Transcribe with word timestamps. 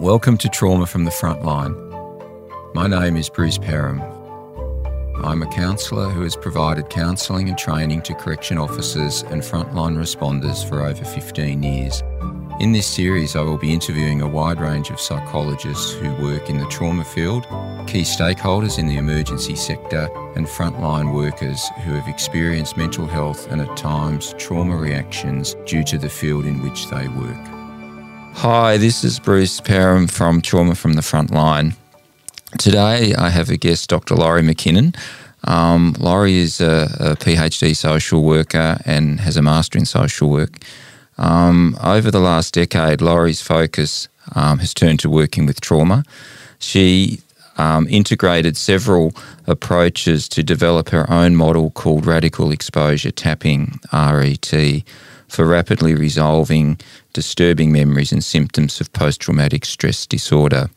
Welcome 0.00 0.38
to 0.38 0.48
Trauma 0.48 0.86
from 0.86 1.04
the 1.04 1.10
Frontline. 1.10 1.74
My 2.74 2.86
name 2.86 3.18
is 3.18 3.28
Bruce 3.28 3.58
Perham. 3.58 4.00
I'm 5.22 5.42
a 5.42 5.52
counsellor 5.52 6.08
who 6.08 6.22
has 6.22 6.36
provided 6.36 6.88
counselling 6.88 7.50
and 7.50 7.58
training 7.58 8.00
to 8.04 8.14
correction 8.14 8.56
officers 8.56 9.20
and 9.24 9.42
frontline 9.42 9.98
responders 9.98 10.66
for 10.66 10.80
over 10.80 11.04
15 11.04 11.62
years. 11.62 12.02
In 12.60 12.72
this 12.72 12.86
series, 12.86 13.36
I 13.36 13.42
will 13.42 13.58
be 13.58 13.74
interviewing 13.74 14.22
a 14.22 14.26
wide 14.26 14.58
range 14.58 14.88
of 14.88 14.98
psychologists 14.98 15.92
who 15.92 16.10
work 16.14 16.48
in 16.48 16.56
the 16.56 16.66
trauma 16.68 17.04
field, 17.04 17.44
key 17.86 18.00
stakeholders 18.00 18.78
in 18.78 18.86
the 18.86 18.96
emergency 18.96 19.54
sector, 19.54 20.08
and 20.34 20.46
frontline 20.46 21.12
workers 21.14 21.62
who 21.84 21.92
have 21.92 22.08
experienced 22.08 22.78
mental 22.78 23.06
health 23.06 23.52
and 23.52 23.60
at 23.60 23.76
times 23.76 24.34
trauma 24.38 24.78
reactions 24.78 25.56
due 25.66 25.84
to 25.84 25.98
the 25.98 26.08
field 26.08 26.46
in 26.46 26.62
which 26.62 26.88
they 26.88 27.06
work. 27.08 27.59
Hi, 28.34 28.78
this 28.78 29.04
is 29.04 29.18
Bruce 29.18 29.60
Perham 29.60 30.10
from 30.10 30.40
Trauma 30.40 30.74
from 30.74 30.94
the 30.94 31.02
Frontline. 31.02 31.76
Today 32.58 33.14
I 33.14 33.28
have 33.28 33.50
a 33.50 33.56
guest, 33.56 33.90
Dr. 33.90 34.14
Laurie 34.14 34.42
McKinnon. 34.42 34.96
Um, 35.44 35.94
Laurie 35.98 36.38
is 36.38 36.60
a, 36.60 36.88
a, 36.98 37.16
PhD 37.16 37.76
social 37.76 38.22
worker 38.22 38.78
and 38.84 39.20
has 39.20 39.36
a 39.36 39.42
master 39.42 39.78
in 39.78 39.84
social 39.84 40.30
work. 40.30 40.58
Um, 41.18 41.76
over 41.82 42.10
the 42.10 42.20
last 42.20 42.54
decade, 42.54 43.00
Laurie's 43.00 43.42
focus 43.42 44.08
um, 44.34 44.58
has 44.58 44.72
turned 44.72 45.00
to 45.00 45.10
working 45.10 45.44
with 45.44 45.60
trauma. 45.60 46.04
She 46.58 47.20
um, 47.58 47.86
integrated 47.88 48.56
several 48.56 49.12
approaches 49.46 50.28
to 50.30 50.42
develop 50.42 50.88
her 50.90 51.10
own 51.10 51.36
model 51.36 51.70
called 51.70 52.06
radical 52.06 52.52
exposure 52.52 53.10
tapping, 53.10 53.78
RET, 53.92 54.82
for 55.28 55.46
rapidly 55.46 55.94
resolving 55.94 56.78
disturbing 57.12 57.72
memories 57.72 58.12
and 58.12 58.22
symptoms 58.22 58.80
of 58.80 58.92
post 58.92 59.20
traumatic 59.20 59.64
stress 59.64 60.06
disorder. 60.06 60.68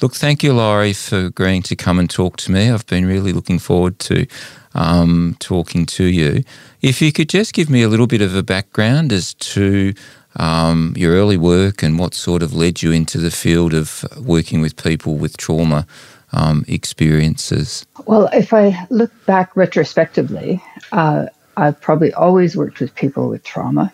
Look, 0.00 0.14
thank 0.14 0.42
you, 0.42 0.52
Laurie, 0.52 0.92
for 0.92 1.26
agreeing 1.26 1.62
to 1.62 1.76
come 1.76 1.98
and 1.98 2.10
talk 2.10 2.36
to 2.38 2.52
me. 2.52 2.70
I've 2.70 2.86
been 2.86 3.06
really 3.06 3.32
looking 3.32 3.58
forward 3.58 3.98
to 4.00 4.26
um, 4.74 5.36
talking 5.38 5.86
to 5.86 6.04
you. 6.04 6.42
If 6.80 7.00
you 7.00 7.12
could 7.12 7.28
just 7.28 7.52
give 7.52 7.70
me 7.70 7.82
a 7.82 7.88
little 7.88 8.06
bit 8.06 8.20
of 8.20 8.34
a 8.34 8.42
background 8.42 9.12
as 9.12 9.34
to 9.34 9.94
um, 10.36 10.94
your 10.96 11.12
early 11.14 11.36
work 11.36 11.82
and 11.82 11.98
what 11.98 12.14
sort 12.14 12.42
of 12.42 12.54
led 12.54 12.82
you 12.82 12.90
into 12.90 13.18
the 13.18 13.30
field 13.30 13.74
of 13.74 14.04
working 14.18 14.60
with 14.60 14.82
people 14.82 15.16
with 15.16 15.36
trauma 15.36 15.86
um, 16.32 16.64
experiences. 16.66 17.86
Well, 18.06 18.28
if 18.32 18.52
I 18.52 18.86
look 18.90 19.12
back 19.26 19.54
retrospectively, 19.54 20.62
uh, 20.92 21.26
I've 21.56 21.80
probably 21.80 22.12
always 22.14 22.56
worked 22.56 22.80
with 22.80 22.94
people 22.94 23.28
with 23.28 23.44
trauma. 23.44 23.92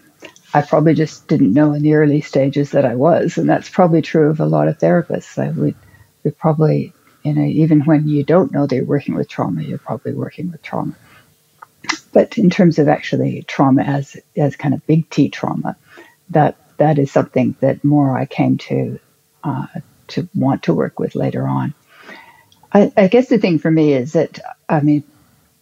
I 0.54 0.62
probably 0.62 0.94
just 0.94 1.28
didn't 1.28 1.52
know 1.52 1.74
in 1.74 1.82
the 1.82 1.94
early 1.94 2.20
stages 2.20 2.70
that 2.70 2.84
I 2.84 2.94
was, 2.94 3.36
and 3.36 3.48
that's 3.48 3.68
probably 3.68 4.02
true 4.02 4.30
of 4.30 4.40
a 4.40 4.46
lot 4.46 4.68
of 4.68 4.78
therapists. 4.78 5.38
I 5.38 5.50
would, 5.50 5.74
we 6.24 6.30
probably, 6.30 6.94
you 7.22 7.34
know, 7.34 7.44
even 7.44 7.82
when 7.82 8.08
you 8.08 8.24
don't 8.24 8.52
know 8.52 8.66
they're 8.66 8.84
working 8.84 9.14
with 9.14 9.28
trauma, 9.28 9.62
you're 9.62 9.78
probably 9.78 10.12
working 10.12 10.50
with 10.50 10.62
trauma. 10.62 10.96
But 12.12 12.38
in 12.38 12.48
terms 12.50 12.78
of 12.78 12.88
actually 12.88 13.42
trauma 13.46 13.82
as 13.82 14.16
as 14.36 14.56
kind 14.56 14.74
of 14.74 14.86
big 14.86 15.08
T 15.10 15.28
trauma, 15.28 15.76
that 16.30 16.56
that 16.78 16.98
is 16.98 17.12
something 17.12 17.54
that 17.60 17.84
more 17.84 18.16
I 18.16 18.24
came 18.26 18.58
to 18.58 18.98
uh, 19.44 19.66
to 20.08 20.28
want 20.34 20.64
to 20.64 20.74
work 20.74 20.98
with 20.98 21.14
later 21.14 21.46
on. 21.46 21.74
I, 22.72 22.92
I 22.96 23.08
guess 23.08 23.28
the 23.28 23.38
thing 23.38 23.58
for 23.58 23.70
me 23.70 23.92
is 23.92 24.14
that 24.14 24.40
I 24.68 24.80
mean 24.80 25.04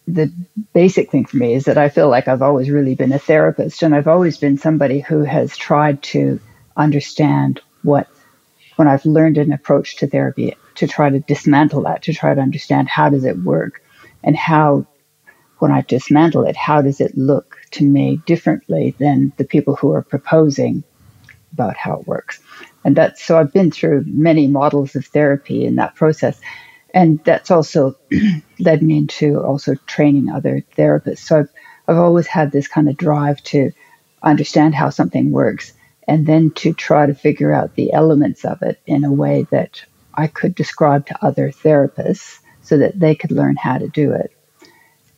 the 0.07 0.31
basic 0.73 1.11
thing 1.11 1.25
for 1.25 1.37
me 1.37 1.53
is 1.53 1.65
that 1.65 1.77
I 1.77 1.89
feel 1.89 2.09
like 2.09 2.27
I've 2.27 2.41
always 2.41 2.69
really 2.69 2.95
been 2.95 3.11
a 3.11 3.19
therapist 3.19 3.83
and 3.83 3.93
I've 3.93 4.07
always 4.07 4.37
been 4.37 4.57
somebody 4.57 5.01
who 5.01 5.23
has 5.23 5.57
tried 5.57 6.01
to 6.03 6.39
understand 6.77 7.59
what, 7.83 8.07
when 8.77 8.87
I've 8.87 9.05
learned 9.05 9.37
an 9.37 9.51
approach 9.51 9.97
to 9.97 10.07
therapy, 10.07 10.55
to 10.75 10.87
try 10.87 11.09
to 11.09 11.19
dismantle 11.19 11.83
that, 11.83 12.03
to 12.03 12.13
try 12.13 12.33
to 12.33 12.41
understand 12.41 12.87
how 12.87 13.09
does 13.09 13.25
it 13.25 13.37
work 13.37 13.83
and 14.23 14.35
how, 14.35 14.87
when 15.59 15.71
I 15.71 15.81
dismantle 15.81 16.45
it, 16.45 16.55
how 16.55 16.81
does 16.81 17.01
it 17.01 17.17
look 17.17 17.57
to 17.71 17.83
me 17.83 18.21
differently 18.25 18.95
than 18.99 19.33
the 19.37 19.45
people 19.45 19.75
who 19.75 19.91
are 19.91 20.03
proposing 20.03 20.83
about 21.51 21.75
how 21.75 21.99
it 21.99 22.07
works. 22.07 22.39
And 22.83 22.95
that's 22.95 23.23
so 23.23 23.37
I've 23.37 23.51
been 23.51 23.71
through 23.71 24.05
many 24.07 24.47
models 24.47 24.95
of 24.95 25.05
therapy 25.05 25.65
in 25.65 25.75
that 25.75 25.95
process 25.95 26.39
and 26.93 27.23
that's 27.23 27.51
also 27.51 27.95
led 28.59 28.81
me 28.81 28.97
into 28.97 29.39
also 29.39 29.75
training 29.85 30.29
other 30.29 30.63
therapists. 30.77 31.19
So 31.19 31.39
I've, 31.39 31.49
I've 31.87 31.97
always 31.97 32.27
had 32.27 32.51
this 32.51 32.67
kind 32.67 32.89
of 32.89 32.97
drive 32.97 33.43
to 33.45 33.71
understand 34.23 34.75
how 34.75 34.89
something 34.89 35.31
works 35.31 35.73
and 36.07 36.25
then 36.25 36.51
to 36.51 36.73
try 36.73 37.05
to 37.05 37.13
figure 37.13 37.53
out 37.53 37.75
the 37.75 37.93
elements 37.93 38.45
of 38.45 38.61
it 38.61 38.79
in 38.85 39.03
a 39.03 39.11
way 39.11 39.45
that 39.51 39.83
I 40.13 40.27
could 40.27 40.55
describe 40.55 41.05
to 41.07 41.25
other 41.25 41.51
therapists 41.51 42.39
so 42.61 42.77
that 42.77 42.99
they 42.99 43.15
could 43.15 43.31
learn 43.31 43.55
how 43.55 43.77
to 43.77 43.87
do 43.87 44.13
it 44.13 44.31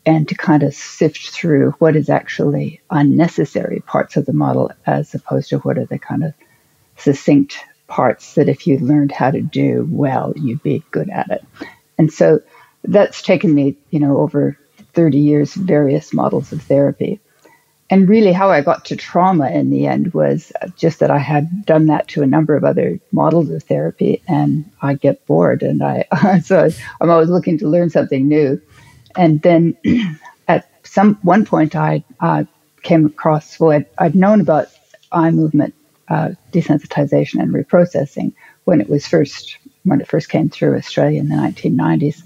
and 0.05 0.27
to 0.27 0.35
kind 0.35 0.63
of 0.63 0.73
sift 0.73 1.29
through 1.29 1.71
what 1.79 1.95
is 1.95 2.09
actually 2.09 2.81
unnecessary 2.89 3.81
parts 3.81 4.17
of 4.17 4.25
the 4.25 4.33
model 4.33 4.71
as 4.85 5.13
opposed 5.13 5.49
to 5.49 5.59
what 5.59 5.77
are 5.77 5.85
the 5.85 5.99
kind 5.99 6.23
of 6.23 6.33
succinct 6.97 7.63
parts 7.89 8.35
that 8.35 8.47
if 8.47 8.65
you 8.67 8.77
learned 8.79 9.11
how 9.11 9.31
to 9.31 9.41
do 9.41 9.87
well, 9.89 10.33
you'd 10.35 10.63
be 10.63 10.83
good 10.91 11.09
at 11.09 11.29
it. 11.29 11.43
And 11.97 12.13
so 12.13 12.41
that's 12.83 13.21
taken 13.21 13.53
me, 13.53 13.75
you 13.89 13.99
know, 13.99 14.19
over 14.19 14.57
30 14.93 15.17
years, 15.17 15.53
various 15.53 16.13
models 16.13 16.53
of 16.53 16.61
therapy. 16.61 17.19
And 17.91 18.07
really, 18.07 18.31
how 18.31 18.51
I 18.51 18.61
got 18.61 18.85
to 18.85 18.95
trauma 18.95 19.49
in 19.49 19.71
the 19.71 19.87
end 19.87 20.13
was 20.13 20.51
just 20.77 20.99
that 20.99 21.09
I 21.09 21.17
had 21.17 21.65
done 21.65 21.87
that 21.87 22.07
to 22.09 22.21
a 22.21 22.27
number 22.27 22.55
of 22.55 22.63
other 22.63 22.99
models 23.11 23.49
of 23.49 23.63
therapy, 23.63 24.21
and 24.27 24.69
I 24.79 24.93
get 24.93 25.25
bored, 25.25 25.63
and 25.63 25.81
I 25.81 26.05
so 26.43 26.69
I'm 27.01 27.09
always 27.09 27.29
looking 27.29 27.57
to 27.57 27.67
learn 27.67 27.89
something 27.89 28.27
new. 28.27 28.61
And 29.15 29.41
then 29.41 29.75
at 30.47 30.69
some 30.83 31.15
one 31.23 31.45
point, 31.45 31.75
I 31.75 32.03
uh, 32.19 32.43
came 32.83 33.07
across 33.07 33.59
well, 33.59 33.71
I'd, 33.71 33.87
I'd 33.97 34.15
known 34.15 34.39
about 34.39 34.67
eye 35.11 35.31
movement 35.31 35.73
uh, 36.09 36.29
desensitization 36.51 37.41
and 37.41 37.53
reprocessing 37.53 38.33
when 38.65 38.81
it 38.81 38.89
was 38.89 39.07
first 39.07 39.57
when 39.83 40.01
it 40.01 40.07
first 40.07 40.29
came 40.29 40.49
through 40.49 40.75
Australia 40.75 41.19
in 41.19 41.29
the 41.29 41.35
1990s. 41.35 42.23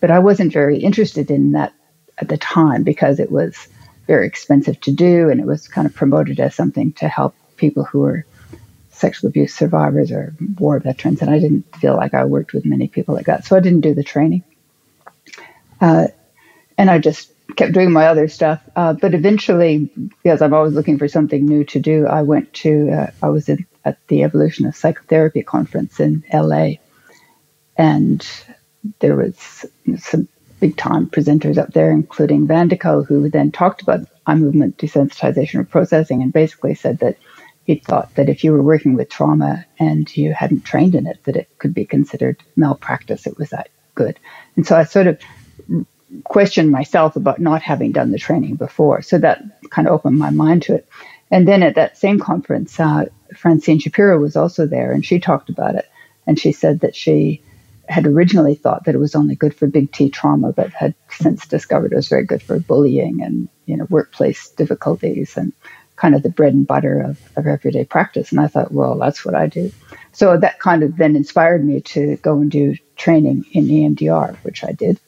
But 0.00 0.10
I 0.10 0.18
wasn't 0.18 0.52
very 0.52 0.78
interested 0.78 1.30
in 1.30 1.52
that 1.52 1.72
at 2.18 2.28
the 2.28 2.36
time 2.36 2.82
because 2.82 3.18
it 3.18 3.30
was 3.30 3.68
very 4.06 4.26
expensive 4.26 4.80
to 4.80 4.92
do 4.92 5.30
and 5.30 5.40
it 5.40 5.46
was 5.46 5.68
kind 5.68 5.86
of 5.86 5.94
promoted 5.94 6.38
as 6.40 6.54
something 6.54 6.92
to 6.94 7.08
help 7.08 7.34
people 7.56 7.84
who 7.84 8.00
were 8.00 8.26
sexual 8.90 9.28
abuse 9.28 9.54
survivors 9.54 10.12
or 10.12 10.34
war 10.58 10.78
veterans. 10.78 11.22
And 11.22 11.30
I 11.30 11.38
didn't 11.38 11.64
feel 11.76 11.96
like 11.96 12.14
I 12.14 12.24
worked 12.24 12.52
with 12.52 12.64
many 12.64 12.88
people 12.88 13.14
like 13.14 13.26
that. 13.26 13.44
So 13.44 13.56
I 13.56 13.60
didn't 13.60 13.80
do 13.80 13.94
the 13.94 14.04
training. 14.04 14.42
Uh, 15.80 16.08
and 16.78 16.90
I 16.90 16.98
just 16.98 17.31
kept 17.56 17.72
doing 17.72 17.92
my 17.92 18.06
other 18.06 18.28
stuff. 18.28 18.60
Uh, 18.74 18.92
but 18.92 19.14
eventually, 19.14 19.90
because 20.22 20.42
I'm 20.42 20.54
always 20.54 20.74
looking 20.74 20.98
for 20.98 21.08
something 21.08 21.44
new 21.44 21.64
to 21.64 21.80
do, 21.80 22.06
I 22.06 22.22
went 22.22 22.52
to, 22.54 22.90
uh, 22.90 23.10
I 23.22 23.28
was 23.28 23.48
in, 23.48 23.66
at 23.84 23.98
the 24.08 24.22
Evolution 24.22 24.66
of 24.66 24.76
Psychotherapy 24.76 25.42
conference 25.42 26.00
in 26.00 26.24
LA. 26.32 26.74
And 27.76 28.26
there 29.00 29.16
was 29.16 29.66
some 29.98 30.28
big 30.60 30.76
time 30.76 31.06
presenters 31.08 31.58
up 31.58 31.72
there, 31.72 31.90
including 31.90 32.46
Van 32.46 32.68
de 32.68 32.76
who 32.76 33.28
then 33.28 33.50
talked 33.50 33.82
about 33.82 34.06
eye 34.26 34.34
movement 34.34 34.76
desensitization 34.78 35.60
or 35.60 35.64
processing 35.64 36.22
and 36.22 36.32
basically 36.32 36.74
said 36.74 36.98
that 36.98 37.16
he 37.64 37.76
thought 37.76 38.14
that 38.14 38.28
if 38.28 38.44
you 38.44 38.52
were 38.52 38.62
working 38.62 38.94
with 38.94 39.08
trauma 39.08 39.64
and 39.78 40.16
you 40.16 40.32
hadn't 40.32 40.64
trained 40.64 40.94
in 40.94 41.06
it, 41.06 41.18
that 41.24 41.36
it 41.36 41.48
could 41.58 41.74
be 41.74 41.84
considered 41.84 42.42
malpractice. 42.56 43.26
It 43.26 43.38
was 43.38 43.50
that 43.50 43.68
good. 43.94 44.18
And 44.56 44.66
so 44.66 44.76
I 44.76 44.84
sort 44.84 45.06
of 45.06 45.18
questioned 46.24 46.70
myself 46.70 47.16
about 47.16 47.40
not 47.40 47.62
having 47.62 47.92
done 47.92 48.12
the 48.12 48.18
training 48.18 48.56
before. 48.56 49.02
So 49.02 49.18
that 49.18 49.42
kind 49.70 49.88
of 49.88 49.94
opened 49.94 50.18
my 50.18 50.30
mind 50.30 50.62
to 50.64 50.74
it. 50.74 50.88
And 51.30 51.48
then 51.48 51.62
at 51.62 51.76
that 51.76 51.96
same 51.96 52.18
conference, 52.18 52.78
uh, 52.78 53.06
Francine 53.36 53.78
Shapiro 53.78 54.18
was 54.18 54.36
also 54.36 54.66
there, 54.66 54.92
and 54.92 55.04
she 55.04 55.18
talked 55.18 55.48
about 55.48 55.74
it. 55.74 55.88
And 56.26 56.38
she 56.38 56.52
said 56.52 56.80
that 56.80 56.94
she 56.94 57.42
had 57.88 58.06
originally 58.06 58.54
thought 58.54 58.84
that 58.84 58.94
it 58.94 58.98
was 58.98 59.14
only 59.14 59.34
good 59.34 59.54
for 59.54 59.66
big 59.66 59.92
T 59.92 60.10
trauma, 60.10 60.52
but 60.52 60.70
had 60.72 60.94
since 61.10 61.46
discovered 61.46 61.92
it 61.92 61.96
was 61.96 62.08
very 62.08 62.24
good 62.24 62.42
for 62.42 62.58
bullying 62.58 63.22
and 63.22 63.48
you 63.66 63.76
know 63.76 63.86
workplace 63.90 64.50
difficulties 64.50 65.36
and 65.36 65.52
kind 65.96 66.14
of 66.14 66.22
the 66.22 66.30
bread 66.30 66.52
and 66.52 66.66
butter 66.66 67.00
of, 67.00 67.18
of 67.36 67.46
everyday 67.46 67.84
practice. 67.84 68.30
And 68.30 68.40
I 68.40 68.46
thought, 68.46 68.72
well, 68.72 68.98
that's 68.98 69.24
what 69.24 69.34
I 69.34 69.46
do. 69.46 69.72
So 70.12 70.36
that 70.36 70.58
kind 70.58 70.82
of 70.82 70.96
then 70.96 71.16
inspired 71.16 71.64
me 71.64 71.80
to 71.80 72.16
go 72.16 72.38
and 72.40 72.50
do 72.50 72.76
training 72.96 73.44
in 73.52 73.68
EMDR, 73.68 74.36
which 74.38 74.64
I 74.64 74.72
did 74.72 74.98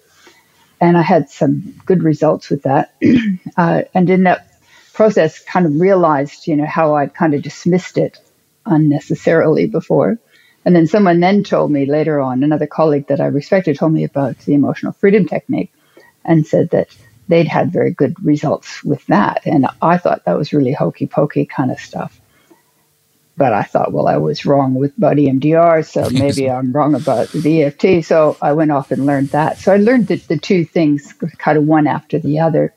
and 0.85 0.99
I 0.99 1.03
had 1.03 1.31
some 1.31 1.75
good 1.87 2.03
results 2.03 2.51
with 2.51 2.65
that. 2.65 2.95
uh, 3.57 3.83
and 3.95 4.11
in 4.11 4.25
that 4.25 4.47
process, 4.93 5.43
kind 5.43 5.65
of 5.65 5.81
realized, 5.81 6.47
you 6.47 6.57
know, 6.57 6.67
how 6.67 6.95
I'd 6.95 7.15
kind 7.15 7.33
of 7.33 7.41
dismissed 7.41 7.97
it 7.97 8.19
unnecessarily 8.67 9.67
before. 9.67 10.19
And 10.67 10.77
then 10.77 10.87
someone 10.87 11.21
then 11.21 11.43
told 11.43 11.71
me 11.71 11.87
later 11.87 12.21
on, 12.21 12.43
another 12.43 12.67
colleague 12.67 13.07
that 13.09 13.21
I 13.21 13.27
respected 13.27 13.79
told 13.79 13.93
me 13.95 14.05
about 14.05 14.39
the 14.41 14.53
emotional 14.53 14.93
freedom 14.93 15.27
technique 15.27 15.73
and 16.23 16.47
said 16.47 16.69
that 16.71 16.95
they'd 17.29 17.49
had 17.49 17.73
very 17.73 17.91
good 17.91 18.23
results 18.23 18.85
with 18.85 19.07
that. 19.07 19.41
And 19.47 19.67
I 19.81 19.97
thought 19.97 20.27
that 20.27 20.37
was 20.37 20.53
really 20.53 20.73
hokey 20.73 21.07
pokey 21.07 21.47
kind 21.47 21.71
of 21.71 21.79
stuff. 21.81 22.21
But 23.37 23.53
I 23.53 23.63
thought, 23.63 23.93
well, 23.93 24.07
I 24.07 24.17
was 24.17 24.47
wrong 24.47 24.75
with 24.75 24.97
about 24.97 25.17
EMDR, 25.17 25.85
so 25.85 26.09
maybe 26.13 26.49
I'm 26.51 26.73
wrong 26.73 26.95
about 26.95 27.31
the 27.31 27.65
EFT. 27.65 28.05
So 28.05 28.37
I 28.41 28.53
went 28.53 28.71
off 28.71 28.91
and 28.91 29.07
learned 29.07 29.31
that. 29.31 29.59
So 29.59 29.73
I 29.73 29.77
learned 29.77 30.07
the, 30.07 30.17
the 30.17 30.39
two 30.39 30.65
things 30.65 31.13
kind 31.39 31.59
of 31.59 31.65
one 31.65 31.87
after 31.87 32.19
the 32.19 32.41
other, 32.41 32.75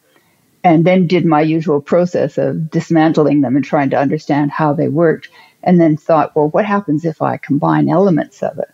and 0.64 0.86
then 0.86 1.08
did 1.08 1.26
my 1.26 1.42
usual 1.42 1.82
process 1.82 2.38
of 2.38 2.72
dismantling 2.72 3.42
them 3.42 3.56
and 3.56 3.64
trying 3.64 3.92
to 3.92 4.00
understand 4.00 4.52
how 4.52 4.74
they 4.74 4.88
worked. 4.88 5.30
And 5.64 5.82
then 5.82 5.98
thought, 5.98 6.36
well, 6.36 6.50
what 6.50 6.66
happens 6.66 7.04
if 7.04 7.22
I 7.22 7.38
combine 7.38 7.90
elements 7.90 8.42
of 8.42 8.58
it? 8.58 8.70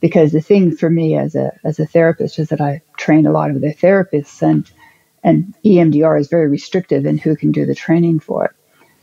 Because 0.00 0.32
the 0.32 0.40
thing 0.40 0.74
for 0.74 0.90
me 0.90 1.16
as 1.16 1.36
a 1.36 1.52
as 1.62 1.78
a 1.78 1.86
therapist 1.86 2.38
is 2.40 2.48
that 2.48 2.60
I 2.60 2.82
train 2.96 3.26
a 3.26 3.30
lot 3.30 3.50
of 3.50 3.60
the 3.60 3.72
therapists, 3.72 4.42
and 4.42 4.68
and 5.22 5.54
EMDR 5.64 6.18
is 6.18 6.28
very 6.28 6.48
restrictive 6.48 7.06
in 7.06 7.18
who 7.18 7.36
can 7.36 7.52
do 7.52 7.64
the 7.64 7.76
training 7.76 8.18
for 8.18 8.46
it. 8.46 8.50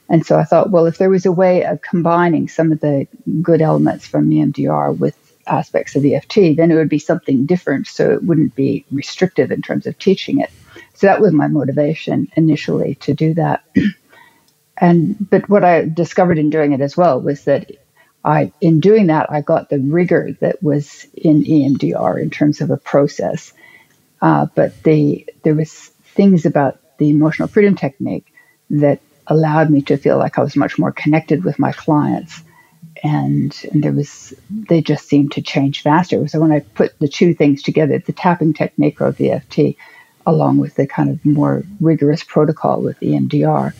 And 0.10 0.26
so 0.26 0.38
I 0.38 0.44
thought, 0.44 0.72
well, 0.72 0.88
if 0.88 0.98
there 0.98 1.10
was 1.10 1.26
a 1.26 1.32
way 1.32 1.64
of 1.64 1.82
combining 1.82 2.48
some 2.48 2.72
of 2.72 2.80
the 2.80 3.08
good 3.42 3.62
elements 3.62 4.08
from 4.08 4.30
EMDR 4.30 4.98
with 4.98 5.16
aspects 5.46 5.96
of 5.96 6.04
EFT, 6.04 6.58
then 6.58 6.72
it 6.72 6.76
would 6.76 6.90
be 6.90 7.00
something 7.00 7.46
different. 7.46 7.88
So 7.88 8.12
it 8.12 8.24
wouldn't 8.24 8.56
be 8.56 8.86
restrictive 8.92 9.52
in 9.52 9.62
terms 9.62 9.86
of 9.86 9.98
teaching 9.98 10.40
it. 10.40 10.52
So 10.96 11.08
that 11.08 11.22
was 11.22 11.32
my 11.32 11.48
motivation 11.48 12.28
initially 12.36 12.96
to 12.96 13.14
do 13.14 13.36
that. 13.36 13.64
and 14.78 15.30
but 15.30 15.48
what 15.48 15.64
I 15.64 15.86
discovered 15.86 16.38
in 16.38 16.50
doing 16.50 16.74
it 16.74 16.82
as 16.82 16.98
well 16.98 17.22
was 17.22 17.46
that 17.46 17.72
I, 18.24 18.52
in 18.60 18.80
doing 18.80 19.08
that, 19.08 19.32
I 19.32 19.42
got 19.42 19.70
the 19.70 19.80
rigor 19.80 20.34
that 20.42 20.62
was 20.62 21.06
in 21.14 21.44
EMDR 21.44 22.22
in 22.22 22.30
terms 22.30 22.62
of 22.62 22.70
a 22.70 22.78
process. 22.78 23.54
Uh, 24.22 24.48
but 24.54 24.82
the 24.84 25.26
there 25.44 25.56
was 25.56 25.72
things 26.16 26.46
about 26.46 26.80
the 26.98 27.10
emotional 27.10 27.48
freedom 27.48 27.76
technique 27.76 28.26
that 28.70 29.00
allowed 29.30 29.70
me 29.70 29.82
to 29.84 29.98
feel 29.98 30.18
like 30.18 30.38
I 30.38 30.42
was 30.42 30.56
much 30.56 30.78
more 30.78 30.92
connected 30.92 31.44
with 31.44 31.60
my 31.60 31.72
clients. 31.72 32.42
And, 33.04 33.56
and 33.72 33.84
there 33.84 33.94
was, 33.94 34.34
they 34.50 34.82
just 34.82 35.08
seemed 35.08 35.32
to 35.34 35.42
change 35.42 35.84
faster. 35.84 36.28
So 36.28 36.40
when 36.42 36.52
I 36.52 36.60
put 36.60 36.98
the 37.00 37.08
two 37.08 37.34
things 37.34 37.62
together, 37.62 38.00
the 38.00 38.12
tapping 38.12 38.54
technique 38.54 39.00
or 39.00 39.16
EFT, 39.18 39.78
along 40.26 40.58
with 40.58 40.76
the 40.76 40.86
kind 40.86 41.10
of 41.10 41.24
more 41.24 41.64
rigorous 41.80 42.24
protocol 42.24 42.82
with 42.82 43.00
EMDR, 43.00 43.74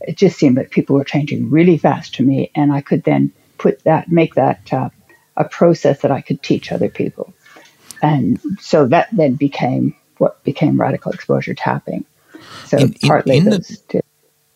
it 0.00 0.16
just 0.16 0.38
seemed 0.38 0.56
that 0.56 0.70
people 0.70 0.96
were 0.96 1.04
changing 1.04 1.50
really 1.50 1.76
fast 1.76 2.14
to 2.14 2.22
me. 2.22 2.50
And 2.54 2.72
I 2.72 2.80
could 2.80 3.02
then 3.02 3.32
put 3.58 3.84
that, 3.84 4.10
make 4.10 4.34
that 4.36 4.72
uh, 4.72 4.88
a 5.36 5.44
process 5.44 6.00
that 6.00 6.10
I 6.10 6.20
could 6.20 6.42
teach 6.42 6.72
other 6.72 6.88
people. 6.88 7.34
And 8.00 8.40
so 8.60 8.86
that 8.86 9.08
then 9.12 9.34
became 9.34 9.94
what 10.18 10.42
became 10.44 10.80
radical 10.80 11.12
exposure 11.12 11.54
tapping. 11.54 12.04
So 12.66 12.78
in, 12.78 12.94
partly 12.94 13.38
in 13.38 13.44
those 13.44 13.68
the, 13.68 13.76
two. 13.88 14.00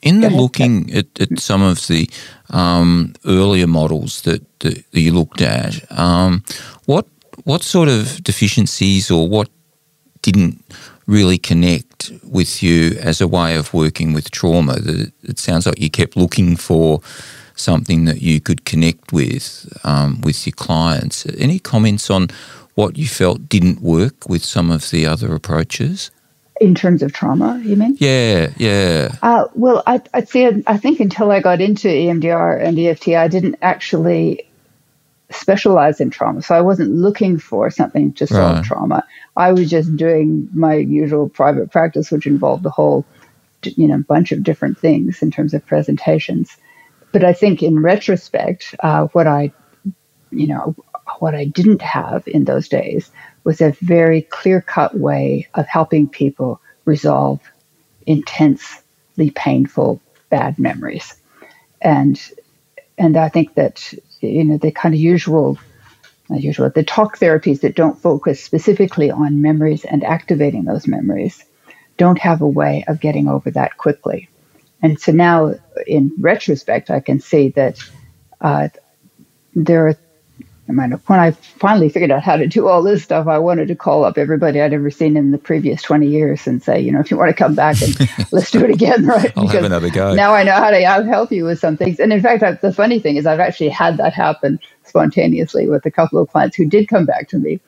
In 0.06 0.20
the 0.20 0.30
looking 0.30 0.92
at, 0.94 1.06
at, 1.20 1.38
some 1.38 1.62
of 1.62 1.86
the 1.86 2.08
um, 2.50 3.14
earlier 3.24 3.66
models 3.66 4.22
that, 4.22 4.42
that, 4.60 4.90
that, 4.90 5.00
you 5.00 5.12
looked 5.12 5.40
at, 5.40 5.90
um, 5.90 6.42
what 6.86 7.06
what 7.44 7.62
sort 7.62 7.88
of 7.88 8.22
deficiencies 8.24 9.10
or 9.10 9.28
what 9.28 9.48
didn't 10.22 10.64
really 11.06 11.38
connect 11.38 12.10
with 12.24 12.62
you 12.62 12.96
as 13.00 13.20
a 13.20 13.28
way 13.28 13.56
of 13.56 13.74
working 13.74 14.12
with 14.12 14.30
trauma? 14.30 14.76
It 15.22 15.38
sounds 15.38 15.66
like 15.66 15.78
you 15.78 15.90
kept 15.90 16.16
looking 16.16 16.56
for 16.56 17.00
something 17.54 18.04
that 18.04 18.22
you 18.22 18.40
could 18.40 18.64
connect 18.64 19.12
with 19.12 19.66
um, 19.84 20.20
with 20.22 20.46
your 20.46 20.54
clients. 20.54 21.26
Any 21.38 21.58
comments 21.58 22.10
on 22.10 22.28
what 22.74 22.96
you 22.98 23.08
felt 23.08 23.48
didn't 23.48 23.80
work 23.80 24.28
with 24.28 24.44
some 24.44 24.70
of 24.70 24.90
the 24.90 25.06
other 25.06 25.34
approaches? 25.34 26.10
In 26.58 26.74
terms 26.74 27.02
of 27.02 27.12
trauma, 27.12 27.60
you 27.62 27.76
mean? 27.76 27.96
Yeah, 28.00 28.50
yeah. 28.56 29.14
Uh, 29.20 29.46
well, 29.54 29.82
I, 29.86 30.00
I'd 30.14 30.28
say 30.28 30.62
I 30.66 30.78
think 30.78 31.00
until 31.00 31.30
I 31.30 31.40
got 31.40 31.60
into 31.60 31.88
EMDR 31.88 32.62
and 32.62 32.78
EFT, 32.78 33.08
I 33.08 33.28
didn't 33.28 33.56
actually 33.60 34.48
specialize 35.30 36.00
in 36.00 36.10
trauma. 36.10 36.42
So 36.42 36.54
I 36.54 36.60
wasn't 36.60 36.92
looking 36.92 37.38
for 37.38 37.70
something 37.70 38.12
to 38.14 38.26
solve 38.26 38.56
right. 38.56 38.64
trauma. 38.64 39.04
I 39.36 39.52
was 39.52 39.68
just 39.68 39.96
doing 39.96 40.48
my 40.54 40.74
usual 40.74 41.28
private 41.28 41.70
practice, 41.70 42.10
which 42.10 42.26
involved 42.26 42.64
a 42.64 42.70
whole, 42.70 43.04
you 43.62 43.88
know, 43.88 43.98
bunch 43.98 44.32
of 44.32 44.42
different 44.42 44.78
things 44.78 45.22
in 45.22 45.30
terms 45.30 45.52
of 45.52 45.66
presentations. 45.66 46.56
But 47.12 47.24
I 47.24 47.32
think 47.32 47.62
in 47.62 47.80
retrospect, 47.80 48.74
uh, 48.80 49.06
what 49.08 49.26
I, 49.26 49.52
you 50.30 50.46
know, 50.46 50.76
what 51.18 51.34
I 51.34 51.44
didn't 51.44 51.82
have 51.82 52.26
in 52.28 52.44
those 52.44 52.68
days 52.68 53.10
was 53.46 53.60
a 53.60 53.70
very 53.80 54.22
clear 54.22 54.60
cut 54.60 54.98
way 54.98 55.46
of 55.54 55.68
helping 55.68 56.08
people 56.08 56.60
resolve 56.84 57.40
intensely 58.04 59.30
painful 59.36 60.00
bad 60.30 60.58
memories. 60.58 61.14
And 61.80 62.20
and 62.98 63.16
I 63.16 63.28
think 63.28 63.54
that 63.54 63.94
you 64.20 64.44
know 64.44 64.58
the 64.58 64.72
kind 64.72 64.94
of 64.96 65.00
usual 65.00 65.58
not 66.28 66.40
usual 66.40 66.68
the 66.70 66.82
talk 66.82 67.18
therapies 67.18 67.60
that 67.60 67.76
don't 67.76 68.02
focus 68.02 68.42
specifically 68.42 69.12
on 69.12 69.42
memories 69.42 69.84
and 69.84 70.02
activating 70.02 70.64
those 70.64 70.88
memories 70.88 71.44
don't 71.98 72.18
have 72.18 72.42
a 72.42 72.48
way 72.48 72.84
of 72.88 72.98
getting 72.98 73.28
over 73.28 73.52
that 73.52 73.78
quickly. 73.78 74.28
And 74.82 75.00
so 75.00 75.12
now, 75.12 75.54
in 75.86 76.12
retrospect, 76.18 76.90
I 76.90 77.00
can 77.00 77.20
see 77.20 77.50
that 77.50 77.78
uh, 78.40 78.68
there 79.54 79.86
are 79.86 79.96
When 81.06 81.20
I 81.20 81.32
finally 81.32 81.90
figured 81.90 82.10
out 82.12 82.22
how 82.22 82.36
to 82.36 82.46
do 82.46 82.68
all 82.68 82.82
this 82.82 83.04
stuff, 83.04 83.28
I 83.28 83.38
wanted 83.38 83.68
to 83.68 83.76
call 83.76 84.04
up 84.04 84.18
everybody 84.18 84.60
I'd 84.60 84.72
ever 84.74 84.90
seen 84.90 85.16
in 85.16 85.32
the 85.32 85.38
previous 85.38 85.82
20 85.82 86.08
years 86.08 86.46
and 86.46 86.62
say, 86.62 86.80
you 86.80 86.92
know, 86.92 87.00
if 87.00 87.10
you 87.10 87.18
want 87.18 87.30
to 87.30 87.36
come 87.36 87.54
back 87.54 87.82
and 87.82 87.96
let's 88.32 88.50
do 88.50 88.64
it 88.64 88.70
again, 88.70 89.06
right? 89.06 89.32
I'll 89.36 89.46
because 89.46 89.54
have 89.54 89.64
another 89.64 89.90
go. 89.90 90.16
Now 90.16 90.34
I 90.34 90.44
know 90.44 90.52
how 90.54 90.70
to 90.70 90.84
I'll 90.84 91.04
help 91.04 91.32
you 91.32 91.44
with 91.44 91.60
some 91.60 91.76
things. 91.76 92.00
And 92.00 92.12
in 92.12 92.22
fact, 92.22 92.42
I, 92.42 92.52
the 92.52 92.72
funny 92.72 93.00
thing 93.00 93.16
is 93.16 93.26
I've 93.26 93.40
actually 93.40 93.70
had 93.70 93.98
that 93.98 94.14
happen 94.14 94.60
spontaneously 94.84 95.68
with 95.68 95.86
a 95.86 95.92
couple 95.92 96.20
of 96.20 96.30
clients 96.30 96.56
who 96.56 96.66
did 96.66 96.88
come 96.88 97.06
back 97.06 97.28
to 97.30 97.38
me 97.38 97.60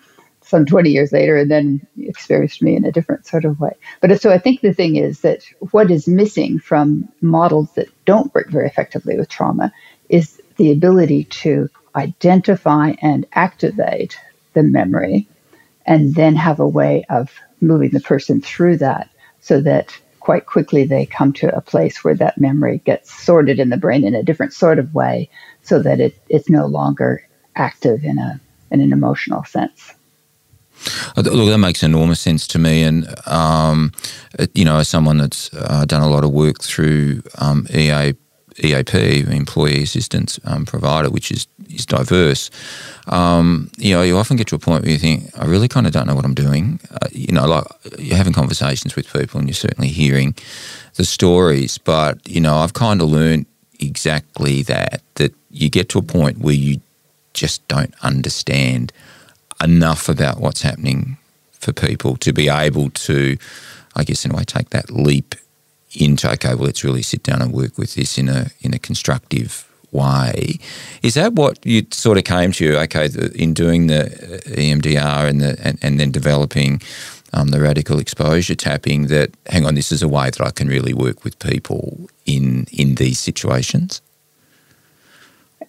some 0.42 0.66
20 0.66 0.90
years 0.90 1.12
later 1.12 1.36
and 1.36 1.50
then 1.50 1.86
experienced 1.98 2.62
me 2.62 2.76
in 2.76 2.84
a 2.84 2.92
different 2.92 3.26
sort 3.26 3.44
of 3.44 3.60
way. 3.60 3.72
But 4.00 4.20
so 4.22 4.30
I 4.32 4.38
think 4.38 4.62
the 4.62 4.74
thing 4.74 4.96
is 4.96 5.20
that 5.22 5.42
what 5.72 5.90
is 5.90 6.08
missing 6.08 6.58
from 6.58 7.08
models 7.22 7.72
that 7.74 7.88
don't 8.06 8.34
work 8.34 8.50
very 8.50 8.66
effectively 8.66 9.16
with 9.18 9.28
trauma 9.28 9.72
is 10.08 10.40
the 10.56 10.72
ability 10.72 11.24
to 11.24 11.68
identify 11.98 12.94
and 13.02 13.26
activate 13.32 14.18
the 14.54 14.62
memory 14.62 15.28
and 15.86 16.14
then 16.14 16.36
have 16.36 16.60
a 16.60 16.68
way 16.68 17.04
of 17.10 17.30
moving 17.60 17.90
the 17.90 18.00
person 18.00 18.40
through 18.40 18.76
that 18.76 19.08
so 19.40 19.60
that 19.60 19.98
quite 20.20 20.46
quickly 20.46 20.84
they 20.84 21.06
come 21.06 21.32
to 21.32 21.54
a 21.56 21.60
place 21.60 22.04
where 22.04 22.14
that 22.14 22.38
memory 22.38 22.78
gets 22.84 23.12
sorted 23.24 23.58
in 23.58 23.70
the 23.70 23.76
brain 23.76 24.04
in 24.04 24.14
a 24.14 24.22
different 24.22 24.52
sort 24.52 24.78
of 24.78 24.94
way 24.94 25.28
so 25.62 25.82
that 25.82 26.00
it, 26.00 26.20
it's 26.28 26.50
no 26.50 26.66
longer 26.66 27.26
active 27.56 28.04
in 28.04 28.18
a 28.18 28.40
in 28.70 28.80
an 28.80 28.92
emotional 28.92 29.44
sense. 29.44 29.94
Uh, 31.16 31.22
look, 31.22 31.48
that 31.48 31.58
makes 31.58 31.82
enormous 31.82 32.20
sense 32.20 32.46
to 32.46 32.58
me, 32.58 32.82
and 32.82 33.06
um, 33.26 33.90
you 34.54 34.64
know, 34.64 34.78
as 34.78 34.88
someone 34.88 35.16
that's 35.16 35.52
uh, 35.54 35.84
done 35.86 36.02
a 36.02 36.08
lot 36.08 36.24
of 36.24 36.30
work 36.30 36.60
through 36.62 37.22
um, 37.38 37.66
EA 37.74 38.14
EAP, 38.64 39.26
employee 39.30 39.82
assistance 39.82 40.38
um, 40.44 40.64
provider, 40.66 41.10
which 41.10 41.30
is 41.30 41.46
is 41.68 41.86
diverse, 41.86 42.50
um, 43.08 43.70
you 43.76 43.94
know, 43.94 44.02
you 44.02 44.16
often 44.16 44.36
get 44.36 44.46
to 44.48 44.56
a 44.56 44.58
point 44.58 44.82
where 44.82 44.92
you 44.92 44.98
think, 44.98 45.30
I 45.38 45.46
really 45.46 45.68
kind 45.68 45.86
of 45.86 45.92
don't 45.92 46.06
know 46.06 46.14
what 46.14 46.24
I'm 46.24 46.34
doing. 46.34 46.80
Uh, 46.90 47.08
you 47.12 47.32
know, 47.32 47.46
like 47.46 47.64
you're 47.98 48.16
having 48.16 48.32
conversations 48.32 48.96
with 48.96 49.12
people 49.12 49.38
and 49.38 49.48
you're 49.48 49.54
certainly 49.54 49.88
hearing 49.88 50.34
the 50.94 51.04
stories, 51.04 51.78
but 51.78 52.26
you 52.28 52.40
know, 52.40 52.56
I've 52.56 52.74
kind 52.74 53.00
of 53.00 53.08
learned 53.08 53.46
exactly 53.80 54.62
that 54.62 55.02
that 55.14 55.34
you 55.50 55.70
get 55.70 55.88
to 55.90 55.98
a 55.98 56.02
point 56.02 56.38
where 56.38 56.54
you 56.54 56.80
just 57.32 57.66
don't 57.68 57.94
understand 58.02 58.92
enough 59.62 60.08
about 60.08 60.40
what's 60.40 60.62
happening 60.62 61.16
for 61.52 61.72
people 61.72 62.16
to 62.16 62.32
be 62.32 62.48
able 62.48 62.90
to, 62.90 63.36
I 63.96 64.04
guess, 64.04 64.24
in 64.24 64.32
a 64.32 64.36
way, 64.36 64.44
take 64.44 64.70
that 64.70 64.90
leap 64.90 65.34
into 65.94 66.30
okay, 66.32 66.54
well, 66.54 66.66
let's 66.66 66.84
really 66.84 67.02
sit 67.02 67.22
down 67.22 67.42
and 67.42 67.52
work 67.52 67.78
with 67.78 67.94
this 67.94 68.18
in 68.18 68.28
a 68.28 68.50
in 68.60 68.74
a 68.74 68.78
constructive 68.78 69.66
way. 69.90 70.58
Is 71.02 71.14
that 71.14 71.32
what 71.34 71.64
you 71.64 71.86
sort 71.90 72.18
of 72.18 72.24
came 72.24 72.52
to? 72.52 72.78
Okay, 72.80 73.08
the, 73.08 73.32
in 73.40 73.54
doing 73.54 73.86
the 73.86 74.06
uh, 74.06 74.38
EMDR 74.50 75.28
and 75.28 75.40
the 75.40 75.58
and, 75.62 75.78
and 75.82 75.98
then 75.98 76.10
developing 76.10 76.82
um, 77.32 77.48
the 77.48 77.60
radical 77.60 77.98
exposure 77.98 78.54
tapping. 78.54 79.06
That 79.06 79.30
hang 79.46 79.66
on, 79.66 79.74
this 79.74 79.92
is 79.92 80.02
a 80.02 80.08
way 80.08 80.30
that 80.30 80.40
I 80.40 80.50
can 80.50 80.68
really 80.68 80.94
work 80.94 81.24
with 81.24 81.38
people 81.38 82.08
in 82.26 82.66
in 82.72 82.96
these 82.96 83.18
situations. 83.18 84.02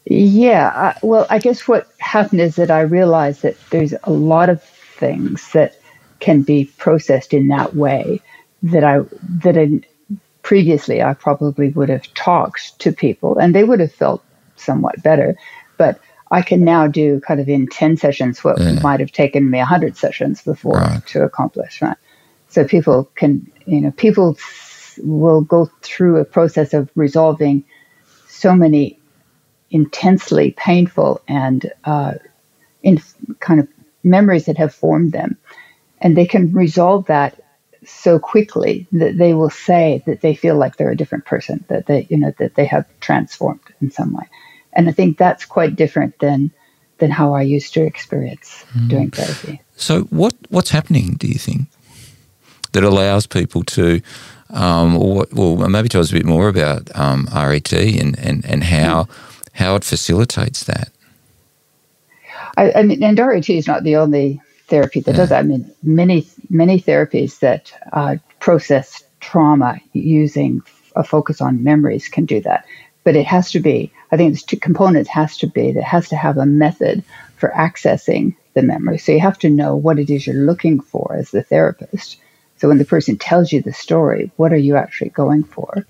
Yeah, 0.06 0.72
I, 0.74 1.00
well, 1.06 1.28
I 1.30 1.40
guess 1.40 1.68
what 1.68 1.88
happened 2.00 2.42
is 2.42 2.56
that 2.56 2.72
I 2.72 2.82
realized 2.82 3.44
that 3.44 3.58
there's 3.70 3.94
a 4.04 4.12
lot 4.12 4.50
of 4.50 4.64
things 4.64 5.52
that 5.52 5.80
can 6.20 6.42
be 6.42 6.66
processed 6.78 7.34
in 7.34 7.48
that 7.50 7.76
way 7.76 8.22
that 8.64 8.84
I 8.84 9.00
that 9.44 9.58
I 9.58 9.82
previously 10.42 11.02
I 11.02 11.14
probably 11.14 11.70
would 11.70 11.90
have 11.90 12.12
talked 12.14 12.80
to 12.80 12.92
people 12.92 13.38
and 13.38 13.54
they 13.54 13.64
would 13.64 13.80
have 13.80 13.94
felt 13.94 14.24
somewhat 14.56 15.02
better. 15.04 15.38
But 15.78 16.00
I 16.32 16.42
can 16.42 16.64
now 16.64 16.88
do 16.88 17.20
kind 17.22 17.40
of 17.40 17.50
in 17.50 17.68
10 17.68 17.98
sessions 17.98 18.44
what 18.44 18.60
yeah. 18.60 18.80
might 18.82 19.00
have 19.00 19.12
taken 19.12 19.50
me 19.50 19.58
100 19.58 19.98
sessions 19.98 20.42
before 20.42 20.74
right. 20.74 21.06
to 21.08 21.24
accomplish, 21.24 21.82
right? 21.82 21.98
So 22.50 22.66
people 22.66 23.10
can, 23.16 23.52
you 23.66 23.82
know, 23.82 23.92
people 23.92 24.38
will 25.00 25.42
go 25.42 25.70
through 25.82 26.18
a 26.18 26.26
process 26.26 26.74
of 26.74 26.90
resolving 26.96 27.64
so 28.28 28.56
many 28.56 29.00
intensely 29.72 30.52
painful 30.52 31.22
and 31.28 31.72
uh, 31.84 32.14
in 32.84 33.02
kind 33.40 33.60
of 33.60 33.68
memories 34.04 34.46
that 34.46 34.58
have 34.58 34.74
formed 34.74 35.12
them. 35.12 35.38
And 36.00 36.16
they 36.16 36.26
can 36.26 36.54
resolve 36.54 37.06
that 37.08 37.42
so 37.86 38.20
quickly 38.20 38.88
that 38.92 39.18
they 39.18 39.34
will 39.34 39.50
say 39.50 40.04
that 40.06 40.22
they 40.22 40.36
feel 40.36 40.58
like 40.58 40.78
they're 40.78 40.92
a 40.92 40.98
different 40.98 41.26
person, 41.26 41.64
that 41.70 41.86
they, 41.86 42.08
you 42.10 42.18
know, 42.18 42.34
that 42.38 42.56
they 42.56 42.66
have 42.66 42.86
transformed 43.00 43.62
in 43.82 43.92
some 43.92 44.14
way. 44.14 44.26
And 44.74 44.90
I 44.90 44.92
think 44.92 45.18
that's 45.18 45.46
quite 45.46 45.76
different 45.76 46.20
than 46.20 46.52
than 47.00 47.12
how 47.12 47.34
I 47.34 47.44
used 47.44 47.74
to 47.74 47.86
experience 47.86 48.66
mm. 48.74 48.90
doing 48.90 49.10
therapy. 49.10 49.62
So, 49.76 50.02
what 50.04 50.36
what's 50.50 50.70
happening? 50.70 51.16
Do 51.16 51.28
you 51.28 51.40
think 51.40 51.68
that 52.74 52.84
allows 52.84 53.26
people 53.26 53.64
to, 53.64 54.02
um, 54.50 54.96
or 54.96 55.26
well, 55.32 55.56
maybe 55.70 55.90
tell 55.90 56.02
us 56.02 56.12
a 56.12 56.14
bit 56.14 56.26
more 56.26 56.48
about 56.48 56.90
um, 56.96 57.28
RET 57.34 57.74
and 57.74 58.18
and 58.20 58.46
and 58.46 58.64
how 58.64 59.04
mm. 59.04 59.10
how 59.54 59.76
it 59.76 59.84
facilitates 59.84 60.64
that. 60.66 60.90
I, 62.58 62.72
I, 62.74 62.84
mean, 62.84 63.02
and 63.04 63.18
RET 63.18 63.50
is 63.50 63.68
not 63.68 63.84
the 63.84 63.96
only 63.96 64.42
therapy 64.68 65.00
that 65.02 65.12
yeah. 65.12 65.18
does 65.18 65.30
that. 65.30 65.40
I 65.40 65.44
mean, 65.44 65.72
many 65.84 66.28
many 66.50 66.80
therapies 66.80 67.40
that 67.40 67.72
uh, 67.94 68.18
process 68.40 69.04
trauma 69.20 69.80
using 69.94 70.62
a 70.96 71.04
focus 71.04 71.42
on 71.42 71.64
memories 71.64 72.08
can 72.08 72.26
do 72.26 72.42
that, 72.42 72.66
but 73.04 73.16
it 73.16 73.26
has 73.26 73.52
to 73.52 73.60
be 73.60 73.92
I 74.12 74.18
think 74.18 74.32
there's 74.32 74.44
two 74.44 74.58
components 74.58 75.10
has 75.10 75.38
to 75.38 75.48
be 75.48 75.72
that 75.74 75.84
has 75.84 76.10
to 76.10 76.16
have 76.16 76.38
a 76.38 76.46
method 76.46 77.04
for 77.38 77.50
accessing 77.50 78.36
the 78.54 78.64
memory. 78.64 78.98
So 78.98 79.12
you 79.12 79.20
have 79.20 79.40
to 79.40 79.50
know 79.50 79.76
what 79.76 80.00
it 80.00 80.10
is 80.10 80.26
you're 80.26 80.36
looking 80.36 80.82
for 80.82 81.16
as 81.16 81.32
the 81.32 81.44
therapist. 81.44 82.18
So 82.58 82.68
when 82.68 82.80
the 82.80 82.86
person 82.86 83.18
tells 83.18 83.52
you 83.52 83.62
the 83.62 83.74
story, 83.74 84.32
what 84.36 84.52
are 84.52 84.58
you 84.58 84.76
actually 84.76 85.12
going 85.12 85.44
for? 85.44 85.86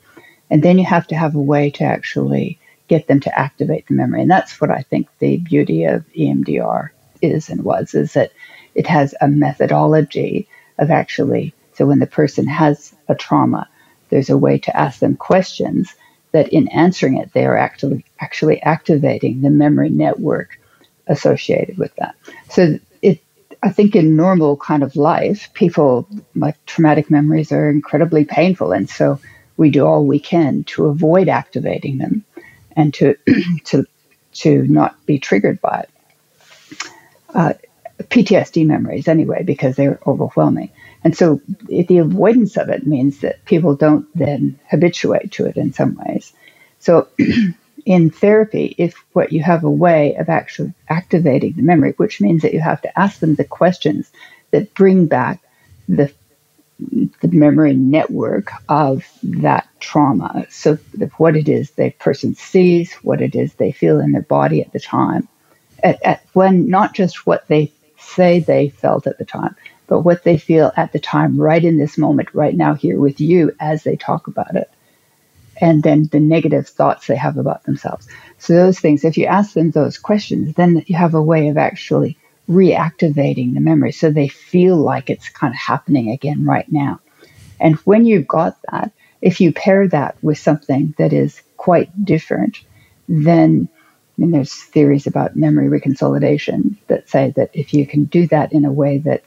And 0.50 0.62
then 0.62 0.78
you 0.78 0.86
have 0.86 1.08
to 1.08 1.16
have 1.16 1.36
a 1.36 1.42
way 1.42 1.70
to 1.72 1.84
actually 1.84 2.60
get 2.88 3.08
them 3.08 3.20
to 3.22 3.39
activate 3.39 3.88
the 3.88 3.94
memory. 3.94 4.22
And 4.22 4.32
that's 4.32 4.60
what 4.60 4.72
I 4.72 4.82
think 4.82 5.08
the 5.20 5.38
beauty 5.38 5.86
of 5.86 6.06
EMDR 6.13 6.89
is 7.22 7.50
and 7.50 7.63
was, 7.63 7.94
is 7.94 8.13
that 8.13 8.32
it 8.75 8.88
has 8.88 9.15
a 9.19 9.27
methodology 9.27 10.47
of 10.77 10.91
actually, 10.91 11.53
so 11.73 11.85
when 11.85 11.99
the 11.99 12.07
person 12.07 12.47
has 12.47 12.93
a 13.07 13.15
trauma, 13.15 13.67
there's 14.09 14.29
a 14.29 14.38
way 14.38 14.57
to 14.59 14.75
ask 14.75 14.99
them 14.99 15.15
questions 15.15 15.93
that 16.31 16.49
in 16.49 16.67
answering 16.69 17.17
it, 17.17 17.33
they 17.33 17.45
are 17.45 17.57
actually 17.57 18.05
actually 18.19 18.61
activating 18.61 19.41
the 19.41 19.49
memory 19.49 19.89
network 19.89 20.59
associated 21.07 21.77
with 21.77 21.95
that. 21.95 22.15
So 22.49 22.79
it, 23.01 23.21
I 23.63 23.71
think 23.71 23.95
in 23.95 24.15
normal 24.15 24.57
kind 24.57 24.83
of 24.83 24.95
life, 24.95 25.51
people 25.53 26.07
like 26.35 26.63
traumatic 26.65 27.09
memories 27.09 27.51
are 27.51 27.69
incredibly 27.69 28.25
painful, 28.25 28.71
and 28.71 28.89
so 28.89 29.19
we 29.57 29.71
do 29.71 29.85
all 29.85 30.05
we 30.05 30.19
can 30.19 30.63
to 30.65 30.85
avoid 30.85 31.27
activating 31.27 31.97
them 31.97 32.23
and 32.75 32.93
to 32.95 33.15
to 33.65 33.85
to 34.33 34.63
not 34.67 35.05
be 35.05 35.19
triggered 35.19 35.59
by 35.61 35.85
it. 35.85 35.89
Uh, 37.33 37.53
PTSD 38.03 38.65
memories, 38.65 39.08
anyway, 39.08 39.44
because 39.44 39.75
they're 39.75 40.00
overwhelming. 40.08 40.72
And 41.03 41.15
so 41.15 41.41
the 41.65 42.00
avoidance 42.00 42.58
of 42.58 42.70
it 42.70 42.86
means 42.86 43.20
that 43.20 43.44
people 43.46 43.75
don't 43.75 44.08
then 44.15 44.60
habituate 44.70 45.32
to 45.34 45.46
it 45.46 45.58
in 45.58 45.74
some 45.74 45.96
ways. 45.96 46.34
So 46.79 47.08
in 47.86 48.10
therapy, 48.10 48.75
if 48.77 48.96
what 49.13 49.32
you 49.32 49.41
have 49.44 49.63
a 49.63 49.70
way 49.70 50.15
of 50.15 50.29
actually 50.29 50.74
activating 50.89 51.53
the 51.53 51.62
memory, 51.62 51.94
which 51.98 52.22
means 52.22 52.41
that 52.41 52.53
you 52.53 52.60
have 52.60 52.82
to 52.82 53.00
ask 53.00 53.20
them 53.20 53.36
the 53.36 53.46
questions 53.46 54.12
that 54.51 54.74
bring 54.74 55.08
back 55.08 55.41
the 55.88 56.12
the 57.22 57.27
memory 57.27 57.74
network 57.74 58.51
of 58.70 59.06
that 59.22 59.68
trauma. 59.82 60.46
So 60.50 60.77
what 61.18 61.36
it 61.36 61.50
is 61.50 61.72
the 61.72 61.89
person 61.91 62.36
sees, 62.36 62.94
what 62.96 63.22
it 63.22 63.36
is 63.36 63.53
they 63.53 63.74
feel 63.74 64.00
in 64.00 64.13
their 64.13 64.22
body 64.22 64.62
at 64.62 64.72
the 64.72 64.79
time, 64.79 65.27
at, 65.84 66.01
at 66.03 66.25
when 66.32 66.70
not 66.70 66.94
just 66.94 67.27
what 67.27 67.48
they 67.48 67.74
say 68.10 68.39
they 68.39 68.70
felt 68.70 69.08
at 69.08 69.18
the 69.18 69.25
time, 69.25 69.56
but 69.88 70.01
what 70.01 70.24
they 70.24 70.38
feel 70.38 70.72
at 70.78 70.92
the 70.92 71.00
time, 71.00 71.39
right 71.39 71.63
in 71.63 71.78
this 71.78 71.98
moment, 71.98 72.34
right 72.34 72.56
now, 72.56 72.74
here 72.74 73.00
with 73.00 73.20
you 73.20 73.56
as 73.60 73.84
they 73.84 73.96
talk 73.96 74.28
about 74.28 74.56
it. 74.56 74.70
And 75.62 75.84
then 75.84 76.08
the 76.12 76.20
negative 76.20 76.68
thoughts 76.68 77.08
they 77.08 77.16
have 77.16 77.38
about 77.38 77.63
themselves. 77.63 78.08
So, 78.38 78.54
those 78.54 78.80
things, 78.80 79.04
if 79.04 79.18
you 79.18 79.25
ask 79.25 79.54
them 79.54 79.72
those 79.72 79.98
questions, 79.98 80.56
then 80.56 80.84
you 80.88 80.96
have 80.96 81.16
a 81.16 81.22
way 81.22 81.50
of 81.50 81.58
actually 81.58 82.18
reactivating 82.50 83.54
the 83.54 83.60
memory 83.60 83.92
so 83.92 84.10
they 84.10 84.28
feel 84.28 84.75
like 84.78 85.10
it's 85.10 85.30
kind 85.30 85.54
of 85.54 85.60
happening 85.60 86.10
again 86.10 86.46
right 86.46 86.70
now. 86.72 87.00
And 87.60 87.75
when 87.78 88.06
you've 88.06 88.28
got 88.28 88.58
that, 88.72 88.92
if 89.22 89.42
you 89.42 89.51
pair 89.51 89.88
that 89.89 90.16
with 90.24 90.38
something 90.38 90.96
that 90.98 91.13
is 91.13 91.42
quite 91.58 92.06
different, 92.06 92.62
then 93.08 93.68
I 94.19 94.21
mean, 94.21 94.31
there's 94.31 94.53
theories 94.53 95.07
about 95.07 95.38
memory 95.38 95.69
reconsolidation 95.69 96.75
that 96.88 97.07
say 97.07 97.31
that 97.38 97.51
if 97.53 97.73
you 97.73 97.88
can 97.88 98.03
do 98.03 98.27
that 98.27 98.51
in 98.51 98.65
a 98.65 98.71
way 98.71 98.97
that 98.97 99.23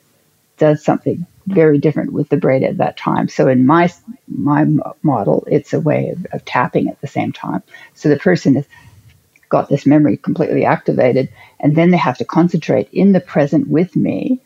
does 0.58 0.84
something 0.84 1.26
very 1.46 1.78
different 1.78 2.12
with 2.12 2.28
the 2.28 2.36
brain 2.36 2.62
at 2.62 2.76
that 2.76 2.98
time. 2.98 3.28
So 3.28 3.48
in 3.48 3.64
my 3.64 3.90
my 4.28 4.66
model, 5.02 5.48
it's 5.50 5.72
a 5.72 5.80
way 5.80 6.10
of, 6.10 6.26
of 6.32 6.44
tapping 6.44 6.88
at 6.88 7.00
the 7.00 7.06
same 7.06 7.32
time. 7.32 7.62
So 7.94 8.10
the 8.10 8.18
person 8.18 8.56
has 8.56 8.66
got 9.48 9.70
this 9.70 9.86
memory 9.86 10.18
completely 10.18 10.66
activated, 10.66 11.30
and 11.58 11.74
then 11.74 11.90
they 11.90 11.96
have 11.96 12.18
to 12.18 12.26
concentrate 12.26 12.90
in 12.92 13.12
the 13.12 13.20
present 13.20 13.68
with 13.68 13.96
me, 13.96 14.40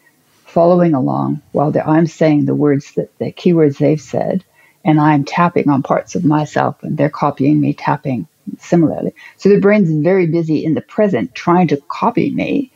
following 0.45 0.95
along 0.95 1.43
while 1.51 1.75
I'm 1.85 2.07
saying 2.07 2.45
the 2.45 2.55
words 2.55 2.93
that 2.93 3.19
the 3.19 3.33
keywords 3.33 3.79
they've 3.79 4.01
said, 4.01 4.45
and 4.85 5.01
I'm 5.01 5.25
tapping 5.25 5.69
on 5.69 5.83
parts 5.83 6.15
of 6.15 6.25
myself, 6.25 6.85
and 6.85 6.97
they're 6.97 7.11
copying 7.11 7.61
me, 7.61 7.75
tapping 7.75 8.29
similarly. 8.59 9.15
So 9.37 9.49
the 9.49 9.61
brain's 9.61 9.91
very 10.03 10.27
busy 10.27 10.65
in 10.65 10.75
the 10.75 10.81
present 10.81 11.35
trying 11.35 11.69
to 11.69 11.77
copy 11.89 12.31
me 12.31 12.73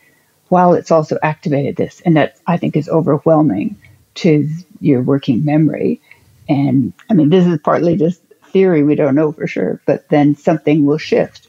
while 0.48 0.74
it's 0.74 0.90
also 0.90 1.18
activated 1.22 1.76
this. 1.76 2.00
And 2.04 2.16
that 2.16 2.38
I 2.46 2.56
think 2.56 2.76
is 2.76 2.88
overwhelming 2.88 3.76
to 4.16 4.48
your 4.80 5.02
working 5.02 5.44
memory. 5.44 6.00
And 6.48 6.92
I 7.08 7.14
mean, 7.14 7.30
this 7.30 7.46
is 7.46 7.58
partly 7.62 7.96
just 7.96 8.20
theory, 8.52 8.82
we 8.82 8.96
don't 8.96 9.14
know 9.14 9.32
for 9.32 9.46
sure, 9.46 9.80
but 9.86 10.08
then 10.08 10.34
something 10.34 10.84
will 10.84 10.98
shift. 10.98 11.48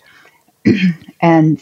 and 1.22 1.62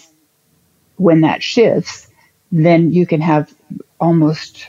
when 0.97 1.21
that 1.21 1.41
shifts, 1.41 2.09
then 2.51 2.91
you 2.91 3.07
can 3.07 3.21
have 3.21 3.53
almost, 3.99 4.67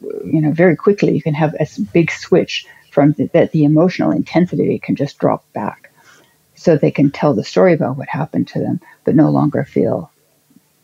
you 0.00 0.40
know, 0.40 0.52
very 0.52 0.76
quickly, 0.76 1.14
you 1.14 1.22
can 1.22 1.34
have 1.34 1.54
a 1.54 1.66
big 1.92 2.10
switch 2.10 2.66
from 2.90 3.12
the, 3.12 3.26
that 3.32 3.52
the 3.52 3.64
emotional 3.64 4.10
intensity 4.10 4.78
can 4.78 4.96
just 4.96 5.18
drop 5.18 5.50
back. 5.52 5.89
So 6.60 6.76
they 6.76 6.90
can 6.90 7.10
tell 7.10 7.32
the 7.32 7.42
story 7.42 7.72
about 7.72 7.96
what 7.96 8.10
happened 8.10 8.48
to 8.48 8.58
them, 8.58 8.80
but 9.04 9.14
no 9.14 9.30
longer 9.30 9.64
feel 9.64 10.10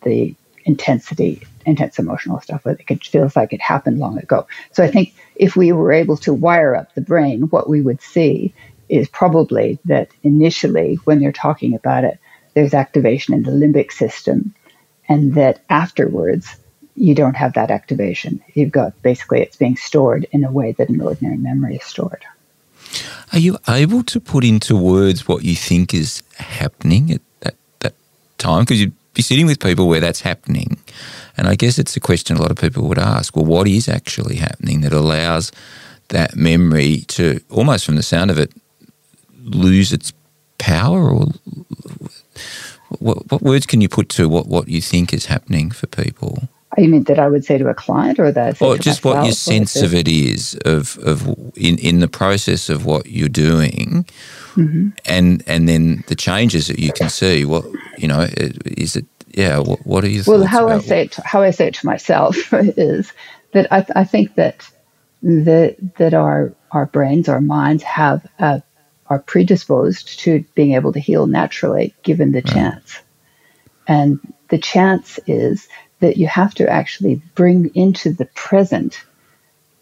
the 0.04 0.34
intensity, 0.64 1.42
intense 1.66 1.98
emotional 1.98 2.40
stuff 2.40 2.64
where 2.64 2.78
it 2.88 3.04
feels 3.04 3.36
like 3.36 3.52
it 3.52 3.60
happened 3.60 3.98
long 3.98 4.16
ago. 4.16 4.46
So 4.72 4.82
I 4.82 4.90
think 4.90 5.14
if 5.34 5.54
we 5.54 5.72
were 5.72 5.92
able 5.92 6.16
to 6.18 6.32
wire 6.32 6.74
up 6.74 6.94
the 6.94 7.02
brain, 7.02 7.42
what 7.42 7.68
we 7.68 7.82
would 7.82 8.00
see 8.00 8.54
is 8.88 9.06
probably 9.10 9.78
that 9.84 10.08
initially 10.22 10.94
when 11.04 11.20
they're 11.20 11.30
talking 11.30 11.74
about 11.74 12.04
it, 12.04 12.18
there's 12.54 12.72
activation 12.72 13.34
in 13.34 13.42
the 13.42 13.50
limbic 13.50 13.92
system, 13.92 14.54
and 15.10 15.34
that 15.34 15.60
afterwards 15.68 16.56
you 16.94 17.14
don't 17.14 17.36
have 17.36 17.52
that 17.52 17.70
activation. 17.70 18.42
You've 18.54 18.72
got 18.72 19.02
basically 19.02 19.42
it's 19.42 19.56
being 19.58 19.76
stored 19.76 20.26
in 20.32 20.42
a 20.42 20.50
way 20.50 20.72
that 20.72 20.88
an 20.88 21.02
ordinary 21.02 21.36
memory 21.36 21.76
is 21.76 21.84
stored. 21.84 22.24
Are 23.32 23.38
you 23.38 23.58
able 23.68 24.02
to 24.04 24.20
put 24.20 24.44
into 24.44 24.76
words 24.76 25.26
what 25.26 25.44
you 25.44 25.56
think 25.56 25.92
is 25.92 26.22
happening 26.38 27.10
at 27.10 27.20
that, 27.40 27.54
that 27.80 27.94
time? 28.38 28.64
Because 28.64 28.80
you'd 28.80 28.94
be 29.14 29.22
sitting 29.22 29.46
with 29.46 29.60
people 29.60 29.88
where 29.88 30.00
that's 30.00 30.20
happening. 30.20 30.78
And 31.36 31.48
I 31.48 31.54
guess 31.54 31.78
it's 31.78 31.96
a 31.96 32.00
question 32.00 32.36
a 32.36 32.40
lot 32.40 32.50
of 32.50 32.58
people 32.58 32.88
would 32.88 32.98
ask 32.98 33.34
well, 33.34 33.44
what 33.44 33.66
is 33.66 33.88
actually 33.88 34.36
happening 34.36 34.82
that 34.82 34.92
allows 34.92 35.52
that 36.08 36.36
memory 36.36 36.98
to, 37.08 37.40
almost 37.50 37.84
from 37.84 37.96
the 37.96 38.02
sound 38.02 38.30
of 38.30 38.38
it, 38.38 38.52
lose 39.42 39.92
its 39.92 40.12
power? 40.58 41.10
Or 41.10 41.26
what, 42.98 43.30
what 43.30 43.42
words 43.42 43.66
can 43.66 43.80
you 43.80 43.88
put 43.88 44.08
to 44.10 44.28
what, 44.28 44.46
what 44.46 44.68
you 44.68 44.80
think 44.80 45.12
is 45.12 45.26
happening 45.26 45.70
for 45.70 45.86
people? 45.86 46.48
You 46.78 46.88
mean 46.88 47.04
that 47.04 47.18
I 47.18 47.28
would 47.28 47.44
say 47.44 47.56
to 47.58 47.68
a 47.68 47.74
client, 47.74 48.18
or 48.18 48.30
that? 48.32 48.60
Or 48.60 48.76
just 48.76 49.04
what 49.04 49.24
your 49.24 49.32
sense 49.32 49.76
of 49.76 49.94
it 49.94 50.08
is 50.08 50.58
of 50.64 50.98
of 50.98 51.26
in 51.56 51.78
in 51.78 52.00
the 52.00 52.08
process 52.08 52.68
of 52.68 52.84
what 52.84 53.06
you're 53.06 53.28
doing, 53.28 54.04
mm-hmm. 54.54 54.88
and 55.06 55.42
and 55.46 55.68
then 55.68 56.04
the 56.08 56.14
changes 56.14 56.66
that 56.66 56.78
you 56.78 56.92
can 56.92 57.08
see. 57.08 57.44
What 57.44 57.64
you 57.96 58.08
know 58.08 58.28
is 58.64 58.96
it? 58.96 59.06
Yeah. 59.30 59.58
What, 59.58 59.86
what 59.86 60.04
are 60.04 60.08
you? 60.08 60.22
Well, 60.26 60.44
how 60.44 60.68
I 60.68 60.78
say 60.80 61.02
it, 61.02 61.12
to, 61.12 61.22
how 61.22 61.42
I 61.42 61.50
say 61.50 61.68
it 61.68 61.74
to 61.74 61.86
myself 61.86 62.52
is 62.52 63.12
that 63.52 63.72
I, 63.72 63.86
I 63.94 64.04
think 64.04 64.34
that 64.34 64.68
that 65.22 65.76
that 65.96 66.14
our 66.14 66.54
our 66.72 66.86
brains, 66.86 67.28
our 67.28 67.40
minds 67.40 67.82
have 67.84 68.26
uh, 68.38 68.60
are 69.06 69.20
predisposed 69.20 70.18
to 70.20 70.44
being 70.54 70.74
able 70.74 70.92
to 70.92 71.00
heal 71.00 71.26
naturally, 71.26 71.94
given 72.02 72.32
the 72.32 72.42
right. 72.42 72.52
chance, 72.52 73.00
and 73.86 74.20
the 74.48 74.58
chance 74.58 75.18
is 75.26 75.68
that 76.00 76.16
you 76.16 76.26
have 76.26 76.54
to 76.54 76.68
actually 76.68 77.22
bring 77.34 77.70
into 77.74 78.12
the 78.12 78.26
present 78.26 79.04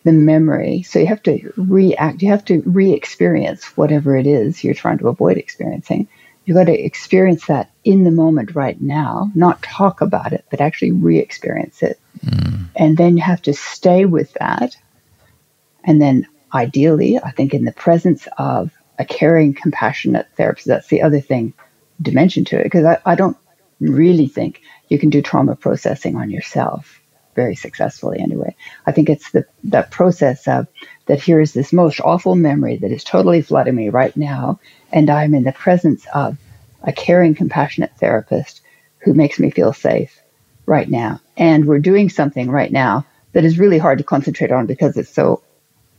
the 0.05 0.13
memory. 0.13 0.83
So 0.83 0.99
you 0.99 1.07
have 1.07 1.23
to 1.25 1.53
react, 1.57 2.23
you 2.23 2.29
have 2.29 2.45
to 2.47 2.63
re 2.67 2.93
experience 2.93 3.65
whatever 3.77 4.17
it 4.17 4.27
is 4.27 4.63
you're 4.63 4.75
trying 4.75 4.99
to 4.99 5.09
avoid 5.09 5.39
experiencing. 5.39 6.09
You've 6.45 6.57
got 6.57 6.65
to 6.65 6.79
experience 6.79 7.47
that 7.47 7.71
in 7.85 8.05
the 8.05 8.11
moment 8.11 8.55
right 8.55 8.79
now, 8.81 9.31
not 9.35 9.63
talk 9.63 10.03
about 10.03 10.35
it, 10.35 10.45
but 10.51 10.61
actually 10.61 10.93
re 10.93 11.19
experience 11.19 11.83
it. 11.83 11.99
Mm. 12.25 12.69
And 12.77 12.97
then 12.99 13.17
you 13.17 13.23
have 13.23 13.41
to 13.43 13.55
stay 13.55 14.05
with 14.05 14.35
that. 14.35 14.77
And 15.85 16.01
then 16.01 16.27
ideally, 16.53 17.19
I 17.19 17.31
think 17.31 17.55
in 17.55 17.65
the 17.65 17.73
presence 17.73 18.29
of 18.37 18.73
a 18.99 19.07
caring, 19.07 19.55
compassionate 19.55 20.29
therapist, 20.37 20.67
that's 20.67 20.89
the 20.89 21.03
other 21.03 21.21
thing, 21.21 21.55
dimension 22.01 22.45
to 22.47 22.61
it, 22.61 22.65
because 22.65 22.85
I, 22.85 22.99
I 23.07 23.15
don't 23.15 23.39
really 23.81 24.27
think 24.27 24.63
you 24.89 24.99
can 24.99 25.11
do 25.11 25.23
trauma 25.23 25.57
processing 25.57 26.17
on 26.17 26.31
yourself 26.31 27.01
very 27.35 27.57
successfully 27.57 28.21
anyway. 28.21 28.55
I 28.87 28.93
think 28.93 29.09
it's 29.09 29.31
the 29.33 29.45
that 29.65 29.91
process 29.91 30.47
of 30.47 30.69
that 31.07 31.21
here 31.21 31.41
is 31.41 31.53
this 31.53 31.73
most 31.73 32.01
awful 32.01 32.35
memory 32.35 32.77
that 32.77 32.91
is 32.91 33.05
totally 33.05 33.43
flooding 33.43 33.75
me 33.75 33.89
right 33.89 34.17
now, 34.17 34.61
and 34.93 35.11
I'm 35.11 35.35
in 35.35 35.45
the 35.45 35.53
presence 35.53 36.07
of 36.15 36.39
a 36.83 36.93
caring, 36.93 37.35
compassionate 37.35 37.97
therapist 37.99 38.61
who 38.99 39.15
makes 39.15 39.39
me 39.39 39.51
feel 39.51 39.73
safe 39.73 40.21
right 40.67 40.89
now. 40.89 41.21
And 41.37 41.67
we're 41.67 41.79
doing 41.79 42.09
something 42.09 42.51
right 42.51 42.71
now 42.71 43.07
that 43.33 43.45
is 43.45 43.59
really 43.59 43.79
hard 43.79 43.99
to 43.99 44.05
concentrate 44.05 44.53
on 44.53 44.67
because 44.67 44.97
it's 44.97 45.11
so, 45.11 45.43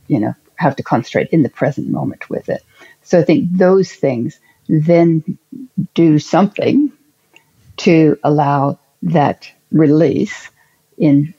you 0.08 0.18
know, 0.18 0.34
have 0.56 0.76
to 0.76 0.82
concentrate 0.82 1.28
in 1.30 1.42
the 1.42 1.48
present 1.48 1.88
moment 1.88 2.30
with 2.30 2.48
it. 2.48 2.62
So 3.02 3.20
I 3.20 3.22
think 3.22 3.48
those 3.52 3.92
things 3.92 4.38
then 4.68 5.38
do 5.94 6.18
something 6.18 6.92
to 7.78 8.18
allow 8.24 8.78
that 9.02 9.50
release 9.72 10.50
in, 10.98 11.34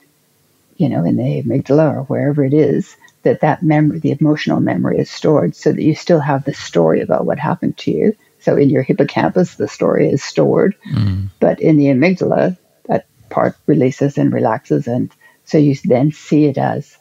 you 0.77 0.89
know, 0.89 1.03
in 1.03 1.17
the 1.17 1.41
amygdala 1.41 1.95
or 1.95 2.03
wherever 2.03 2.43
it 2.43 2.53
is 2.53 2.95
that 3.23 3.41
that 3.41 3.63
memory, 3.63 3.99
the 3.99 4.15
emotional 4.19 4.59
memory 4.59 4.99
is 4.99 5.09
stored 5.09 5.55
so 5.55 5.71
that 5.71 5.81
you 5.81 5.95
still 5.95 6.19
have 6.19 6.45
the 6.45 6.53
story 6.53 7.01
about 7.01 7.25
what 7.25 7.39
happened 7.39 7.77
to 7.77 7.91
you 7.91 8.15
so 8.47 8.55
in 8.55 8.69
your 8.69 8.81
hippocampus, 8.81 9.55
the 9.55 9.67
story 9.67 10.07
is 10.07 10.23
stored, 10.23 10.75
mm. 10.89 11.27
but 11.41 11.59
in 11.59 11.75
the 11.75 11.87
amygdala, 11.87 12.57
that 12.85 13.05
part 13.29 13.57
releases 13.65 14.17
and 14.17 14.31
relaxes, 14.31 14.87
and 14.87 15.11
so 15.43 15.57
you 15.57 15.75
then 15.83 16.13
see 16.13 16.45
it 16.45 16.57
as. 16.57 16.97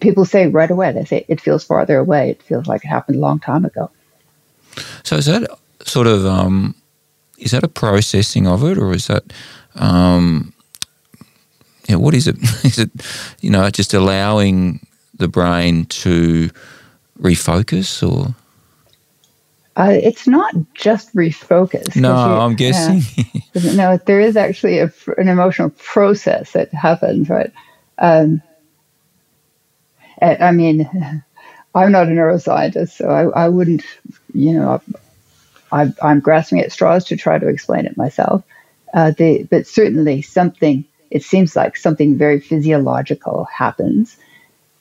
People 0.00 0.26
say 0.26 0.48
right 0.48 0.70
away. 0.70 0.92
They 0.92 1.06
say 1.06 1.24
it 1.28 1.40
feels 1.40 1.64
farther 1.64 1.96
away. 1.96 2.30
It 2.30 2.42
feels 2.42 2.66
like 2.66 2.84
it 2.84 2.88
happened 2.88 3.16
a 3.16 3.20
long 3.20 3.40
time 3.40 3.64
ago. 3.64 3.90
So 5.02 5.16
is 5.16 5.24
that 5.24 5.48
sort 5.82 6.06
of 6.06 6.26
um, 6.26 6.74
is 7.42 7.50
that 7.50 7.64
a 7.64 7.68
processing 7.68 8.46
of 8.46 8.64
it, 8.64 8.78
or 8.78 8.92
is 8.92 9.06
that 9.08 9.24
um, 9.74 10.52
yeah, 11.88 11.96
what 11.96 12.14
is 12.14 12.26
it? 12.26 12.36
is 12.64 12.78
it 12.78 12.90
you 13.40 13.50
know 13.50 13.68
just 13.70 13.94
allowing 13.94 14.80
the 15.18 15.28
brain 15.28 15.84
to 15.86 16.50
refocus, 17.20 18.02
or 18.02 18.34
uh, 19.76 19.90
it's 19.90 20.26
not 20.26 20.54
just 20.74 21.14
refocus. 21.14 21.96
No, 21.96 22.14
you, 22.14 22.40
I'm 22.40 22.54
guessing. 22.54 23.02
No, 23.54 23.98
there 24.06 24.18
is 24.18 24.34
actually 24.34 24.78
a, 24.78 24.90
an 25.18 25.28
emotional 25.28 25.68
process 25.70 26.52
that 26.52 26.72
happens, 26.72 27.28
right? 27.28 27.52
Um, 27.98 28.40
I 30.22 30.52
mean, 30.52 30.88
I'm 31.74 31.92
not 31.92 32.06
a 32.06 32.10
neuroscientist, 32.10 32.92
so 32.92 33.08
I, 33.08 33.44
I 33.44 33.48
wouldn't, 33.48 33.82
you 34.32 34.54
know, 34.54 34.80
I, 35.72 35.92
am 36.02 36.20
grasping 36.20 36.60
at 36.60 36.72
straws 36.72 37.04
to 37.06 37.16
try 37.16 37.38
to 37.38 37.48
explain 37.48 37.86
it 37.86 37.96
myself. 37.96 38.44
Uh, 38.94 39.10
the, 39.10 39.44
but 39.44 39.66
certainly 39.66 40.22
something, 40.22 40.84
it 41.10 41.22
seems 41.24 41.56
like 41.56 41.76
something 41.76 42.18
very 42.18 42.40
physiological 42.40 43.44
happens 43.44 44.16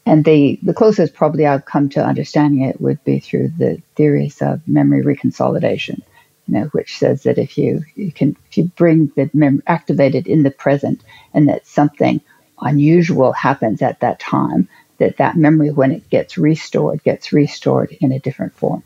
and 0.05 0.25
the, 0.25 0.59
the 0.63 0.73
closest 0.73 1.13
probably 1.13 1.45
I've 1.45 1.65
come 1.65 1.89
to 1.89 2.03
understanding 2.03 2.63
it 2.63 2.81
would 2.81 3.03
be 3.03 3.19
through 3.19 3.49
the 3.57 3.81
theories 3.95 4.41
of 4.41 4.67
memory 4.67 5.03
reconsolidation, 5.03 6.01
you 6.47 6.53
know, 6.55 6.63
which 6.71 6.97
says 6.97 7.23
that 7.23 7.37
if 7.37 7.57
you, 7.57 7.83
you 7.95 8.11
can 8.11 8.35
if 8.49 8.57
you 8.57 8.65
bring 8.65 9.11
the 9.15 9.29
mem- 9.33 9.63
activated 9.67 10.27
in 10.27 10.43
the 10.43 10.51
present 10.51 11.01
and 11.33 11.47
that 11.49 11.67
something 11.67 12.19
unusual 12.59 13.31
happens 13.31 13.81
at 13.81 13.99
that 13.99 14.19
time, 14.19 14.67
that 14.97 15.17
that 15.17 15.37
memory 15.37 15.69
when 15.69 15.91
it 15.91 16.09
gets 16.09 16.37
restored 16.37 17.03
gets 17.03 17.31
restored 17.31 17.95
in 18.01 18.11
a 18.11 18.19
different 18.19 18.55
form. 18.55 18.83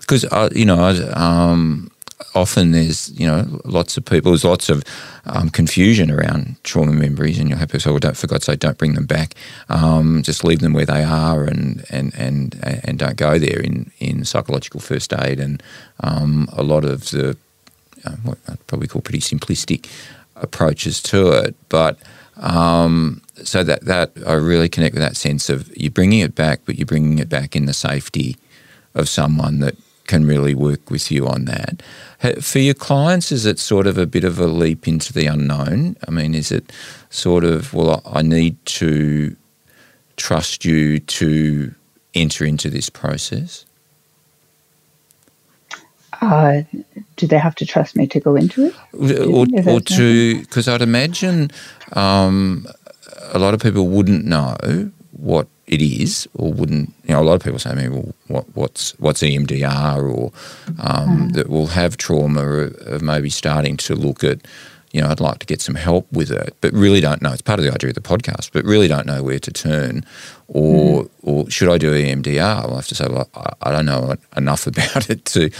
Because 0.00 0.24
mm. 0.24 0.32
uh, 0.32 0.48
you 0.54 0.64
know, 0.64 1.12
um, 1.14 1.90
often 2.34 2.72
there's 2.72 3.10
you 3.18 3.26
know 3.26 3.60
lots 3.64 3.96
of 3.96 4.04
people 4.04 4.32
there's 4.32 4.44
lots 4.44 4.68
of 4.68 4.84
um, 5.24 5.48
confusion 5.50 6.10
around 6.10 6.56
trauma 6.62 6.92
memories 6.92 7.38
and 7.38 7.48
you'll 7.48 7.58
have 7.58 7.68
people 7.68 7.80
say 7.80 7.90
well 7.90 7.98
don't 7.98 8.16
for 8.16 8.26
God's 8.26 8.44
sake 8.44 8.60
don't 8.60 8.78
bring 8.78 8.94
them 8.94 9.06
back 9.06 9.34
um, 9.68 10.22
just 10.22 10.44
leave 10.44 10.60
them 10.60 10.72
where 10.72 10.86
they 10.86 11.02
are 11.02 11.44
and 11.44 11.84
and 11.90 12.14
and 12.14 12.58
and 12.62 12.98
don't 12.98 13.16
go 13.16 13.38
there 13.38 13.60
in 13.60 13.90
in 13.98 14.24
psychological 14.24 14.80
first 14.80 15.12
aid 15.12 15.40
and 15.40 15.62
um, 16.00 16.48
a 16.52 16.62
lot 16.62 16.84
of 16.84 17.10
the 17.10 17.36
uh, 18.04 18.16
what 18.22 18.38
I'd 18.48 18.66
probably 18.66 18.88
call 18.88 19.02
pretty 19.02 19.20
simplistic 19.20 19.88
approaches 20.36 21.02
to 21.02 21.32
it 21.32 21.54
but 21.68 21.98
um, 22.36 23.22
so 23.42 23.64
that 23.64 23.84
that 23.84 24.12
I 24.26 24.34
really 24.34 24.68
connect 24.68 24.94
with 24.94 25.02
that 25.02 25.16
sense 25.16 25.48
of 25.48 25.74
you're 25.76 25.90
bringing 25.90 26.20
it 26.20 26.34
back 26.34 26.60
but 26.64 26.76
you're 26.76 26.86
bringing 26.86 27.18
it 27.18 27.28
back 27.28 27.56
in 27.56 27.66
the 27.66 27.74
safety 27.74 28.36
of 28.96 29.08
someone 29.08 29.60
that 29.60 29.76
can 30.06 30.26
really 30.26 30.54
work 30.54 30.90
with 30.90 31.10
you 31.10 31.26
on 31.26 31.44
that. 31.46 31.82
For 32.42 32.58
your 32.58 32.74
clients, 32.74 33.30
is 33.32 33.44
it 33.44 33.58
sort 33.58 33.86
of 33.86 33.98
a 33.98 34.06
bit 34.06 34.24
of 34.24 34.38
a 34.38 34.46
leap 34.46 34.88
into 34.88 35.12
the 35.12 35.26
unknown? 35.26 35.96
I 36.06 36.10
mean, 36.10 36.34
is 36.34 36.50
it 36.50 36.72
sort 37.10 37.44
of, 37.44 37.74
well, 37.74 38.02
I 38.04 38.22
need 38.22 38.64
to 38.66 39.36
trust 40.16 40.64
you 40.64 40.98
to 41.00 41.74
enter 42.14 42.44
into 42.44 42.70
this 42.70 42.88
process? 42.88 43.64
Uh, 46.20 46.62
do 47.16 47.26
they 47.26 47.38
have 47.38 47.54
to 47.56 47.66
trust 47.66 47.94
me 47.94 48.06
to 48.06 48.20
go 48.20 48.36
into 48.36 48.66
it? 48.66 48.74
Or, 49.28 49.46
or 49.68 49.80
to, 49.80 50.40
because 50.40 50.66
I'd 50.66 50.82
imagine 50.82 51.50
um, 51.92 52.66
a 53.32 53.38
lot 53.38 53.54
of 53.54 53.60
people 53.60 53.88
wouldn't 53.88 54.24
know 54.24 54.90
what 55.12 55.46
it 55.66 55.82
is, 55.82 56.28
or 56.34 56.52
wouldn't 56.52 56.92
you 57.04 57.14
know? 57.14 57.20
A 57.20 57.24
lot 57.24 57.34
of 57.34 57.42
people 57.42 57.58
say 57.58 57.70
to 57.70 57.76
me, 57.76 57.88
"Well, 57.88 58.14
what, 58.28 58.44
what's 58.54 58.92
what's 58.98 59.22
EMDR?" 59.22 59.96
or 59.98 60.32
um, 60.78 61.28
mm. 61.28 61.32
that 61.32 61.48
will 61.48 61.68
have 61.68 61.96
trauma, 61.96 62.42
of 62.42 63.02
maybe 63.02 63.30
starting 63.30 63.76
to 63.78 63.94
look 63.94 64.22
at, 64.22 64.40
you 64.92 65.00
know, 65.00 65.08
I'd 65.08 65.20
like 65.20 65.40
to 65.40 65.46
get 65.46 65.60
some 65.60 65.74
help 65.74 66.10
with 66.12 66.30
it, 66.30 66.54
but 66.60 66.72
really 66.72 67.00
don't 67.00 67.20
know. 67.20 67.32
It's 67.32 67.42
part 67.42 67.58
of 67.58 67.64
the 67.64 67.72
idea 67.72 67.90
of 67.90 67.94
the 67.94 68.00
podcast, 68.00 68.50
but 68.52 68.64
really 68.64 68.86
don't 68.86 69.06
know 69.06 69.22
where 69.24 69.40
to 69.40 69.50
turn, 69.50 70.04
or 70.46 71.04
mm. 71.04 71.10
or 71.22 71.50
should 71.50 71.68
I 71.68 71.78
do 71.78 71.92
EMDR? 71.92 72.40
I'll 72.40 72.76
have 72.76 72.86
to 72.88 72.94
say, 72.94 73.08
well, 73.08 73.28
I, 73.34 73.52
I 73.62 73.72
don't 73.72 73.86
know 73.86 74.14
enough 74.36 74.66
about 74.68 75.10
it 75.10 75.24
to 75.26 75.50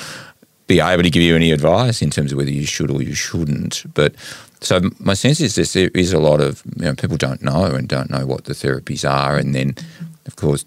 be 0.66 0.80
able 0.80 1.02
to 1.02 1.10
give 1.10 1.22
you 1.22 1.36
any 1.36 1.52
advice 1.52 2.02
in 2.02 2.10
terms 2.10 2.32
of 2.32 2.38
whether 2.38 2.50
you 2.50 2.66
should 2.66 2.90
or 2.90 3.02
you 3.02 3.14
shouldn't, 3.14 3.84
but 3.94 4.14
so 4.60 4.80
my 4.98 5.14
sense 5.14 5.40
is 5.40 5.54
this: 5.54 5.72
there 5.72 5.90
is 5.94 6.12
a 6.12 6.18
lot 6.18 6.40
of 6.40 6.62
you 6.76 6.86
know, 6.86 6.94
people 6.94 7.16
don't 7.16 7.42
know 7.42 7.66
and 7.66 7.88
don't 7.88 8.10
know 8.10 8.26
what 8.26 8.44
the 8.44 8.52
therapies 8.54 9.08
are, 9.08 9.36
and 9.36 9.54
then 9.54 9.74
of 10.26 10.36
course 10.36 10.64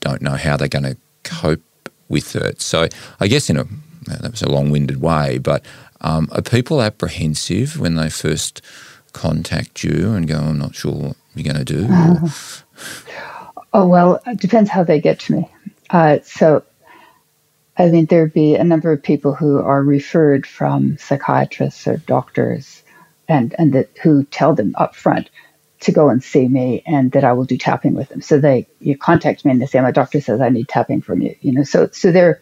don't 0.00 0.22
know 0.22 0.36
how 0.36 0.56
they're 0.56 0.68
going 0.68 0.84
to 0.84 0.96
cope 1.22 1.62
with 2.08 2.36
it. 2.36 2.60
So 2.60 2.88
I 3.20 3.28
guess 3.28 3.50
in 3.50 3.56
a 3.56 3.64
that 4.06 4.30
was 4.30 4.42
a 4.42 4.50
long-winded 4.50 5.00
way, 5.00 5.38
but 5.38 5.64
um, 6.02 6.28
are 6.32 6.42
people 6.42 6.82
apprehensive 6.82 7.80
when 7.80 7.94
they 7.94 8.10
first 8.10 8.60
contact 9.12 9.82
you 9.82 10.12
and 10.12 10.28
go, 10.28 10.38
"I'm 10.38 10.58
not 10.58 10.74
sure 10.74 10.92
what 10.92 11.16
you're 11.34 11.52
going 11.52 11.64
to 11.64 11.72
do"? 11.72 11.86
Uh, 11.90 12.28
oh 13.72 13.86
well, 13.86 14.22
it 14.26 14.40
depends 14.40 14.70
how 14.70 14.84
they 14.84 15.00
get 15.00 15.20
to 15.20 15.34
me. 15.34 15.50
Uh, 15.90 16.18
so 16.24 16.62
I 17.76 17.90
think 17.90 18.08
there'd 18.08 18.32
be 18.32 18.54
a 18.54 18.64
number 18.64 18.92
of 18.92 19.02
people 19.02 19.34
who 19.34 19.58
are 19.58 19.82
referred 19.82 20.46
from 20.46 20.96
psychiatrists 20.98 21.86
or 21.86 21.96
doctors 21.96 22.73
and 23.28 23.54
and 23.58 23.72
that 23.72 23.90
who 24.02 24.24
tell 24.24 24.54
them 24.54 24.74
up 24.76 24.94
front 24.94 25.30
to 25.80 25.92
go 25.92 26.08
and 26.08 26.24
see 26.24 26.48
me 26.48 26.82
and 26.86 27.12
that 27.12 27.24
I 27.24 27.32
will 27.32 27.44
do 27.44 27.58
tapping 27.58 27.94
with 27.94 28.08
them. 28.08 28.22
So 28.22 28.38
they 28.38 28.66
you 28.80 28.96
contact 28.96 29.44
me 29.44 29.50
and 29.52 29.60
they 29.60 29.66
say 29.66 29.80
my 29.80 29.90
doctor 29.90 30.20
says 30.20 30.40
I 30.40 30.48
need 30.48 30.68
tapping 30.68 31.02
from 31.02 31.20
you. 31.20 31.36
You 31.40 31.52
know, 31.52 31.64
so 31.64 31.88
so 31.92 32.10
they're 32.10 32.40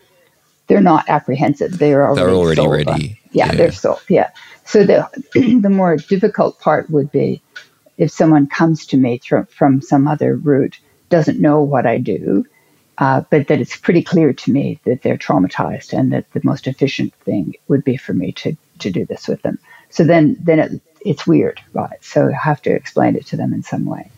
they're 0.68 0.80
not 0.80 1.08
apprehensive. 1.08 1.78
They 1.78 1.92
are 1.92 2.02
already 2.02 2.20
they're 2.20 2.34
already 2.34 2.66
ready. 2.66 3.20
Yeah, 3.32 3.46
yeah, 3.46 3.54
they're 3.54 3.72
sold. 3.72 4.02
Yeah. 4.08 4.30
So 4.64 4.84
the 4.84 5.08
the 5.60 5.70
more 5.70 5.96
difficult 5.96 6.60
part 6.60 6.88
would 6.90 7.10
be 7.10 7.42
if 7.98 8.10
someone 8.10 8.46
comes 8.46 8.86
to 8.86 8.96
me 8.96 9.18
from 9.18 9.46
from 9.46 9.82
some 9.82 10.06
other 10.06 10.36
route, 10.36 10.78
doesn't 11.08 11.40
know 11.40 11.62
what 11.62 11.86
I 11.86 11.98
do, 11.98 12.46
uh, 12.98 13.22
but 13.30 13.48
that 13.48 13.60
it's 13.60 13.76
pretty 13.76 14.02
clear 14.02 14.32
to 14.32 14.52
me 14.52 14.80
that 14.84 15.02
they're 15.02 15.18
traumatized 15.18 15.92
and 15.92 16.12
that 16.12 16.30
the 16.32 16.40
most 16.44 16.66
efficient 16.66 17.14
thing 17.24 17.54
would 17.68 17.84
be 17.84 17.96
for 17.96 18.12
me 18.12 18.32
to 18.32 18.56
to 18.78 18.90
do 18.90 19.04
this 19.04 19.28
with 19.28 19.42
them. 19.42 19.58
So 19.92 20.04
then, 20.04 20.36
then 20.40 20.58
it, 20.58 20.80
it's 21.02 21.26
weird, 21.26 21.60
right? 21.74 22.02
So 22.02 22.28
I 22.28 22.32
have 22.32 22.62
to 22.62 22.74
explain 22.74 23.14
it 23.14 23.26
to 23.26 23.36
them 23.36 23.52
in 23.52 23.62
some 23.62 23.84
way. 23.84 24.10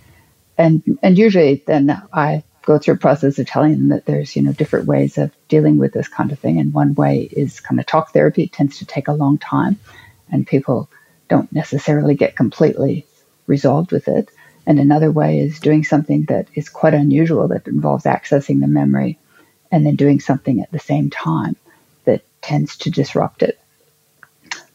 And, 0.56 0.98
and 1.02 1.18
usually 1.18 1.64
then 1.66 2.00
I 2.12 2.44
go 2.62 2.78
through 2.78 2.94
a 2.94 2.98
process 2.98 3.38
of 3.40 3.46
telling 3.46 3.72
them 3.72 3.88
that 3.88 4.06
there's, 4.06 4.36
you 4.36 4.42
know, 4.42 4.52
different 4.52 4.86
ways 4.86 5.18
of 5.18 5.32
dealing 5.48 5.76
with 5.76 5.92
this 5.92 6.06
kind 6.06 6.30
of 6.30 6.38
thing. 6.38 6.60
And 6.60 6.72
one 6.72 6.94
way 6.94 7.28
is 7.30 7.58
kind 7.58 7.80
of 7.80 7.86
talk 7.86 8.12
therapy. 8.12 8.44
It 8.44 8.52
tends 8.52 8.78
to 8.78 8.86
take 8.86 9.08
a 9.08 9.12
long 9.12 9.36
time 9.36 9.78
and 10.30 10.46
people 10.46 10.88
don't 11.28 11.52
necessarily 11.52 12.14
get 12.14 12.36
completely 12.36 13.04
resolved 13.48 13.90
with 13.90 14.06
it. 14.06 14.30
And 14.66 14.78
another 14.78 15.10
way 15.10 15.40
is 15.40 15.58
doing 15.58 15.82
something 15.82 16.24
that 16.26 16.46
is 16.54 16.68
quite 16.68 16.94
unusual 16.94 17.48
that 17.48 17.66
involves 17.66 18.04
accessing 18.04 18.60
the 18.60 18.68
memory 18.68 19.18
and 19.72 19.84
then 19.84 19.96
doing 19.96 20.20
something 20.20 20.60
at 20.60 20.70
the 20.70 20.78
same 20.78 21.10
time 21.10 21.56
that 22.04 22.22
tends 22.40 22.76
to 22.78 22.90
disrupt 22.90 23.42
it 23.42 23.58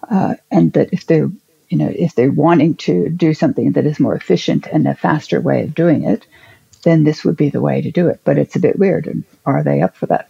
uh, 0.10 0.36
and 0.52 0.74
that 0.74 0.94
if 0.94 1.06
they're 1.06 1.30
you 1.70 1.78
know 1.78 1.92
if 1.94 2.16
they're 2.16 2.32
wanting 2.32 2.76
to 2.76 3.10
do 3.10 3.34
something 3.34 3.74
that 3.74 3.86
is 3.86 4.00
more 4.00 4.16
efficient 4.16 4.68
and 4.68 4.88
a 4.88 4.96
faster 4.96 5.40
way 5.40 5.64
of 5.64 5.76
doing 5.76 6.04
it, 6.04 6.26
then 6.84 7.04
this 7.04 7.24
would 7.24 7.38
be 7.38 7.50
the 7.50 7.62
way 7.62 7.82
to 7.82 7.92
do 7.92 8.08
it. 8.08 8.22
But 8.24 8.38
it's 8.38 8.56
a 8.56 8.60
bit 8.60 8.80
weird, 8.80 9.08
and 9.08 9.24
are 9.46 9.64
they 9.64 9.82
up 9.82 9.96
for 9.96 10.08
that? 10.08 10.30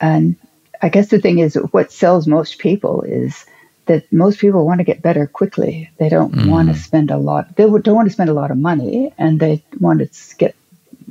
And 0.00 0.36
I 0.80 0.88
guess 0.88 1.08
the 1.08 1.20
thing 1.20 1.38
is, 1.38 1.54
what 1.54 1.92
sells 1.92 2.26
most 2.26 2.58
people 2.58 3.02
is 3.02 3.44
that 3.86 4.10
most 4.12 4.38
people 4.38 4.64
want 4.64 4.78
to 4.78 4.84
get 4.84 5.02
better 5.02 5.26
quickly. 5.26 5.90
They 5.98 6.08
don't 6.08 6.32
mm. 6.32 6.48
want 6.48 6.68
to 6.68 6.74
spend 6.74 7.10
a 7.10 7.18
lot. 7.18 7.56
They 7.56 7.64
don't 7.64 7.88
want 7.88 8.08
to 8.08 8.12
spend 8.12 8.30
a 8.30 8.34
lot 8.34 8.50
of 8.50 8.56
money, 8.56 9.12
and 9.18 9.40
they 9.40 9.64
want 9.78 10.00
to 10.00 10.36
get 10.36 10.54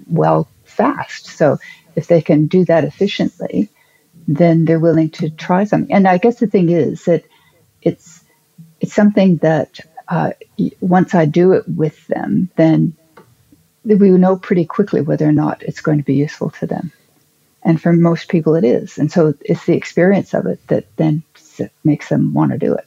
well 0.08 0.48
fast. 0.64 1.28
So 1.28 1.58
if 1.96 2.08
they 2.08 2.22
can 2.22 2.48
do 2.48 2.66
that 2.66 2.86
efficiently, 2.86 3.70
then 4.28 4.66
they're 4.66 4.80
willing 4.80 5.10
to 5.10 5.30
try 5.30 5.66
something. 5.66 5.94
And 5.94 6.08
I 6.08 6.18
guess 6.18 6.40
the 6.40 6.48
thing 6.48 6.70
is 6.70 7.06
that 7.06 7.26
it's 7.82 8.24
it's 8.80 8.94
something 8.94 9.38
that 9.38 9.80
uh, 10.08 10.32
once 10.82 11.14
I 11.14 11.26
do 11.26 11.54
it 11.54 11.68
with 11.68 12.06
them, 12.08 12.50
then 12.56 12.94
we 13.84 14.10
know 14.10 14.38
pretty 14.38 14.66
quickly 14.66 15.02
whether 15.02 15.28
or 15.28 15.32
not 15.32 15.62
it's 15.64 15.82
going 15.82 15.98
to 15.98 16.04
be 16.04 16.16
useful 16.16 16.50
to 16.52 16.68
them. 16.68 16.92
And 17.64 17.82
for 17.82 17.94
most 17.94 18.30
people, 18.30 18.56
it 18.56 18.64
is. 18.64 18.98
And 18.98 19.12
so 19.12 19.34
it's 19.42 19.66
the 19.66 19.76
experience 19.76 20.34
of 20.34 20.46
it 20.46 20.66
that 20.68 20.86
then 20.96 21.24
makes 21.84 22.10
them 22.10 22.34
want 22.34 22.52
to 22.54 22.58
do 22.58 22.74
it. 22.74 22.86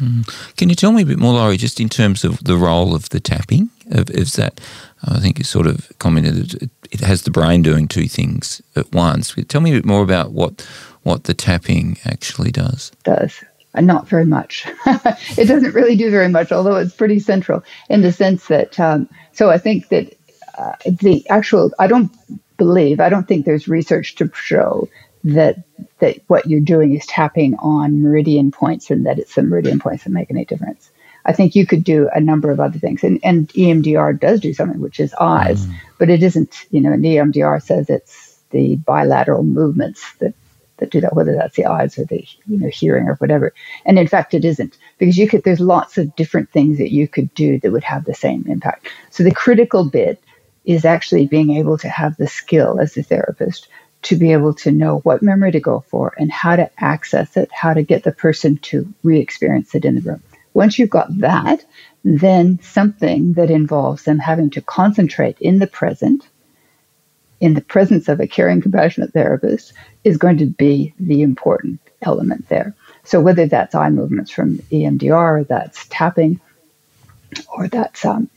Mm. 0.00 0.56
Can 0.56 0.68
you 0.68 0.74
tell 0.74 0.92
me 0.92 1.02
a 1.02 1.06
bit 1.06 1.18
more, 1.18 1.34
Laurie, 1.34 1.56
just 1.56 1.80
in 1.80 1.88
terms 1.88 2.24
of 2.24 2.42
the 2.44 2.56
role 2.56 2.94
of 2.94 3.08
the 3.10 3.20
tapping? 3.20 3.70
Of, 3.90 4.08
is 4.10 4.34
that, 4.34 4.60
I 5.04 5.18
think 5.18 5.38
you 5.38 5.44
sort 5.44 5.66
of 5.66 5.92
commented, 5.98 6.70
it 6.90 7.00
has 7.00 7.22
the 7.22 7.30
brain 7.30 7.62
doing 7.62 7.88
two 7.88 8.06
things 8.08 8.62
at 8.76 8.92
once. 8.92 9.34
Tell 9.48 9.60
me 9.60 9.72
a 9.72 9.76
bit 9.76 9.84
more 9.84 10.02
about 10.02 10.32
what 10.32 10.66
what 11.02 11.24
the 11.24 11.34
tapping 11.34 11.98
actually 12.04 12.52
does. 12.52 12.92
Does 13.02 13.42
uh, 13.74 13.80
not 13.80 14.08
very 14.08 14.26
much. 14.26 14.66
it 14.86 15.48
doesn't 15.48 15.74
really 15.74 15.96
do 15.96 16.10
very 16.10 16.28
much, 16.28 16.52
although 16.52 16.76
it's 16.76 16.94
pretty 16.94 17.18
central 17.18 17.64
in 17.88 18.02
the 18.02 18.12
sense 18.12 18.46
that. 18.48 18.78
Um, 18.78 19.08
so 19.32 19.50
I 19.50 19.58
think 19.58 19.88
that 19.88 20.16
uh, 20.56 20.74
the 20.84 21.28
actual, 21.28 21.72
I 21.78 21.86
don't 21.86 22.10
believe, 22.56 23.00
I 23.00 23.08
don't 23.08 23.26
think 23.26 23.44
there's 23.44 23.68
research 23.68 24.16
to 24.16 24.30
show 24.34 24.88
that 25.24 25.62
that 26.00 26.18
what 26.26 26.46
you're 26.46 26.60
doing 26.60 26.94
is 26.94 27.06
tapping 27.06 27.54
on 27.56 28.02
meridian 28.02 28.50
points 28.50 28.90
and 28.90 29.06
that 29.06 29.18
it's 29.18 29.34
the 29.34 29.42
meridian 29.42 29.78
points 29.78 30.04
that 30.04 30.10
make 30.10 30.30
any 30.30 30.44
difference. 30.44 30.90
I 31.24 31.32
think 31.32 31.54
you 31.54 31.66
could 31.66 31.84
do 31.84 32.08
a 32.12 32.20
number 32.20 32.50
of 32.50 32.60
other 32.60 32.78
things. 32.78 33.04
And, 33.04 33.20
and 33.22 33.48
EMDR 33.48 34.18
does 34.18 34.40
do 34.40 34.52
something, 34.52 34.80
which 34.80 34.98
is 34.98 35.14
eyes, 35.14 35.64
mm. 35.64 35.74
but 35.98 36.10
it 36.10 36.22
isn't, 36.22 36.66
you 36.70 36.80
know, 36.80 36.92
and 36.92 37.04
EMDR 37.04 37.62
says 37.62 37.88
it's 37.88 38.40
the 38.50 38.76
bilateral 38.76 39.44
movements 39.44 40.04
that, 40.14 40.34
that 40.82 40.90
do 40.90 41.00
that, 41.00 41.14
whether 41.14 41.34
that's 41.34 41.56
the 41.56 41.66
eyes 41.66 41.98
or 41.98 42.04
the, 42.04 42.26
you 42.46 42.58
know, 42.58 42.68
hearing 42.68 43.08
or 43.08 43.14
whatever. 43.14 43.54
And 43.86 43.98
in 43.98 44.08
fact, 44.08 44.34
it 44.34 44.44
isn't 44.44 44.76
because 44.98 45.16
you 45.16 45.28
could, 45.28 45.44
there's 45.44 45.60
lots 45.60 45.96
of 45.96 46.14
different 46.16 46.50
things 46.50 46.78
that 46.78 46.92
you 46.92 47.08
could 47.08 47.32
do 47.34 47.58
that 47.60 47.70
would 47.70 47.84
have 47.84 48.04
the 48.04 48.14
same 48.14 48.44
impact. 48.48 48.88
So 49.10 49.22
the 49.22 49.34
critical 49.34 49.88
bit 49.88 50.22
is 50.64 50.84
actually 50.84 51.26
being 51.26 51.56
able 51.56 51.78
to 51.78 51.88
have 51.88 52.16
the 52.16 52.26
skill 52.26 52.80
as 52.80 52.96
a 52.96 53.02
therapist 53.02 53.68
to 54.02 54.16
be 54.16 54.32
able 54.32 54.54
to 54.54 54.72
know 54.72 54.98
what 54.98 55.22
memory 55.22 55.52
to 55.52 55.60
go 55.60 55.84
for 55.88 56.12
and 56.18 56.30
how 56.30 56.56
to 56.56 56.70
access 56.82 57.36
it, 57.36 57.50
how 57.52 57.72
to 57.72 57.82
get 57.82 58.02
the 58.02 58.12
person 58.12 58.58
to 58.58 58.92
re 59.02 59.20
experience 59.20 59.74
it 59.74 59.84
in 59.84 59.94
the 59.94 60.00
room. 60.00 60.22
Once 60.54 60.78
you've 60.78 60.90
got 60.90 61.16
that, 61.18 61.64
then 62.04 62.60
something 62.62 63.34
that 63.34 63.50
involves 63.50 64.02
them 64.02 64.18
having 64.18 64.50
to 64.50 64.60
concentrate 64.60 65.38
in 65.40 65.60
the 65.60 65.66
present, 65.66 66.26
in 67.42 67.54
the 67.54 67.60
presence 67.60 68.08
of 68.08 68.20
a 68.20 68.26
caring, 68.28 68.62
compassionate 68.62 69.12
therapist, 69.12 69.72
is 70.04 70.16
going 70.16 70.38
to 70.38 70.46
be 70.46 70.94
the 71.00 71.22
important 71.22 71.80
element 72.00 72.48
there. 72.48 72.72
So 73.02 73.20
whether 73.20 73.46
that's 73.46 73.74
eye 73.74 73.90
movements 73.90 74.30
from 74.30 74.58
EMDR, 74.70 75.48
that's 75.48 75.88
tapping, 75.88 76.40
or 77.52 77.66
that's 77.66 78.04
um, 78.04 78.30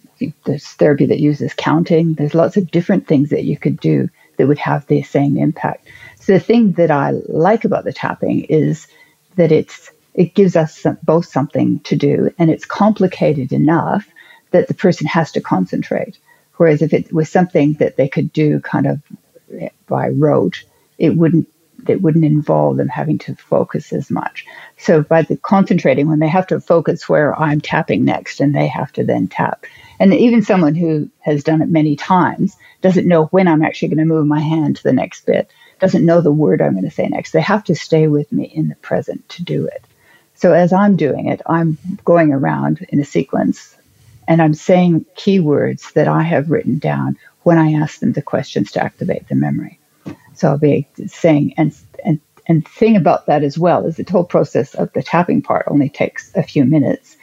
there's 0.45 0.65
therapy 0.65 1.05
that 1.05 1.19
uses 1.19 1.53
counting. 1.53 2.15
There's 2.15 2.33
lots 2.33 2.57
of 2.57 2.71
different 2.71 3.07
things 3.07 3.29
that 3.29 3.43
you 3.43 3.57
could 3.57 3.79
do 3.79 4.09
that 4.37 4.47
would 4.47 4.57
have 4.57 4.87
the 4.87 5.03
same 5.03 5.37
impact. 5.37 5.87
So 6.19 6.33
the 6.33 6.39
thing 6.39 6.71
that 6.73 6.89
I 6.89 7.11
like 7.11 7.63
about 7.63 7.83
the 7.83 7.93
tapping 7.93 8.45
is 8.45 8.87
that 9.35 9.51
it's 9.51 9.91
it 10.15 10.33
gives 10.33 10.55
us 10.55 10.79
some, 10.79 10.97
both 11.03 11.27
something 11.27 11.79
to 11.81 11.95
do 11.95 12.33
and 12.39 12.49
it's 12.49 12.65
complicated 12.65 13.53
enough 13.53 14.07
that 14.49 14.67
the 14.67 14.73
person 14.73 15.05
has 15.05 15.31
to 15.33 15.41
concentrate. 15.41 16.17
Whereas 16.57 16.81
if 16.81 16.93
it 16.93 17.11
was 17.13 17.29
something 17.29 17.73
that 17.73 17.97
they 17.97 18.07
could 18.07 18.31
do 18.31 18.59
kind 18.59 18.87
of 18.87 19.01
by 19.87 20.09
rote, 20.09 20.63
it 20.97 21.15
wouldn't 21.15 21.47
it 21.87 22.01
wouldn't 22.01 22.25
involve 22.25 22.77
them 22.77 22.87
having 22.87 23.19
to 23.19 23.35
focus 23.35 23.93
as 23.93 24.09
much. 24.09 24.45
So 24.77 25.03
by 25.03 25.21
the 25.21 25.37
concentrating, 25.37 26.07
when 26.07 26.19
they 26.19 26.27
have 26.27 26.47
to 26.47 26.59
focus 26.59 27.07
where 27.07 27.37
I'm 27.39 27.61
tapping 27.61 28.05
next, 28.05 28.39
and 28.39 28.55
they 28.55 28.67
have 28.67 28.91
to 28.93 29.03
then 29.03 29.27
tap, 29.27 29.65
and 29.99 30.13
even 30.13 30.41
someone 30.41 30.75
who 30.75 31.09
has 31.19 31.43
done 31.43 31.61
it 31.61 31.69
many 31.69 31.95
times 31.95 32.55
doesn't 32.81 33.07
know 33.07 33.25
when 33.25 33.47
I'm 33.47 33.63
actually 33.63 33.89
going 33.89 33.99
to 33.99 34.05
move 34.05 34.25
my 34.25 34.39
hand 34.39 34.77
to 34.77 34.83
the 34.83 34.93
next 34.93 35.25
bit, 35.25 35.51
doesn't 35.79 36.05
know 36.05 36.21
the 36.21 36.31
word 36.31 36.61
I'm 36.61 36.73
going 36.73 36.85
to 36.85 36.91
say 36.91 37.07
next. 37.07 37.31
They 37.31 37.41
have 37.41 37.63
to 37.65 37.75
stay 37.75 38.07
with 38.07 38.31
me 38.31 38.45
in 38.45 38.69
the 38.69 38.75
present 38.75 39.27
to 39.29 39.43
do 39.43 39.67
it. 39.67 39.83
So 40.35 40.53
as 40.53 40.73
I'm 40.73 40.95
doing 40.97 41.27
it, 41.27 41.41
I'm 41.45 41.77
going 42.03 42.31
around 42.31 42.85
in 42.89 42.99
a 42.99 43.05
sequence 43.05 43.75
and 44.27 44.41
I'm 44.41 44.53
saying 44.53 45.05
keywords 45.17 45.93
that 45.93 46.07
I 46.07 46.23
have 46.23 46.49
written 46.49 46.79
down 46.79 47.17
when 47.43 47.57
I 47.57 47.73
ask 47.73 47.99
them 47.99 48.13
the 48.13 48.21
questions 48.21 48.71
to 48.71 48.83
activate 48.83 49.27
the 49.27 49.35
memory. 49.35 49.79
So 50.33 50.49
I'll 50.49 50.57
be 50.57 50.87
saying, 51.07 51.53
and, 51.57 51.75
and, 52.03 52.19
and 52.47 52.67
thing 52.67 52.95
about 52.95 53.27
that 53.27 53.43
as 53.43 53.57
well 53.57 53.85
is 53.85 53.97
the 53.97 54.05
whole 54.09 54.23
process 54.23 54.73
of 54.73 54.91
the 54.93 55.03
tapping 55.03 55.41
part 55.41 55.65
only 55.69 55.89
takes 55.89 56.31
a 56.35 56.43
few 56.43 56.65
minutes. 56.65 57.17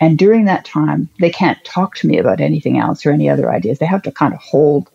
And 0.00 0.18
during 0.18 0.46
that 0.46 0.64
time, 0.64 1.08
they 1.20 1.30
can't 1.30 1.62
talk 1.64 1.96
to 1.96 2.06
me 2.06 2.18
about 2.18 2.40
anything 2.40 2.78
else 2.78 3.04
or 3.04 3.10
any 3.10 3.28
other 3.28 3.50
ideas. 3.50 3.78
They 3.78 3.86
have 3.86 4.02
to 4.02 4.12
kind 4.12 4.32
of 4.32 4.40
hold 4.40 4.88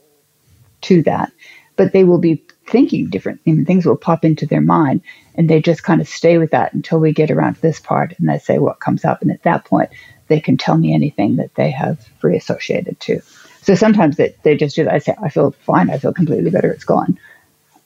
to 0.82 1.04
that. 1.04 1.32
But 1.76 1.94
they 1.94 2.04
will 2.04 2.20
be 2.20 2.44
thinking 2.66 3.10
different 3.10 3.44
things 3.44 3.86
will 3.86 3.98
pop 3.98 4.24
into 4.24 4.46
their 4.46 4.62
mind 4.62 5.02
and 5.36 5.50
they 5.50 5.62
just 5.62 5.84
kind 5.84 6.02
of 6.02 6.08
stay 6.08 6.38
with 6.38 6.52
that 6.52 6.74
until 6.74 7.00
we 7.00 7.12
get 7.12 7.32
around 7.32 7.56
to 7.56 7.62
this 7.62 7.80
part 7.80 8.14
and 8.18 8.30
they 8.30 8.40
say 8.40 8.58
what 8.58 8.80
comes 8.80 9.04
up 9.04 9.22
and 9.22 9.32
at 9.32 9.44
that 9.44 9.66
point 9.66 9.90
they 10.28 10.40
can 10.40 10.58
tell 10.58 10.78
me 10.78 10.94
anything 10.94 11.36
that 11.36 11.54
they 11.56 11.70
have 11.70 12.08
reassociated 12.22 13.00
to. 13.02 13.22
So 13.62 13.76
sometimes 13.76 14.18
they, 14.18 14.36
they 14.44 14.56
just 14.56 14.76
do 14.76 14.86
that. 14.86 14.94
I 14.94 15.00
say 15.00 15.16
i 15.22 15.30
feel 15.30 15.52
fine. 15.52 15.90
I 15.90 15.98
feel 15.98 16.14
completely 16.14 16.50
better. 16.50 16.72
It's 16.72 16.86
gone. 16.86 17.20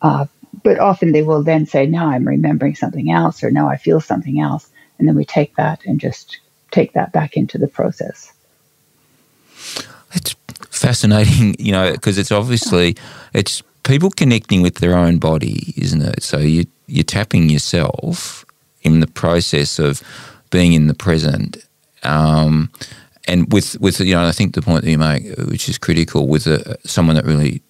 Uh, 0.02 0.26
but 0.64 0.80
often 0.80 1.12
they 1.12 1.24
will 1.24 1.44
then 1.44 1.66
say 1.66 1.86
now 1.86 2.08
i'm 2.08 2.28
remembering 2.28 2.76
something 2.76 3.12
else 3.12 3.44
or 3.44 3.52
now 3.52 3.68
i 3.68 3.78
feel 3.78 4.00
something 4.00 4.40
else 4.40 4.70
and 4.98 5.08
then 5.08 5.16
we 5.16 5.26
take 5.26 5.56
that 5.56 5.86
and 5.86 6.00
just 6.00 6.40
take 6.72 6.94
that 6.94 7.12
back 7.12 7.38
into 7.38 7.58
the 7.58 7.68
process. 7.68 8.34
It's 10.14 10.36
fascinating 10.70 11.56
you 11.60 11.72
know 11.72 11.92
because 11.92 12.18
it's 12.18 12.32
obviously 12.32 12.96
it's 13.34 13.64
people 13.88 14.10
connecting 14.12 14.62
with 14.62 14.76
their 14.76 14.96
own 14.96 15.18
body, 15.18 15.74
isn't 15.78 16.02
it? 16.02 16.22
So 16.22 16.38
you 16.38 16.66
you're 16.88 17.04
tapping 17.04 17.50
yourself 17.50 18.46
in 18.82 19.00
the 19.00 19.08
process 19.08 19.80
of 19.80 20.02
being 20.50 20.74
in 20.74 20.88
the 20.88 20.94
present. 20.94 21.58
Um, 22.04 22.72
and 23.28 23.52
with, 23.52 23.80
with 23.82 24.00
you 24.00 24.16
know, 24.16 24.26
I 24.26 24.32
think 24.32 24.56
the 24.56 24.62
point 24.62 24.86
that 24.86 24.92
you 24.92 24.98
make, 24.98 25.36
which 25.50 25.68
is 25.68 25.78
critical, 25.78 26.28
with 26.28 26.48
a, 26.48 26.78
someone 26.86 27.16
that 27.16 27.26
really 27.26 27.62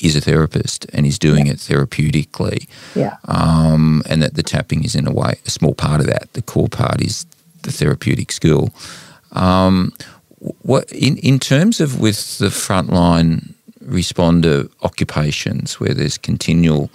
is 0.00 0.16
a 0.16 0.20
therapist 0.20 0.86
and 0.92 1.06
is 1.06 1.18
doing 1.18 1.46
yeah. 1.46 1.52
it 1.52 1.58
therapeutically, 1.58 2.68
yeah, 2.94 3.16
um, 3.26 4.02
and 4.08 4.22
that 4.22 4.34
the 4.34 4.42
tapping 4.42 4.84
is 4.84 4.94
in 4.94 5.06
a 5.06 5.12
way 5.12 5.38
a 5.46 5.50
small 5.50 5.74
part 5.74 6.00
of 6.00 6.06
that. 6.06 6.32
The 6.32 6.42
core 6.42 6.68
part 6.68 7.00
is 7.00 7.24
the 7.62 7.72
therapeutic 7.72 8.32
skill. 8.32 8.70
Um, 9.32 9.92
what 10.62 10.90
in 10.92 11.16
in 11.18 11.38
terms 11.38 11.80
of 11.80 12.00
with 12.00 12.38
the 12.38 12.48
frontline 12.48 13.55
responder 13.86 14.70
occupations 14.82 15.78
where 15.80 15.94
there's 15.94 16.18
continual 16.18 16.90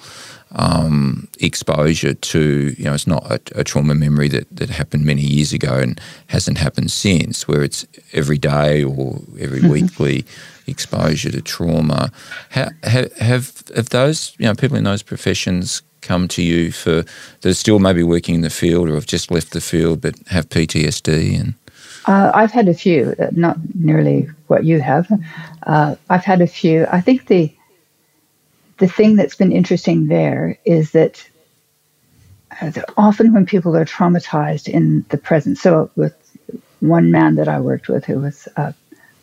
um, 0.54 1.28
exposure 1.40 2.14
to, 2.14 2.76
you 2.78 2.84
know, 2.84 2.94
it's 2.94 3.08
not 3.08 3.26
a, 3.32 3.40
a, 3.56 3.64
trauma 3.64 3.96
memory 3.96 4.28
that, 4.28 4.54
that 4.54 4.70
happened 4.70 5.06
many 5.06 5.22
years 5.22 5.54
ago 5.54 5.78
and 5.78 6.00
hasn't 6.28 6.58
happened 6.58 6.92
since, 6.92 7.48
where 7.48 7.64
it's 7.64 7.88
every 8.12 8.38
day 8.38 8.84
or 8.84 9.22
every 9.40 9.60
mm-hmm. 9.60 9.70
weekly 9.70 10.26
exposure 10.68 11.32
to 11.32 11.42
trauma. 11.42 12.12
have, 12.50 12.74
have, 12.84 13.64
have 13.74 13.90
those, 13.90 14.36
you 14.40 14.46
know, 14.46 14.54
people 14.54 14.76
in 14.76 14.84
those 14.84 15.02
professions 15.02 15.82
come 16.02 16.28
to 16.28 16.44
you 16.44 16.72
for, 16.72 17.06
they're 17.42 17.54
still 17.54 17.80
maybe 17.80 18.04
working 18.04 18.36
in 18.36 18.42
the 18.42 18.50
field 18.50 18.90
or 18.90 18.96
have 18.96 19.06
just 19.06 19.32
left 19.32 19.52
the 19.52 19.62
field 19.62 20.02
but 20.02 20.16
have 20.28 20.50
PTSD 20.50 21.40
and 21.40 21.54
uh, 22.08 22.32
I've 22.34 22.52
had 22.52 22.68
a 22.68 22.74
few, 22.74 23.14
uh, 23.20 23.28
not 23.32 23.58
nearly 23.76 24.28
what 24.52 24.66
you 24.66 24.82
have. 24.82 25.08
Uh, 25.66 25.96
I've 26.10 26.26
had 26.26 26.42
a 26.42 26.48
few. 26.48 26.86
I 26.92 27.02
think 27.02 27.28
the 27.28 27.56
the 28.78 28.88
thing 28.88 29.16
that's 29.16 29.36
been 29.36 29.52
interesting 29.52 30.08
there 30.08 30.60
is 30.66 30.92
that 30.92 31.26
uh, 32.60 32.72
often 32.98 33.34
when 33.34 33.46
people 33.46 33.78
are 33.78 33.86
traumatized 33.86 34.68
in 34.68 35.06
the 35.10 35.18
present, 35.18 35.58
so 35.58 35.90
with 35.96 36.14
one 36.82 37.12
man 37.12 37.36
that 37.36 37.48
I 37.48 37.62
worked 37.62 37.88
with 37.88 38.06
who 38.06 38.20
was 38.20 38.48
a 38.58 38.76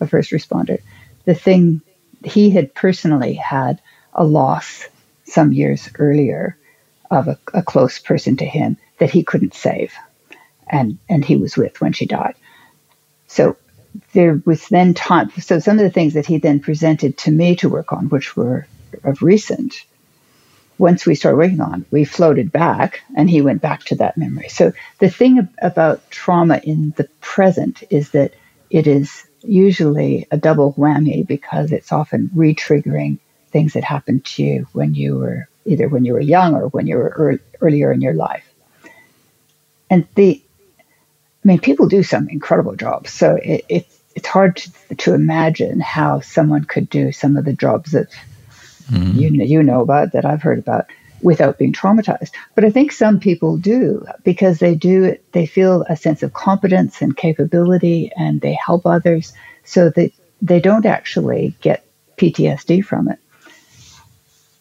first 0.06 0.30
responder, 0.30 0.80
the 1.26 1.34
thing 1.34 1.82
he 2.24 2.50
had 2.50 2.74
personally 2.74 3.34
had 3.34 3.80
a 4.14 4.24
loss 4.24 4.88
some 5.24 5.52
years 5.52 5.90
earlier 5.98 6.56
of 7.10 7.28
a, 7.28 7.38
a 7.52 7.62
close 7.62 7.98
person 7.98 8.36
to 8.38 8.46
him 8.46 8.78
that 8.98 9.10
he 9.10 9.22
couldn't 9.22 9.54
save 9.54 9.92
and 10.68 10.98
and 11.08 11.24
he 11.24 11.36
was 11.36 11.56
with 11.56 11.80
when 11.80 11.92
she 11.92 12.06
died. 12.06 12.34
So 13.26 13.56
there 14.12 14.40
was 14.44 14.68
then 14.68 14.94
time. 14.94 15.30
So 15.40 15.58
some 15.58 15.78
of 15.78 15.84
the 15.84 15.90
things 15.90 16.14
that 16.14 16.26
he 16.26 16.38
then 16.38 16.60
presented 16.60 17.18
to 17.18 17.30
me 17.30 17.56
to 17.56 17.68
work 17.68 17.92
on, 17.92 18.08
which 18.08 18.36
were 18.36 18.66
of 19.04 19.22
recent, 19.22 19.84
once 20.78 21.04
we 21.04 21.14
started 21.14 21.36
working 21.36 21.60
on, 21.60 21.84
we 21.90 22.04
floated 22.04 22.52
back 22.52 23.02
and 23.16 23.28
he 23.28 23.42
went 23.42 23.60
back 23.60 23.84
to 23.84 23.96
that 23.96 24.16
memory. 24.16 24.48
So 24.48 24.72
the 25.00 25.10
thing 25.10 25.48
about 25.60 26.08
trauma 26.10 26.60
in 26.62 26.94
the 26.96 27.08
present 27.20 27.82
is 27.90 28.10
that 28.12 28.34
it 28.70 28.86
is 28.86 29.24
usually 29.42 30.26
a 30.30 30.36
double 30.36 30.72
whammy 30.74 31.26
because 31.26 31.72
it's 31.72 31.92
often 31.92 32.30
re-triggering 32.34 33.18
things 33.50 33.72
that 33.72 33.84
happened 33.84 34.24
to 34.24 34.42
you 34.42 34.68
when 34.72 34.94
you 34.94 35.16
were 35.16 35.48
either 35.64 35.88
when 35.88 36.04
you 36.04 36.12
were 36.12 36.20
young 36.20 36.54
or 36.54 36.68
when 36.68 36.86
you 36.86 36.96
were 36.96 37.14
er- 37.18 37.42
earlier 37.60 37.92
in 37.92 38.00
your 38.00 38.14
life. 38.14 38.44
And 39.90 40.06
the, 40.14 40.42
I 41.44 41.48
mean, 41.48 41.60
people 41.60 41.86
do 41.86 42.02
some 42.02 42.28
incredible 42.28 42.76
jobs. 42.76 43.12
So 43.12 43.36
it, 43.36 43.64
it's 43.68 43.98
it's 44.14 44.26
hard 44.26 44.56
to, 44.56 44.94
to 44.96 45.14
imagine 45.14 45.78
how 45.78 46.20
someone 46.20 46.64
could 46.64 46.90
do 46.90 47.12
some 47.12 47.36
of 47.36 47.44
the 47.44 47.52
jobs 47.52 47.92
that 47.92 48.08
mm-hmm. 48.90 49.16
you 49.16 49.30
you 49.44 49.62
know 49.62 49.80
about 49.80 50.12
that 50.12 50.24
I've 50.24 50.42
heard 50.42 50.58
about 50.58 50.86
without 51.22 51.58
being 51.58 51.72
traumatized. 51.72 52.30
But 52.54 52.64
I 52.64 52.70
think 52.70 52.92
some 52.92 53.20
people 53.20 53.56
do 53.56 54.04
because 54.24 54.58
they 54.58 54.74
do 54.74 55.16
they 55.32 55.46
feel 55.46 55.84
a 55.88 55.96
sense 55.96 56.22
of 56.22 56.32
competence 56.32 57.00
and 57.00 57.16
capability 57.16 58.10
and 58.16 58.40
they 58.40 58.54
help 58.54 58.86
others 58.86 59.32
so 59.64 59.90
that 59.90 60.12
they 60.42 60.60
don't 60.60 60.86
actually 60.86 61.54
get 61.60 61.84
PTSD 62.16 62.84
from 62.84 63.08
it. 63.08 63.18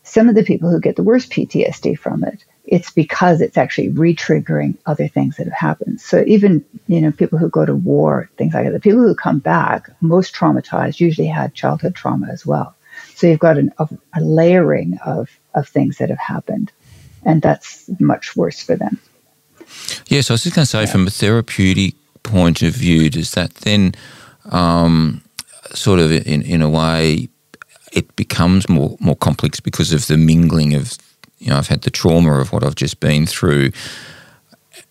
Some 0.04 0.30
of 0.30 0.36
the 0.36 0.44
people 0.44 0.70
who 0.70 0.80
get 0.80 0.96
the 0.96 1.04
worst 1.04 1.32
PTSD 1.32 1.98
from 1.98 2.24
it, 2.24 2.44
it's 2.68 2.92
because 2.92 3.42
it's 3.42 3.58
actually 3.58 3.90
re-triggering 3.90 4.78
other 4.86 5.08
things 5.08 5.38
that 5.38 5.46
have 5.46 5.54
happened. 5.54 6.02
So 6.02 6.24
even, 6.28 6.64
you 6.88 7.00
know, 7.02 7.12
people 7.12 7.40
who 7.40 7.50
go 7.50 7.66
to 7.66 7.74
war, 7.74 8.30
things 8.38 8.54
like 8.54 8.66
that, 8.66 8.74
the 8.74 8.80
people 8.80 9.02
who 9.02 9.16
come 9.16 9.40
back, 9.40 9.90
most 10.02 10.36
traumatized, 10.36 11.00
usually 11.00 11.28
had 11.28 11.54
childhood 11.54 11.96
trauma 11.96 12.28
as 12.30 12.46
well. 12.46 12.76
So 13.16 13.28
you've 13.28 13.40
got 13.40 13.58
an, 13.58 13.72
a, 13.80 13.88
a 14.14 14.22
layering 14.22 15.00
of, 15.06 15.30
of 15.56 15.68
things 15.68 15.98
that 15.98 16.10
have 16.10 16.20
happened, 16.20 16.72
and 17.24 17.42
that's 17.42 17.90
much 18.00 18.36
worse 18.36 18.62
for 18.62 18.76
them. 18.76 19.00
Yes, 20.08 20.30
I 20.30 20.34
was 20.34 20.44
just 20.44 20.56
going 20.56 20.66
to 20.66 20.70
say, 20.70 20.82
yeah. 20.82 20.92
from 20.92 21.08
a 21.08 21.10
therapeutic 21.10 21.96
point 22.24 22.62
of 22.62 22.74
view, 22.74 23.10
does 23.10 23.32
that 23.32 23.54
then 23.56 23.96
um, 24.52 25.22
sort 25.74 26.00
of, 26.00 26.12
in, 26.12 26.42
in 26.42 26.62
a 26.62 26.70
way, 26.70 27.30
it 27.94 28.14
becomes 28.18 28.68
more 28.68 28.98
more 29.00 29.16
complex 29.16 29.62
because 29.62 29.94
of 29.94 30.08
the 30.08 30.18
mingling 30.18 30.74
of, 30.74 30.98
you 31.40 31.50
know, 31.50 31.58
I've 31.58 31.68
had 31.68 31.82
the 31.82 31.92
trauma 31.92 32.40
of 32.40 32.52
what 32.52 32.64
I've 32.64 32.76
just 32.76 33.00
been 33.00 33.26
through, 33.26 33.72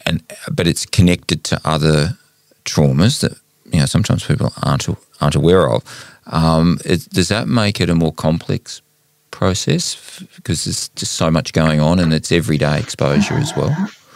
and 0.04 0.22
but 0.50 0.66
it's 0.66 0.86
connected 0.86 1.44
to 1.44 1.60
other 1.64 2.16
traumas 2.64 3.20
that 3.20 3.32
you 3.72 3.80
know 3.80 3.86
sometimes 3.86 4.24
people 4.24 4.52
aren't 4.62 4.88
aren't 5.20 5.34
aware 5.34 5.68
of. 5.70 5.82
Um, 6.26 6.78
it, 6.84 7.08
does 7.10 7.28
that 7.28 7.48
make 7.48 7.80
it 7.80 7.90
a 7.90 7.94
more 7.94 8.12
complex 8.12 8.82
process 9.30 10.24
because 10.34 10.64
there's 10.64 10.88
just 10.90 11.12
so 11.12 11.30
much 11.30 11.52
going 11.52 11.80
on 11.80 11.98
and 11.98 12.12
it's 12.12 12.32
everyday 12.32 12.78
exposure 12.78 13.34
as 13.34 13.54
well? 13.54 13.74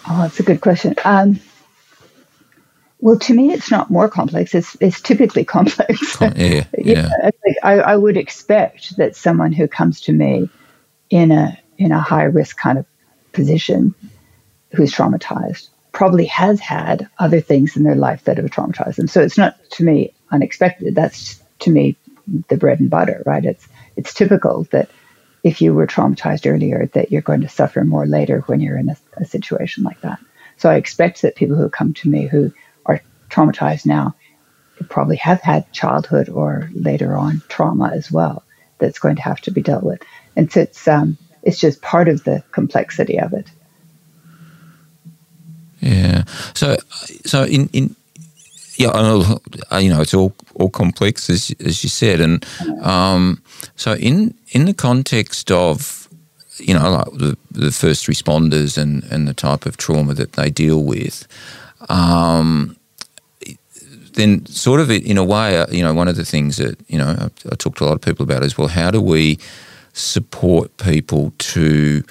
Oh, 0.09 0.23
that's 0.23 0.41
a 0.41 0.43
good 0.43 0.63
question. 0.63 0.95
Um, 1.05 1.39
well, 3.01 3.19
to 3.19 3.35
me, 3.35 3.53
it's 3.53 3.71
not 3.71 3.91
more 3.91 4.09
complex. 4.09 4.55
It's, 4.55 4.77
it's 4.81 5.01
typically 5.01 5.45
complex. 5.45 6.17
yeah, 6.21 6.33
yeah. 6.37 6.65
yeah 6.79 7.31
I, 7.63 7.73
I, 7.81 7.97
would 7.97 8.17
expect 8.17 8.97
that 8.97 9.15
someone 9.15 9.53
who 9.53 9.69
comes 9.69 10.01
to 10.03 10.13
me 10.13 10.49
in 11.11 11.31
a 11.31 11.59
in 11.81 11.93
a 11.93 11.99
high 11.99 12.25
risk 12.25 12.59
kind 12.59 12.79
of 12.79 12.87
position, 13.33 13.95
who's 14.73 14.93
traumatized, 14.93 15.71
probably 15.93 16.27
has 16.27 16.61
had 16.61 17.09
other 17.19 17.41
things 17.41 17.77
in 17.77 17.83
their 17.83 17.97
life 17.97 18.25
that 18.25 18.37
have 18.37 18.51
traumatized 18.51 18.97
them. 18.97 19.09
So 19.09 19.23
it's 19.23 19.39
not 19.39 19.57
to 19.71 19.85
me 19.85 20.13
unexpected. 20.31 20.95
That's 20.95 21.43
to 21.61 21.71
me 21.71 21.97
the 22.49 22.59
bread 22.59 22.81
and 22.81 22.91
butter, 22.91 23.23
right? 23.25 23.45
It's 23.45 23.67
it's 23.97 24.13
typical 24.13 24.65
that 24.71 24.91
if 25.43 25.63
you 25.63 25.73
were 25.73 25.87
traumatized 25.87 26.49
earlier, 26.49 26.87
that 26.93 27.11
you're 27.11 27.23
going 27.23 27.41
to 27.41 27.49
suffer 27.49 27.83
more 27.83 28.07
later 28.07 28.41
when 28.41 28.61
you're 28.61 28.77
in 28.77 28.91
a, 28.91 28.97
a 29.17 29.25
situation 29.25 29.83
like 29.83 30.03
that. 30.03 30.21
So 30.59 30.69
I 30.69 30.75
expect 30.75 31.23
that 31.23 31.35
people 31.35 31.57
who 31.57 31.71
come 31.71 31.95
to 31.95 32.11
me 32.11 32.27
who 32.27 32.53
are 32.85 33.01
traumatized 33.31 33.87
now 33.87 34.15
probably 34.91 35.17
have 35.17 35.41
had 35.41 35.73
childhood 35.73 36.29
or 36.29 36.69
later 36.75 37.17
on 37.17 37.43
trauma 37.49 37.91
as 37.95 38.13
well 38.13 38.45
that's 38.79 38.99
going 38.99 39.17
to 39.17 39.23
have 39.23 39.41
to 39.43 39.51
be 39.51 39.63
dealt 39.63 39.83
with. 39.83 40.03
And 40.37 40.53
so 40.53 40.61
it's 40.61 40.87
um, 40.87 41.19
it's 41.43 41.59
just 41.59 41.81
part 41.83 42.09
of 42.09 42.25
the 42.25 42.43
complexity 42.53 43.19
of 43.19 43.33
it. 43.33 43.47
Yeah. 45.81 46.25
So 46.55 46.77
so 47.25 47.45
in 47.45 47.69
in 47.73 47.97
yeah, 48.77 48.93
I 48.93 49.03
know, 49.03 49.41
you 49.79 49.91
know, 49.91 50.01
it's 50.01 50.15
all 50.15 50.35
all 50.55 50.71
complex 50.71 51.29
as 51.29 51.55
as 51.61 51.83
you 51.83 51.91
said, 51.91 52.21
and 52.21 52.47
um, 52.83 53.43
so 53.77 53.93
in 53.95 54.35
in 54.53 54.65
the 54.65 54.75
context 54.75 55.51
of 55.51 56.09
you 56.59 56.75
know 56.75 56.91
like 56.91 57.07
the, 57.13 57.37
the 57.51 57.73
first 57.73 58.07
responders 58.07 58.79
and 58.79 59.05
and 59.05 59.29
the 59.29 59.35
type 59.35 59.67
of 59.67 59.77
trauma 59.77 60.15
that 60.15 60.33
they 60.33 60.49
deal 60.51 60.83
with, 60.83 61.27
um, 61.91 62.77
then 64.15 64.47
sort 64.47 64.81
of 64.81 64.91
in 64.91 65.19
a 65.19 65.25
way, 65.25 65.59
uh, 65.59 65.67
you 65.71 65.83
know, 65.83 65.93
one 65.93 66.09
of 66.09 66.17
the 66.17 66.25
things 66.25 66.57
that 66.57 66.79
you 66.89 66.97
know 66.97 67.09
I, 67.19 67.25
I 67.53 67.55
talk 67.57 67.77
to 67.77 67.85
a 67.85 67.87
lot 67.87 67.95
of 67.95 68.01
people 68.01 68.25
about 68.25 68.43
is 68.43 68.57
well, 68.57 68.69
how 68.69 68.91
do 68.91 69.01
we 69.01 69.39
support 69.93 70.77
people 70.77 71.33
to 71.39 72.03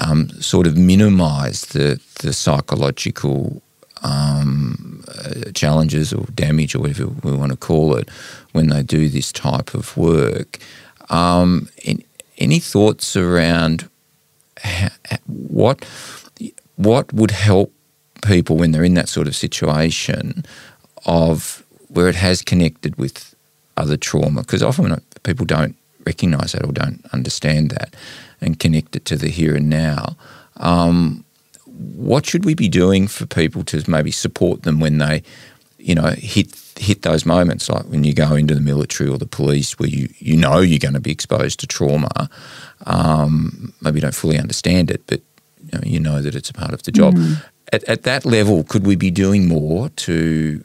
um, 0.00 0.28
sort 0.40 0.66
of 0.66 0.76
minimise 0.76 1.62
the 1.66 2.00
the 2.20 2.32
psychological 2.32 3.62
um, 4.02 5.04
uh, 5.08 5.50
challenges 5.54 6.12
or 6.12 6.24
damage 6.34 6.74
or 6.74 6.80
whatever 6.80 7.06
we 7.06 7.32
want 7.32 7.52
to 7.52 7.58
call 7.58 7.96
it 7.96 8.08
when 8.52 8.68
they 8.68 8.82
do 8.82 9.08
this 9.08 9.32
type 9.32 9.74
of 9.74 9.96
work. 9.96 10.58
Um, 11.10 11.68
any 12.38 12.58
thoughts 12.58 13.16
around 13.16 13.88
what 15.26 15.84
what 16.76 17.12
would 17.12 17.30
help 17.30 17.72
people 18.24 18.56
when 18.56 18.72
they're 18.72 18.84
in 18.84 18.94
that 18.94 19.08
sort 19.08 19.26
of 19.26 19.34
situation 19.34 20.44
of 21.06 21.64
where 21.88 22.08
it 22.08 22.14
has 22.14 22.42
connected 22.42 22.96
with 22.96 23.34
other 23.76 23.96
trauma? 23.96 24.42
Because 24.42 24.62
often 24.62 25.00
people 25.22 25.46
don't 25.46 25.76
recognise 26.10 26.50
that 26.52 26.64
or 26.64 26.72
don't 26.72 27.00
understand 27.12 27.70
that 27.76 27.90
and 28.40 28.58
connect 28.64 28.96
it 28.96 29.04
to 29.04 29.16
the 29.16 29.28
here 29.28 29.54
and 29.54 29.68
now. 29.68 30.16
Um, 30.56 31.24
what 32.10 32.26
should 32.26 32.44
we 32.44 32.54
be 32.54 32.68
doing 32.68 33.08
for 33.08 33.26
people 33.26 33.62
to 33.64 33.76
maybe 33.88 34.10
support 34.10 34.62
them 34.62 34.80
when 34.80 34.98
they, 34.98 35.22
you 35.78 35.94
know, 35.94 36.10
hit 36.34 36.48
hit 36.78 37.02
those 37.02 37.26
moments 37.26 37.68
like 37.68 37.86
when 37.86 38.04
you 38.04 38.14
go 38.14 38.34
into 38.34 38.54
the 38.54 38.60
military 38.60 39.08
or 39.10 39.18
the 39.18 39.26
police 39.26 39.78
where 39.78 39.88
you, 39.88 40.08
you 40.18 40.36
know 40.36 40.60
you're 40.60 40.78
going 40.78 40.94
to 40.94 41.00
be 41.00 41.10
exposed 41.10 41.58
to 41.60 41.66
trauma, 41.66 42.30
um, 42.86 43.72
maybe 43.80 43.96
you 43.96 44.00
don't 44.00 44.14
fully 44.14 44.38
understand 44.38 44.90
it, 44.90 45.02
but 45.06 45.20
you 45.64 45.70
know, 45.72 45.80
you 45.84 46.00
know, 46.00 46.22
that 46.22 46.34
it's 46.34 46.50
a 46.50 46.54
part 46.54 46.72
of 46.72 46.82
the 46.84 46.92
job. 46.92 47.14
Mm. 47.14 47.44
At, 47.72 47.84
at 47.84 48.02
that 48.04 48.24
level, 48.24 48.64
could 48.64 48.86
we 48.86 48.96
be 48.96 49.10
doing 49.10 49.48
more 49.48 49.88
to 50.06 50.64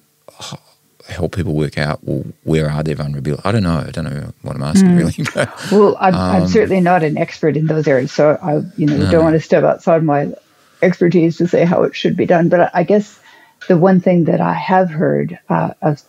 help 1.07 1.35
people 1.35 1.53
work 1.53 1.77
out 1.77 1.99
well 2.03 2.23
where 2.43 2.69
are 2.69 2.83
their 2.83 2.95
vulnerabilities? 2.95 3.41
I 3.43 3.51
don't 3.51 3.63
know. 3.63 3.83
I 3.85 3.91
don't 3.91 4.05
know 4.05 4.33
what 4.41 4.55
I'm 4.55 4.63
asking 4.63 4.89
mm. 4.89 4.97
really. 4.97 5.47
well, 5.77 5.97
I'm, 5.99 6.15
um, 6.15 6.43
I'm, 6.43 6.47
certainly 6.47 6.81
not 6.81 7.03
an 7.03 7.17
expert 7.17 7.57
in 7.57 7.67
those 7.67 7.87
areas, 7.87 8.11
so 8.11 8.37
I 8.41 8.61
you 8.77 8.87
know 8.87 8.97
no. 8.97 9.11
don't 9.11 9.23
want 9.23 9.33
to 9.35 9.41
step 9.41 9.63
outside 9.63 10.03
my 10.03 10.33
expertise 10.81 11.37
to 11.37 11.47
say 11.47 11.65
how 11.65 11.83
it 11.83 11.95
should 11.95 12.15
be 12.15 12.25
done. 12.25 12.49
But 12.49 12.71
I 12.73 12.83
guess 12.83 13.19
the 13.67 13.77
one 13.77 13.99
thing 13.99 14.25
that 14.25 14.41
I 14.41 14.53
have 14.53 14.89
heard 14.89 15.39
uh, 15.49 15.73
of 15.81 16.01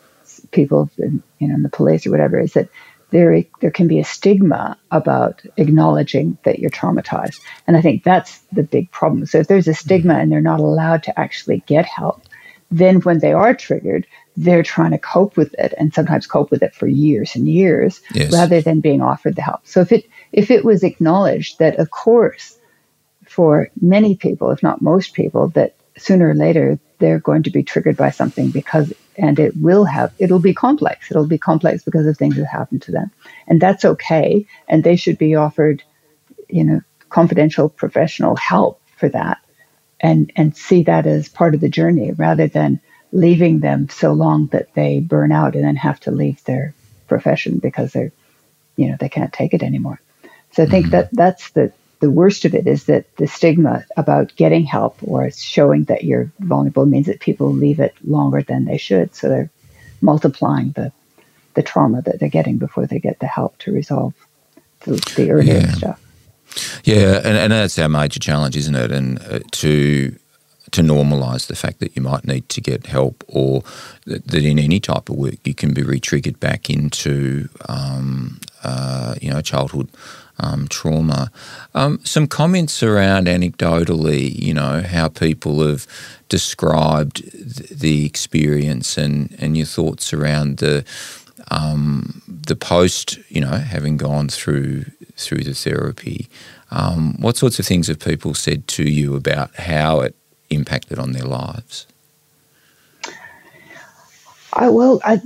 people, 0.51 0.91
in, 0.99 1.23
you 1.39 1.49
know, 1.49 1.55
in 1.55 1.63
the 1.63 1.69
police 1.69 2.07
or 2.07 2.11
whatever, 2.11 2.39
is 2.39 2.53
that 2.53 2.69
there 3.11 3.43
there 3.61 3.71
can 3.71 3.89
be 3.89 4.01
a 4.01 4.05
stigma 4.05 4.77
about 4.91 5.43
acknowledging 5.57 6.39
that 6.45 6.59
you're 6.59 6.71
traumatized, 6.71 7.41
and 7.67 7.77
I 7.77 7.81
think 7.81 8.05
that's 8.05 8.39
the 8.53 8.63
big 8.63 8.91
problem. 8.91 9.27
So 9.27 9.39
if 9.39 9.49
there's 9.49 9.69
a 9.69 9.75
stigma 9.75 10.15
and 10.15 10.31
they're 10.31 10.41
not 10.41 10.61
allowed 10.61 11.03
to 11.05 11.19
actually 11.19 11.63
get 11.67 11.85
help, 11.85 12.23
then 12.71 13.01
when 13.03 13.21
they 13.21 13.33
are 13.33 13.55
triggered, 13.55 14.07
they're 14.37 14.63
trying 14.63 14.91
to 14.91 14.99
cope 14.99 15.37
with 15.37 15.55
it, 15.55 15.75
and 15.79 15.95
sometimes 15.95 16.27
cope 16.27 16.51
with 16.51 16.63
it 16.63 16.75
for 16.75 16.87
years 16.87 17.37
and 17.37 17.49
years, 17.49 18.01
yes. 18.13 18.33
rather 18.33 18.61
than 18.61 18.81
being 18.81 19.01
offered 19.01 19.37
the 19.37 19.43
help. 19.43 19.67
So 19.67 19.81
if 19.81 19.93
it 19.93 20.09
if 20.33 20.51
it 20.51 20.65
was 20.65 20.83
acknowledged 20.83 21.59
that, 21.61 21.77
of 21.77 21.91
course, 21.91 22.59
for 23.27 23.71
many 23.81 24.17
people, 24.17 24.51
if 24.51 24.63
not 24.63 24.83
most 24.83 25.15
people, 25.15 25.49
that 25.51 25.75
sooner 25.97 26.31
or 26.31 26.35
later 26.35 26.79
they're 26.99 27.19
going 27.19 27.43
to 27.45 27.51
be 27.51 27.63
triggered 27.63 27.97
by 27.97 28.11
something 28.11 28.51
because, 28.51 28.93
and 29.17 29.39
it 29.39 29.55
will 29.57 29.85
have, 29.85 30.13
it'll 30.19 30.41
be 30.41 30.55
complex. 30.55 31.11
It'll 31.11 31.27
be 31.27 31.39
complex 31.39 31.83
because 31.83 32.07
of 32.07 32.17
things 32.17 32.37
that 32.37 32.47
happen 32.47 32.81
to 32.81 32.93
them. 32.93 33.11
And 33.47 33.61
that's 33.61 33.85
okay. 33.85 34.47
And 34.69 34.83
they 34.83 34.97
should 34.97 35.19
be 35.19 35.35
offered, 35.35 35.83
you 36.49 36.65
know, 36.65 36.81
confidential 37.09 37.69
professional 37.69 38.37
help 38.37 38.81
for 38.97 39.09
that 39.09 39.39
and, 40.01 40.33
and 40.37 40.57
see 40.57 40.85
that 40.85 41.07
as 41.07 41.29
part 41.29 41.55
of 41.55 41.61
the 41.61 41.69
journey 41.69 42.13
rather 42.13 42.49
than 42.49 42.81
leaving 43.15 43.61
them 43.61 43.89
so 43.89 44.13
long 44.13 44.49
that 44.49 44.75
they 44.75 44.99
burn 44.99 45.33
out 45.33 45.55
and 45.55 45.65
then 45.65 45.77
have 45.77 46.01
to 46.01 46.11
leave 46.11 46.43
their 46.45 46.75
profession 47.07 47.59
because 47.59 47.93
they're, 47.93 48.13
you 48.77 48.89
know, 48.89 48.97
they 48.99 49.09
can't 49.09 49.33
take 49.33 49.55
it 49.55 49.63
anymore. 49.63 50.01
So 50.53 50.65
I 50.65 50.67
think 50.67 50.87
mm-hmm. 50.87 50.93
that 50.93 51.09
that's 51.13 51.51
the 51.51 51.73
the 52.01 52.11
worst 52.11 52.45
of 52.45 52.55
it 52.55 52.67
is 52.67 52.85
that 52.85 53.17
the 53.17 53.27
stigma 53.27 53.87
about 53.97 54.35
getting 54.37 54.65
help 54.65 54.99
or 55.01 55.31
showing 55.31 55.85
that 55.85 56.05
you're 56.05 56.31
vulnerable 56.41 56.85
means 56.85 57.07
that 57.07 57.21
people 57.21 57.51
leave 57.51 57.81
it 57.81 57.95
longer 58.05 58.43
than 58.43 58.67
they 58.67 58.77
should. 58.77 59.15
So 59.15 59.29
they're 59.29 59.51
multiplying 60.03 60.73
the, 60.73 60.93
the 61.55 61.63
trauma 61.63 62.03
that 62.03 62.21
they're 62.21 62.29
getting 62.29 62.59
before 62.59 62.87
they 62.87 62.99
get 62.99 63.21
the 63.21 63.27
help 63.27 63.57
to 63.61 63.73
resolve 63.73 64.13
the, 64.81 64.97
the 65.17 65.31
earlier 65.31 65.61
yeah. 65.61 65.73
stuff. 65.73 66.01
Yeah, 66.85 67.23
and, 67.25 67.39
and 67.39 67.53
that's 67.53 67.79
our 67.79 67.89
major 67.89 68.21
challenge, 68.21 68.57
isn't 68.57 68.75
it? 68.75 68.93
And 68.93 69.19
uh, 69.21 69.39
to 69.53 70.15
to 70.75 70.83
normalise 70.83 71.47
the 71.47 71.57
fact 71.57 71.79
that 71.81 71.97
you 71.97 72.03
might 72.03 72.25
need 72.25 72.49
to 72.51 72.61
get 72.61 72.87
help, 72.87 73.25
or 73.29 73.63
that, 74.07 74.27
that 74.29 74.45
in 74.45 74.59
any 74.59 74.81
type 74.81 75.09
of 75.09 75.17
work 75.17 75.39
you 75.45 75.55
can 75.55 75.73
be 75.73 75.83
re-triggered 75.83 76.39
back 76.41 76.69
into, 76.69 77.49
um, 77.69 78.39
uh, 78.63 79.15
you 79.21 79.31
know, 79.31 79.41
childhood 79.41 79.89
um, 80.39 80.67
trauma. 80.69 81.31
Um, 81.75 82.01
some 82.05 82.27
comments 82.27 82.83
around 82.83 83.27
anecdotally, 83.27 84.35
you 84.35 84.55
know, 84.55 84.83
how 84.83 85.09
people 85.09 85.67
have 85.67 85.87
described 86.29 87.23
the 87.71 88.05
experience 88.05 88.99
and, 88.99 89.35
and 89.39 89.57
your 89.57 89.67
thoughts 89.67 90.13
around 90.13 90.59
the 90.59 90.85
um, 91.51 92.23
the 92.27 92.57
post, 92.57 93.19
you 93.29 93.41
know, 93.41 93.57
having 93.59 93.97
gone 93.97 94.29
through 94.29 94.85
through 95.17 95.45
the 95.45 95.55
therapy. 95.55 96.29
Um, 96.71 97.15
what 97.21 97.37
sorts 97.37 97.59
of 97.59 97.67
things 97.67 97.87
have 97.87 98.01
people 98.01 98.35
said 98.35 98.67
to 98.69 98.83
you 98.83 99.15
about 99.15 99.55
how 99.57 100.01
it 100.01 100.17
impacted 100.55 100.99
on 100.99 101.13
their 101.13 101.25
lives? 101.25 101.87
I. 104.55 104.69
I 105.05 105.21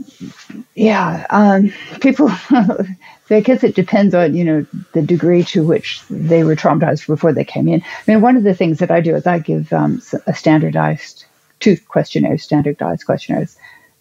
yeah. 0.75 1.27
Um, 1.31 1.73
people. 2.01 2.31
I 3.31 3.41
guess 3.41 3.63
it 3.63 3.75
depends 3.75 4.15
on 4.15 4.35
you 4.35 4.45
know 4.45 4.67
the 4.93 5.03
degree 5.03 5.45
to 5.45 5.63
which 5.63 6.03
they 6.09 6.45
were 6.45 6.57
traumatized 6.57 7.07
before 7.07 7.33
they 7.33 7.45
came 7.45 7.69
in. 7.69 7.83
I 7.83 8.11
mean, 8.11 8.23
one 8.23 8.37
of 8.37 8.43
the 8.43 8.55
things 8.55 8.79
that 8.79 8.91
I 8.91 9.01
do 9.01 9.15
is 9.15 9.27
I 9.27 9.39
give 9.39 9.73
um, 9.73 10.01
a 10.27 10.35
standardized 10.35 11.27
two 11.61 11.77
questionnaires, 11.89 12.43
standardized 12.43 13.05
questionnaires, 13.05 13.57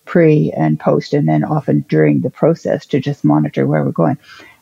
pre 0.05 0.51
and 0.55 0.79
post, 0.79 1.13
and 1.13 1.27
then 1.27 1.43
often 1.43 1.85
during 1.89 2.21
the 2.21 2.29
process 2.29 2.85
to 2.87 2.99
just 2.99 3.25
monitor 3.25 3.67
where 3.67 3.83
we're 3.83 3.91
going. 3.91 4.17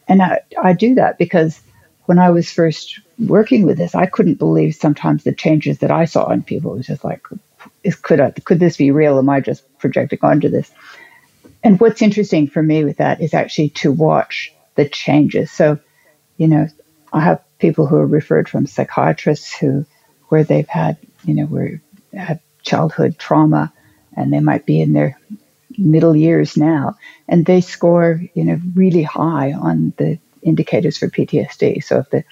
And 0.08 0.22
I, 0.22 0.42
I 0.62 0.74
do 0.74 0.96
that 0.96 1.18
because 1.18 1.60
when 2.06 2.20
I 2.20 2.30
was 2.30 2.52
first 2.52 3.00
working 3.20 3.66
with 3.66 3.78
this, 3.78 3.96
I 3.96 4.06
couldn't 4.06 4.40
believe 4.40 4.76
sometimes 4.76 5.24
the 5.24 5.34
changes 5.34 5.80
that 5.80 5.92
I 5.92 6.06
saw 6.06 6.30
in 6.32 6.44
people. 6.44 6.74
It 6.74 6.78
was 6.78 6.88
just 6.88 7.04
like, 7.04 7.26
is, 7.84 7.96
could 7.96 8.20
I, 8.20 8.32
could 8.32 8.60
this 8.60 8.78
be 8.78 8.92
real? 8.92 9.18
Am 9.18 9.30
I 9.30 9.40
just 9.40 9.64
projecting 9.80 10.20
onto 10.22 10.50
this? 10.50 10.72
And 11.64 11.80
what's 11.80 12.02
interesting 12.02 12.48
for 12.48 12.62
me 12.62 12.84
with 12.84 12.98
that 12.98 13.22
is 13.22 13.34
actually 13.34 13.70
to 13.70 13.92
watch 13.92 14.54
the 14.76 14.88
changes. 14.88 15.52
So, 15.52 15.80
you 16.38 16.48
know, 16.48 16.68
I 17.12 17.22
have 17.22 17.42
people 17.60 17.88
who 17.88 17.96
are 17.96 18.06
referred 18.06 18.50
from 18.50 18.68
psychiatrists 18.68 19.56
who, 19.56 19.86
where 20.30 20.44
they've 20.44 20.68
had, 20.68 20.98
you 21.24 21.34
know, 21.34 21.46
where 21.46 21.82
had 22.14 22.40
childhood 22.62 23.18
trauma, 23.18 23.74
and 24.16 24.32
they 24.32 24.40
might 24.40 24.66
be 24.66 24.82
in 24.82 24.94
their 24.94 25.20
middle 25.78 26.16
years 26.16 26.56
now, 26.58 26.98
and 27.28 27.46
they 27.46 27.62
score, 27.62 28.22
you 28.34 28.44
know, 28.44 28.60
really 28.74 29.04
high 29.04 29.54
on 29.54 29.94
the 29.98 30.20
indicators 30.46 30.98
for 30.98 31.10
PTSD. 31.10 31.84
So 31.84 32.00
if 32.00 32.10
the 32.10 32.24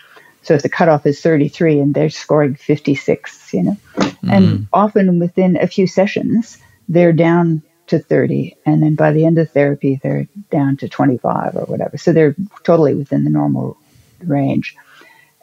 so 0.41 0.54
if 0.54 0.62
the 0.62 0.69
cutoff 0.69 1.06
is 1.06 1.21
33 1.21 1.80
and 1.80 1.93
they're 1.93 2.10
scoring 2.10 2.56
56, 2.56 3.54
you 3.54 3.63
know, 3.63 3.78
mm-hmm. 3.95 4.30
and 4.30 4.67
often 4.73 5.19
within 5.19 5.56
a 5.58 5.67
few 5.67 5.88
sessions 5.88 6.58
they're 6.89 7.13
down 7.13 7.63
to 7.88 7.99
30, 7.99 8.56
and 8.65 8.84
then 8.84 8.95
by 8.95 9.12
the 9.12 9.26
end 9.26 9.38
of 9.38 9.52
therapy 9.52 9.99
they're 10.02 10.28
down 10.52 10.78
to 10.78 10.89
25 10.89 11.56
or 11.56 11.65
whatever. 11.65 11.97
So 11.97 12.12
they're 12.12 12.36
totally 12.63 12.93
within 12.93 13.23
the 13.23 13.30
normal 13.30 13.78
range. 14.21 14.76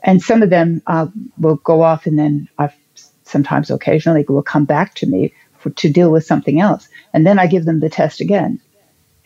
And 0.02 0.22
some 0.22 0.42
of 0.42 0.50
them 0.50 0.82
uh, 0.86 1.08
will 1.38 1.56
go 1.56 1.82
off, 1.82 2.06
and 2.06 2.18
then 2.18 2.48
I've 2.58 2.74
sometimes 3.24 3.70
occasionally 3.70 4.24
will 4.28 4.42
come 4.42 4.64
back 4.64 4.94
to 4.96 5.06
me 5.06 5.32
for, 5.58 5.70
to 5.70 5.90
deal 5.90 6.10
with 6.10 6.24
something 6.24 6.60
else, 6.60 6.88
and 7.12 7.26
then 7.26 7.38
I 7.38 7.46
give 7.46 7.64
them 7.64 7.80
the 7.80 7.90
test 7.90 8.20
again. 8.20 8.60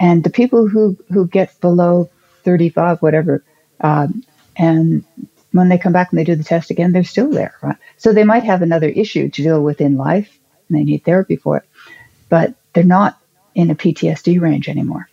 And 0.01 0.25
the 0.25 0.31
people 0.31 0.69
who 0.69 0.97
who 1.13 1.27
get 1.29 1.61
below 1.61 2.11
35, 2.45 3.03
whatever. 3.03 3.45
Um, 3.81 4.25
and 4.57 5.05
when 5.53 5.69
they 5.69 5.79
come 5.79 5.93
back 5.93 6.11
and 6.11 6.19
they 6.19 6.25
do 6.25 6.37
the 6.37 6.45
test 6.45 6.71
again, 6.71 6.93
they're 6.93 7.05
still 7.05 7.31
there. 7.31 7.55
Right? 7.63 7.77
So 7.97 8.13
they 8.13 8.25
might 8.25 8.45
have 8.45 8.63
another 8.63 8.89
issue 8.89 9.29
to 9.29 9.43
deal 9.43 9.63
with 9.63 9.81
in 9.81 9.97
life, 9.97 10.39
and 10.69 10.79
they 10.79 10.85
need 10.85 11.05
therapy 11.05 11.37
for 11.37 11.59
it, 11.59 11.65
but 12.29 12.55
they're 12.73 12.85
not 12.85 13.19
in 13.55 13.71
a 13.71 13.75
PTSD 13.75 14.41
range 14.41 14.69
anymore. 14.69 15.09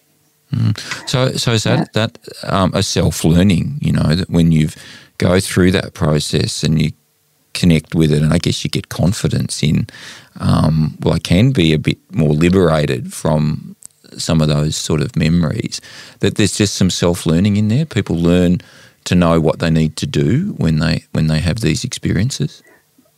Mm. 0.53 0.77
So, 1.09 1.31
so 1.33 1.53
is 1.53 1.63
that 1.63 1.79
yeah. 1.79 1.85
that 2.07 2.17
um, 2.43 2.71
a 2.73 2.83
self 2.83 3.23
learning? 3.23 3.77
You 3.81 3.93
know, 3.93 4.15
that 4.15 4.29
when 4.29 4.51
you 4.51 4.69
go 5.17 5.39
through 5.39 5.71
that 5.71 5.93
process 5.93 6.63
and 6.63 6.81
you 6.81 6.91
connect 7.53 7.95
with 7.95 8.11
it, 8.11 8.21
and 8.21 8.33
I 8.33 8.37
guess 8.37 8.63
you 8.63 8.69
get 8.69 8.89
confidence 8.89 9.63
in. 9.63 9.87
Um, 10.39 10.97
well, 11.01 11.13
I 11.13 11.19
can 11.19 11.51
be 11.51 11.73
a 11.73 11.79
bit 11.79 11.99
more 12.11 12.33
liberated 12.33 13.13
from 13.13 13.75
some 14.17 14.41
of 14.41 14.47
those 14.47 14.75
sort 14.75 15.01
of 15.01 15.15
memories. 15.15 15.81
That 16.19 16.35
there's 16.35 16.57
just 16.57 16.75
some 16.75 16.89
self 16.89 17.25
learning 17.25 17.57
in 17.57 17.67
there. 17.67 17.85
People 17.85 18.17
learn 18.17 18.61
to 19.05 19.15
know 19.15 19.39
what 19.39 19.59
they 19.59 19.69
need 19.69 19.95
to 19.97 20.07
do 20.07 20.53
when 20.57 20.79
they 20.79 21.05
when 21.11 21.27
they 21.27 21.39
have 21.39 21.61
these 21.61 21.83
experiences. 21.83 22.63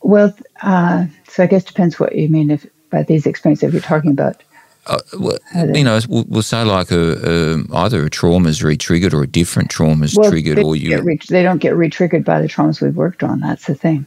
Well, 0.02 0.34
uh, 0.62 1.06
so 1.28 1.42
I 1.42 1.46
guess 1.46 1.62
it 1.62 1.68
depends 1.68 1.98
what 1.98 2.14
you 2.14 2.28
mean 2.28 2.50
if 2.50 2.66
by 2.90 3.02
these 3.02 3.26
experiences 3.26 3.68
if 3.68 3.72
you're 3.72 3.82
talking 3.82 4.10
about. 4.10 4.42
Uh, 4.86 4.98
well, 5.18 5.38
you 5.72 5.82
know, 5.82 5.98
we'll, 6.08 6.26
we'll 6.28 6.42
say 6.42 6.62
like 6.62 6.90
a, 6.90 7.54
a, 7.54 7.76
either 7.78 8.04
a 8.04 8.10
trauma 8.10 8.50
is 8.50 8.62
re-triggered 8.62 9.14
or 9.14 9.22
a 9.22 9.26
different 9.26 9.70
trauma 9.70 10.04
is 10.04 10.14
well, 10.14 10.30
triggered, 10.30 10.58
or 10.58 10.76
you 10.76 11.00
re- 11.00 11.18
they 11.30 11.42
don't 11.42 11.58
get 11.58 11.74
re-triggered 11.74 12.22
by 12.22 12.40
the 12.42 12.48
traumas 12.48 12.82
we've 12.82 12.94
worked 12.94 13.22
on. 13.22 13.40
That's 13.40 13.66
the 13.66 13.74
thing. 13.74 14.06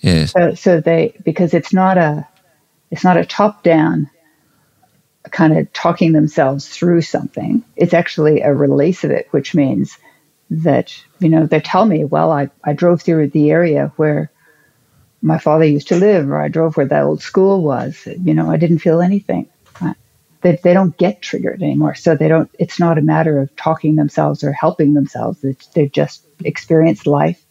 Yes. 0.00 0.32
So, 0.32 0.54
so 0.54 0.80
they 0.80 1.14
because 1.24 1.54
it's 1.54 1.72
not 1.72 1.96
a 1.96 2.28
it's 2.90 3.04
not 3.04 3.16
a 3.16 3.24
top-down 3.24 4.10
kind 5.30 5.58
of 5.58 5.72
talking 5.72 6.12
themselves 6.12 6.68
through 6.68 7.02
something. 7.02 7.62
It's 7.76 7.94
actually 7.94 8.40
a 8.40 8.54
release 8.54 9.04
of 9.04 9.10
it, 9.10 9.28
which 9.32 9.54
means 9.54 9.98
that, 10.50 10.96
you 11.18 11.28
know, 11.28 11.46
they 11.46 11.60
tell 11.60 11.84
me, 11.84 12.04
well, 12.04 12.32
I, 12.32 12.50
I 12.64 12.72
drove 12.72 13.02
through 13.02 13.28
the 13.28 13.50
area 13.50 13.92
where 13.96 14.30
my 15.22 15.38
father 15.38 15.64
used 15.64 15.88
to 15.88 15.96
live, 15.96 16.28
or 16.28 16.40
I 16.40 16.48
drove 16.48 16.76
where 16.76 16.86
that 16.86 17.04
old 17.04 17.22
school 17.22 17.62
was. 17.62 18.06
You 18.06 18.32
know, 18.32 18.50
I 18.50 18.56
didn't 18.56 18.78
feel 18.78 19.02
anything. 19.02 19.50
Uh, 19.80 19.92
they, 20.40 20.58
they 20.64 20.72
don't 20.72 20.96
get 20.96 21.20
triggered 21.20 21.62
anymore. 21.62 21.94
So 21.94 22.16
they 22.16 22.28
don't, 22.28 22.50
it's 22.58 22.80
not 22.80 22.96
a 22.96 23.02
matter 23.02 23.38
of 23.38 23.54
talking 23.54 23.96
themselves 23.96 24.42
or 24.42 24.52
helping 24.52 24.94
themselves. 24.94 25.44
It's, 25.44 25.66
they've 25.66 25.92
just 25.92 26.24
experienced 26.42 27.06
life 27.06 27.44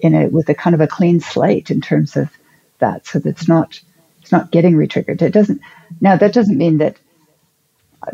in 0.00 0.14
a, 0.14 0.28
with 0.28 0.48
a 0.48 0.54
kind 0.54 0.74
of 0.74 0.80
a 0.80 0.86
clean 0.86 1.20
slate 1.20 1.70
in 1.70 1.82
terms 1.82 2.16
of 2.16 2.30
that. 2.78 3.06
So 3.06 3.18
that's 3.18 3.46
not, 3.46 3.78
it's 4.24 4.32
not 4.32 4.50
getting 4.50 4.74
retriggered. 4.74 5.20
It 5.20 5.34
doesn't, 5.34 5.60
now 6.00 6.16
that 6.16 6.32
doesn't 6.32 6.56
mean 6.56 6.78
that 6.78 6.96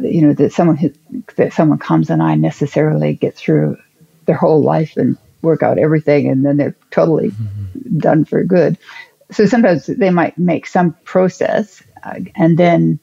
you 0.00 0.22
know 0.22 0.32
that 0.34 0.52
someone 0.52 0.76
who, 0.76 0.92
that 1.36 1.52
someone 1.52 1.78
comes 1.78 2.10
and 2.10 2.20
I 2.20 2.34
necessarily 2.34 3.14
get 3.14 3.36
through 3.36 3.78
their 4.26 4.34
whole 4.34 4.60
life 4.60 4.96
and 4.96 5.16
work 5.40 5.62
out 5.62 5.78
everything 5.78 6.28
and 6.28 6.44
then 6.44 6.56
they're 6.56 6.76
totally 6.90 7.30
mm-hmm. 7.30 7.98
done 7.98 8.24
for 8.24 8.42
good. 8.42 8.76
So 9.30 9.46
sometimes 9.46 9.86
they 9.86 10.10
might 10.10 10.36
make 10.36 10.66
some 10.66 10.96
process 11.04 11.80
uh, 12.02 12.18
and 12.34 12.58
then 12.58 12.98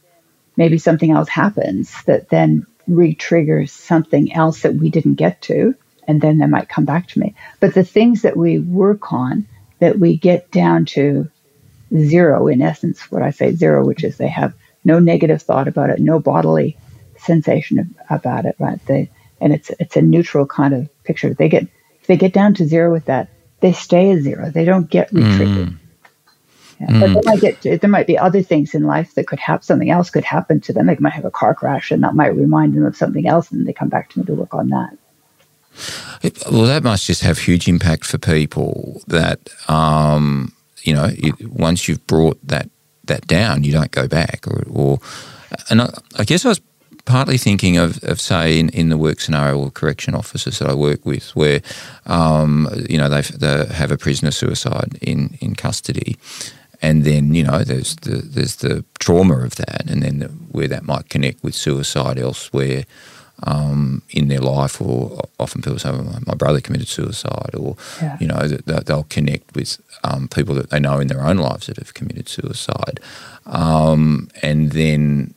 maybe 0.58 0.78
something 0.78 1.12
else 1.12 1.30
happens 1.30 2.04
that 2.04 2.28
then 2.28 2.67
re-triggers 2.88 3.72
something 3.72 4.34
else 4.34 4.63
that 4.63 4.76
we 4.76 4.89
didn't 4.89 5.15
get 5.15 5.41
to 5.43 5.76
and 6.10 6.20
then 6.20 6.39
they 6.39 6.48
might 6.48 6.67
come 6.67 6.84
back 6.84 7.08
to 7.08 7.20
me. 7.20 7.36
But 7.62 7.74
the 7.74 7.86
things 7.86 8.24
that 8.24 8.36
we 8.36 8.60
work 8.60 9.13
on 9.13 9.48
that 9.80 9.98
we 9.98 10.17
get 10.17 10.52
down 10.52 10.86
to 10.86 11.30
zero 11.95 12.47
in 12.47 12.62
essence, 12.62 13.12
what 13.12 13.21
I 13.21 13.32
say 13.32 13.54
zero, 13.54 13.86
which 13.86 14.04
is 14.04 14.17
they 14.17 14.28
have 14.28 14.54
no 14.84 15.00
negative 15.00 15.41
thought 15.41 15.67
about 15.67 15.89
it, 15.89 16.00
no 16.00 16.19
bodily 16.19 16.78
sensation 17.17 17.95
about 18.10 18.45
it, 18.45 18.56
right? 18.60 18.84
They, 18.86 19.10
and 19.39 19.54
it's 19.54 19.71
it's 19.80 19.95
a 19.95 20.02
neutral 20.02 20.45
kind 20.45 20.73
of 20.73 21.04
picture. 21.04 21.34
They 21.34 21.50
get 21.50 21.63
if 22.02 22.08
they 22.08 22.17
get 22.17 22.34
down 22.34 22.54
to 22.56 22.66
zero 22.66 22.91
with 22.91 23.05
that, 23.05 23.30
they 23.59 23.74
stay 23.74 24.12
at 24.12 24.22
zero. 24.22 24.49
They 24.49 24.66
don't 24.66 24.89
get 24.89 25.12
retriggered. 25.12 25.70
Mm. 25.70 25.78
Yeah. 26.80 26.88
Mm. 26.88 26.99
But 26.99 27.14
they 27.14 27.32
might 27.32 27.41
get 27.41 27.82
there 27.82 27.89
might 27.89 28.07
be 28.07 28.18
other 28.18 28.41
things 28.41 28.74
in 28.74 28.84
life 28.84 29.16
that 29.16 29.28
could 29.28 29.39
happen. 29.39 29.64
Something 29.64 29.89
else 29.89 30.09
could 30.09 30.24
happen 30.24 30.62
to 30.62 30.74
them. 30.74 30.88
They 30.88 30.97
might 30.99 31.14
have 31.14 31.26
a 31.26 31.32
car 31.32 31.53
crash, 31.53 31.91
and 31.91 32.03
that 32.03 32.16
might 32.16 32.36
remind 32.36 32.76
them 32.76 32.86
of 32.86 32.95
something 32.95 33.28
else, 33.28 33.51
and 33.51 33.68
they 33.68 33.74
come 33.74 33.89
back 33.89 34.09
to 34.12 34.20
me 34.20 34.26
to 34.26 34.36
work 34.36 34.53
on 34.53 34.70
that. 34.70 34.97
Well, 36.51 36.66
that 36.66 36.84
must 36.84 37.05
just 37.05 37.22
have 37.22 37.38
huge 37.38 37.68
impact 37.68 38.05
for 38.05 38.18
people. 38.18 39.01
That 39.07 39.49
um, 39.68 40.53
you 40.88 40.94
know, 40.94 41.10
it, 41.12 41.50
once 41.52 41.88
you've 41.88 42.08
brought 42.08 42.40
that 42.48 42.70
that 43.04 43.28
down, 43.28 43.64
you 43.64 43.74
don't 43.74 43.92
go 43.92 44.08
back. 44.08 44.46
Or, 44.48 44.64
or 44.72 45.00
and 45.70 45.82
I, 45.82 45.90
I, 46.18 46.24
guess 46.24 46.46
I 46.46 46.50
was 46.50 46.62
partly 47.06 47.38
thinking 47.38 47.78
of, 47.78 48.02
of 48.04 48.22
say, 48.22 48.60
in, 48.60 48.70
in 48.70 48.90
the 48.90 48.98
work 48.98 49.20
scenario 49.20 49.58
or 49.58 49.72
correction 49.72 50.16
officers 50.16 50.60
that 50.60 50.70
I 50.70 50.74
work 50.74 51.06
with, 51.06 51.36
where 51.36 51.62
um, 52.06 52.70
you 52.90 52.98
know 52.98 53.10
they 53.10 53.74
have 53.74 53.92
a 53.92 53.98
prisoner 53.98 54.32
suicide 54.32 54.98
in 55.02 55.38
in 55.42 55.56
custody, 55.56 56.18
and 56.82 57.04
then 57.04 57.34
you 57.34 57.44
know 57.44 57.64
there's 57.64 57.96
the 57.98 58.18
there's 58.18 58.58
the 58.58 58.86
trauma 59.00 59.40
of 59.40 59.56
that, 59.56 59.90
and 59.90 60.04
then 60.04 60.20
the, 60.20 60.28
where 60.28 60.70
that 60.70 60.84
might 60.84 61.10
connect 61.10 61.44
with 61.44 61.54
suicide 61.56 62.18
elsewhere. 62.18 62.86
Um, 63.44 64.02
in 64.10 64.28
their 64.28 64.40
life, 64.40 64.82
or 64.82 65.22
often 65.40 65.62
people 65.62 65.80
say, 65.80 65.92
well, 65.92 66.20
"My 66.26 66.34
brother 66.34 66.62
committed 66.62 66.88
suicide," 66.88 67.52
or 67.56 67.76
yeah. 68.02 68.18
you 68.20 68.28
know, 68.28 68.48
that 68.48 68.86
they'll 68.86 69.04
connect 69.04 69.56
with 69.56 69.80
um, 70.04 70.28
people 70.28 70.56
that 70.56 70.70
they 70.70 70.80
know 70.80 71.00
in 71.00 71.08
their 71.08 71.22
own 71.22 71.38
lives 71.38 71.68
that 71.68 71.78
have 71.78 71.94
committed 71.94 72.28
suicide, 72.28 73.00
um, 73.46 74.30
and 74.42 74.72
then 74.72 75.34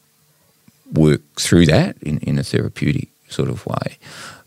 work 0.93 1.23
through 1.37 1.67
that 1.67 1.97
in, 2.03 2.19
in 2.19 2.39
a 2.39 2.43
therapeutic 2.43 3.09
sort 3.29 3.49
of 3.49 3.67
way. 3.67 3.99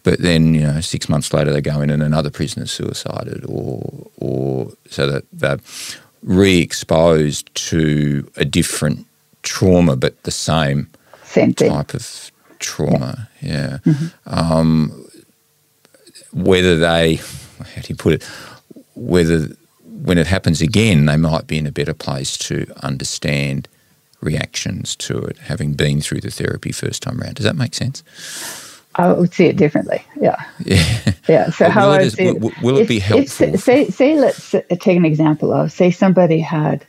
But 0.04 0.20
then, 0.20 0.54
you 0.54 0.62
know, 0.62 0.82
six 0.82 1.08
months 1.08 1.34
later, 1.34 1.54
they 1.54 1.62
go 1.62 1.80
in 1.80 1.90
and 1.90 2.04
another 2.04 2.30
prisoner 2.30 2.66
suicided, 2.66 3.46
or 3.48 4.08
or 4.18 4.72
so 4.90 5.08
that 5.08 5.26
they're 5.32 5.60
re-exposed 6.24 7.54
to 7.56 8.30
a 8.38 8.46
different 8.46 9.06
trauma, 9.44 9.96
but 9.96 10.22
the 10.24 10.32
same, 10.32 10.90
same 11.24 11.54
type 11.54 11.94
of 11.94 12.32
trauma. 12.64 13.30
Yeah. 13.42 13.80
yeah. 13.86 13.94
Mm-hmm. 13.94 14.08
Um, 14.26 15.06
whether 16.32 16.78
they, 16.78 17.16
how 17.16 17.82
do 17.82 17.88
you 17.88 17.96
put 17.96 18.14
it? 18.14 18.24
Whether 18.96 19.56
when 19.86 20.18
it 20.18 20.28
happens 20.28 20.62
again, 20.62 21.06
they 21.06 21.18
might 21.18 21.48
be 21.48 21.58
in 21.58 21.66
a 21.66 21.72
better 21.72 21.94
place 21.94 22.38
to 22.38 22.66
understand 22.84 23.68
reactions 24.22 24.96
to 24.96 25.18
it, 25.20 25.38
having 25.38 25.74
been 25.74 26.02
through 26.02 26.22
the 26.22 26.32
therapy 26.32 26.72
first 26.72 27.04
time 27.04 27.22
around. 27.22 27.36
Does 27.36 27.46
that 27.46 27.56
make 27.56 27.74
sense? 27.74 28.04
I 28.96 29.12
would 29.12 29.34
see 29.34 29.46
it 29.46 29.58
differently. 29.58 30.04
Yeah. 30.20 30.44
Yeah. 30.66 31.00
Yeah. 31.30 31.52
So 31.52 31.70
how 31.70 31.90
I 31.90 32.00
would 32.00 32.12
see 32.12 32.26
it, 32.26 32.42
will, 32.42 32.52
will 32.62 32.78
it 32.80 32.88
be 32.90 33.00
helpful? 33.00 33.54
If, 33.54 33.62
say, 33.62 33.88
say, 33.88 34.20
let's 34.20 34.52
take 34.52 34.98
an 34.98 35.06
example 35.06 35.54
of, 35.54 35.72
say 35.72 35.90
somebody 35.90 36.40
had, 36.40 36.86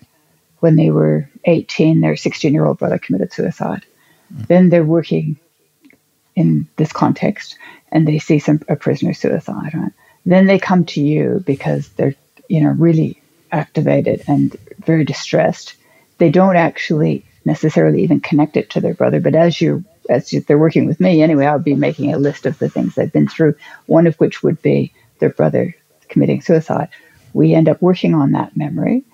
when 0.58 0.74
they 0.74 0.90
were 0.90 1.30
18, 1.44 2.00
their 2.00 2.16
16 2.16 2.52
year 2.52 2.64
old 2.64 2.78
brother 2.78 2.98
committed 2.98 3.32
suicide. 3.32 3.86
Mm. 4.34 4.46
Then 4.48 4.68
they're 4.70 4.82
working 4.82 5.38
in 6.36 6.68
this 6.76 6.92
context 6.92 7.56
and 7.92 8.06
they 8.06 8.18
see 8.18 8.38
some 8.38 8.60
a 8.68 8.76
prisoner 8.76 9.14
suicide, 9.14 9.72
right? 9.74 9.92
Then 10.26 10.46
they 10.46 10.58
come 10.58 10.84
to 10.86 11.00
you 11.00 11.42
because 11.46 11.88
they're, 11.90 12.14
you 12.48 12.62
know, 12.62 12.70
really 12.70 13.20
activated 13.52 14.24
and 14.26 14.56
very 14.78 15.04
distressed. 15.04 15.74
They 16.18 16.30
don't 16.30 16.56
actually 16.56 17.24
necessarily 17.44 18.02
even 18.02 18.20
connect 18.20 18.56
it 18.56 18.70
to 18.70 18.80
their 18.80 18.94
brother, 18.94 19.20
but 19.20 19.34
as 19.34 19.60
you 19.60 19.84
as 20.10 20.30
they're 20.30 20.58
working 20.58 20.86
with 20.86 21.00
me 21.00 21.22
anyway, 21.22 21.46
I'll 21.46 21.58
be 21.58 21.74
making 21.74 22.12
a 22.12 22.18
list 22.18 22.44
of 22.44 22.58
the 22.58 22.68
things 22.68 22.94
they've 22.94 23.12
been 23.12 23.28
through. 23.28 23.54
One 23.86 24.06
of 24.06 24.16
which 24.16 24.42
would 24.42 24.60
be 24.60 24.92
their 25.18 25.30
brother 25.30 25.74
committing 26.08 26.42
suicide. 26.42 26.88
We 27.32 27.54
end 27.54 27.68
up 27.68 27.80
working 27.80 28.14
on 28.14 28.32
that 28.32 28.56
memory, 28.56 29.04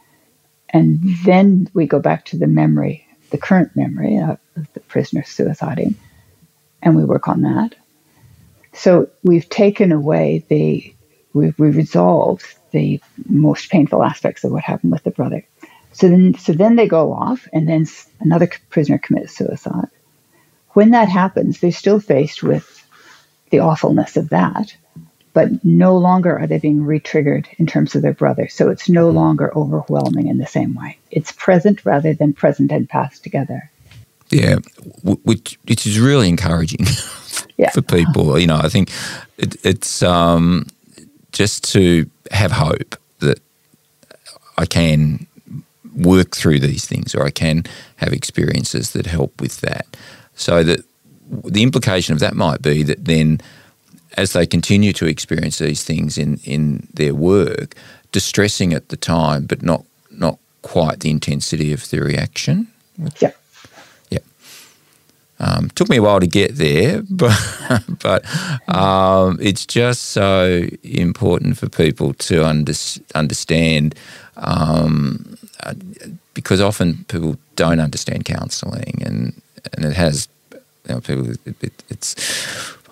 and 0.68 0.98
then 1.24 1.68
we 1.74 1.86
go 1.86 2.00
back 2.00 2.24
to 2.26 2.38
the 2.38 2.46
memory, 2.46 3.06
the 3.30 3.38
current 3.38 3.76
memory 3.76 4.18
of 4.18 4.38
the 4.74 4.80
prisoner 4.80 5.22
suiciding, 5.22 5.94
and 6.82 6.96
we 6.96 7.04
work 7.04 7.28
on 7.28 7.42
that. 7.42 7.74
So 8.72 9.08
we've 9.22 9.48
taken 9.48 9.92
away 9.92 10.44
the, 10.48 10.94
we've, 11.32 11.58
we've 11.58 11.76
resolved 11.76 12.46
the 12.70 13.00
most 13.28 13.70
painful 13.70 14.02
aspects 14.02 14.44
of 14.44 14.52
what 14.52 14.62
happened 14.62 14.92
with 14.92 15.02
the 15.02 15.10
brother. 15.10 15.44
So 15.92 16.08
then, 16.08 16.34
so 16.34 16.52
then 16.52 16.76
they 16.76 16.86
go 16.86 17.12
off, 17.12 17.48
and 17.52 17.68
then 17.68 17.86
another 18.20 18.48
prisoner 18.68 18.98
commits 18.98 19.36
suicide. 19.36 19.88
When 20.70 20.92
that 20.92 21.08
happens, 21.08 21.58
they're 21.58 21.72
still 21.72 21.98
faced 21.98 22.44
with 22.44 22.86
the 23.50 23.58
awfulness 23.58 24.16
of 24.16 24.28
that, 24.28 24.74
but 25.32 25.64
no 25.64 25.98
longer 25.98 26.38
are 26.38 26.46
they 26.46 26.58
being 26.58 26.82
retriggered 26.82 27.46
in 27.58 27.66
terms 27.66 27.96
of 27.96 28.02
their 28.02 28.12
brother. 28.14 28.48
So 28.48 28.70
it's 28.70 28.88
no 28.88 29.10
longer 29.10 29.52
overwhelming 29.56 30.28
in 30.28 30.38
the 30.38 30.46
same 30.46 30.74
way. 30.74 30.98
It's 31.10 31.32
present 31.32 31.84
rather 31.84 32.14
than 32.14 32.34
present 32.34 32.70
and 32.70 32.88
past 32.88 33.24
together. 33.24 33.68
Yeah, 34.30 34.58
which, 35.02 35.58
which 35.64 35.86
is 35.86 35.98
really 35.98 36.28
encouraging 36.28 36.86
yeah. 37.56 37.70
for 37.70 37.82
people. 37.82 38.38
You 38.38 38.46
know, 38.46 38.58
I 38.58 38.68
think 38.68 38.90
it, 39.38 39.56
it's 39.64 40.02
um, 40.02 40.66
just 41.32 41.64
to 41.72 42.08
have 42.30 42.52
hope 42.52 42.96
that 43.18 43.40
I 44.56 44.66
can 44.66 45.26
work 45.96 46.36
through 46.36 46.60
these 46.60 46.86
things 46.86 47.14
or 47.14 47.24
I 47.24 47.30
can 47.30 47.64
have 47.96 48.12
experiences 48.12 48.92
that 48.92 49.06
help 49.06 49.40
with 49.40 49.60
that. 49.62 49.86
So 50.34 50.62
that 50.62 50.84
the 51.28 51.62
implication 51.62 52.12
of 52.12 52.20
that 52.20 52.34
might 52.34 52.62
be 52.62 52.82
that 52.84 53.04
then 53.04 53.40
as 54.16 54.32
they 54.32 54.46
continue 54.46 54.92
to 54.94 55.06
experience 55.06 55.58
these 55.58 55.84
things 55.84 56.18
in, 56.18 56.38
in 56.44 56.88
their 56.92 57.14
work, 57.14 57.74
distressing 58.12 58.72
at 58.72 58.88
the 58.88 58.96
time, 58.96 59.46
but 59.46 59.62
not 59.62 59.84
not 60.10 60.38
quite 60.62 61.00
the 61.00 61.10
intensity 61.10 61.72
of 61.72 61.88
the 61.90 62.00
reaction. 62.00 62.66
Yeah. 63.20 63.32
Um, 65.40 65.70
took 65.70 65.88
me 65.88 65.96
a 65.96 66.02
while 66.02 66.20
to 66.20 66.26
get 66.26 66.56
there, 66.56 67.02
but 67.10 67.32
but 68.02 68.24
um, 68.68 69.38
it's 69.40 69.64
just 69.64 70.02
so 70.12 70.66
important 70.82 71.56
for 71.56 71.68
people 71.68 72.12
to 72.14 72.44
under, 72.44 72.74
understand 73.14 73.94
um, 74.36 75.38
uh, 75.62 75.74
because 76.34 76.60
often 76.60 77.04
people 77.08 77.36
don't 77.56 77.80
understand 77.80 78.24
counselling 78.26 79.02
and 79.04 79.40
and 79.72 79.84
it 79.84 79.94
has 79.94 80.28
you 80.88 80.94
know, 80.94 81.00
people 81.00 81.30
it, 81.30 81.56
it, 81.62 81.84
it's 81.88 82.14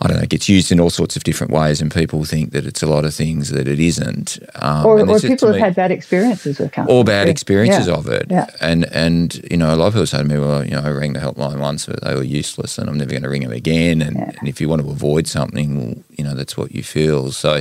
I 0.00 0.06
don't 0.06 0.16
know, 0.18 0.22
it 0.22 0.28
gets 0.28 0.48
used 0.48 0.70
in 0.70 0.78
all 0.78 0.90
sorts 0.90 1.16
of 1.16 1.24
different 1.24 1.52
ways, 1.52 1.80
and 1.80 1.92
people 1.92 2.24
think 2.24 2.52
that 2.52 2.66
it's 2.66 2.82
a 2.82 2.86
lot 2.86 3.04
of 3.04 3.12
things 3.12 3.50
that 3.50 3.66
it 3.66 3.80
isn't. 3.80 4.38
Um, 4.54 4.86
or, 4.86 5.00
or 5.00 5.18
people 5.18 5.48
have 5.48 5.56
me, 5.56 5.60
had 5.60 5.74
bad 5.74 5.90
experiences 5.90 6.58
with 6.60 6.70
counselling. 6.70 6.98
Or 6.98 7.04
bad 7.04 7.28
experiences 7.28 7.88
yeah. 7.88 7.94
of 7.94 8.06
it. 8.06 8.26
Yeah. 8.30 8.46
And, 8.60 8.84
and, 8.92 9.34
you 9.50 9.56
know, 9.56 9.74
a 9.74 9.76
lot 9.76 9.88
of 9.88 9.94
people 9.94 10.06
say 10.06 10.18
to 10.18 10.24
me, 10.24 10.38
well, 10.38 10.64
you 10.64 10.70
know, 10.70 10.82
I 10.82 10.90
rang 10.90 11.14
the 11.14 11.20
helpline 11.20 11.58
once, 11.58 11.86
but 11.86 12.02
they 12.02 12.14
were 12.14 12.22
useless 12.22 12.78
and 12.78 12.88
I'm 12.88 12.96
never 12.96 13.10
going 13.10 13.24
to 13.24 13.28
ring 13.28 13.42
them 13.42 13.52
again. 13.52 14.00
And, 14.00 14.16
yeah. 14.16 14.32
and 14.38 14.48
if 14.48 14.60
you 14.60 14.68
want 14.68 14.82
to 14.82 14.90
avoid 14.90 15.26
something, 15.26 15.78
well, 15.78 16.04
you 16.16 16.22
know, 16.22 16.34
that's 16.34 16.56
what 16.56 16.72
you 16.72 16.84
feel. 16.84 17.32
So 17.32 17.60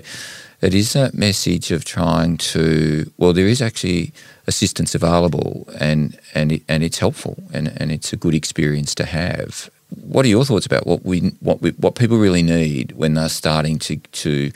it 0.61 0.73
is 0.75 0.93
that 0.93 1.15
message 1.15 1.71
of 1.71 1.85
trying 1.85 2.37
to, 2.37 3.11
well, 3.17 3.33
there 3.33 3.47
is 3.47 3.63
actually 3.63 4.13
assistance 4.45 4.93
available 4.93 5.67
and, 5.79 6.19
and, 6.35 6.51
it, 6.51 6.63
and 6.67 6.83
it's 6.83 6.99
helpful 6.99 7.35
and, 7.51 7.73
and 7.77 7.91
it's 7.91 8.13
a 8.13 8.15
good 8.15 8.35
experience 8.35 8.93
to 8.95 9.05
have 9.05 9.71
what 9.89 10.25
are 10.25 10.29
your 10.29 10.45
thoughts 10.45 10.65
about 10.65 10.85
what 10.85 11.05
we 11.05 11.19
what 11.39 11.61
we, 11.61 11.71
what 11.71 11.95
people 11.95 12.17
really 12.17 12.43
need 12.43 12.91
when 12.93 13.13
they're 13.13 13.29
starting 13.29 13.79
to 13.79 13.97
to 13.97 14.51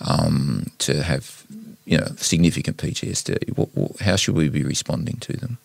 um, 0.00 0.66
to 0.78 1.02
have 1.02 1.44
you 1.84 1.98
know 1.98 2.06
significant 2.16 2.76
PTSD? 2.76 3.56
What, 3.56 3.68
what, 3.74 4.00
how 4.00 4.16
should 4.16 4.36
we 4.36 4.48
be 4.48 4.62
responding 4.62 5.16
to 5.16 5.32
them? 5.34 5.58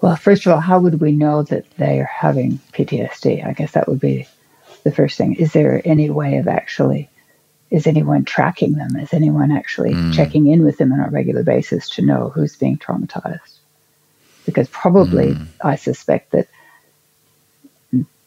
Well, 0.00 0.16
first 0.16 0.44
of 0.46 0.52
all, 0.52 0.60
how 0.60 0.80
would 0.80 1.00
we 1.00 1.12
know 1.12 1.42
that 1.44 1.70
they 1.76 2.00
are 2.00 2.04
having 2.04 2.58
PTSD? 2.72 3.46
I 3.46 3.52
guess 3.52 3.72
that 3.72 3.88
would 3.88 4.00
be 4.00 4.28
the 4.82 4.92
first 4.92 5.16
thing. 5.16 5.34
Is 5.34 5.52
there 5.52 5.80
any 5.84 6.10
way 6.10 6.36
of 6.36 6.48
actually 6.48 7.08
is 7.70 7.86
anyone 7.86 8.24
tracking 8.24 8.74
them? 8.74 8.96
Is 8.96 9.12
anyone 9.12 9.50
actually 9.50 9.94
mm. 9.94 10.14
checking 10.14 10.46
in 10.46 10.62
with 10.62 10.78
them 10.78 10.92
on 10.92 11.00
a 11.00 11.10
regular 11.10 11.42
basis 11.42 11.88
to 11.90 12.02
know 12.02 12.28
who's 12.28 12.54
being 12.54 12.78
traumatized? 12.78 13.58
Because 14.46 14.68
probably 14.68 15.34
mm. 15.34 15.46
I 15.62 15.74
suspect 15.76 16.30
that 16.32 16.46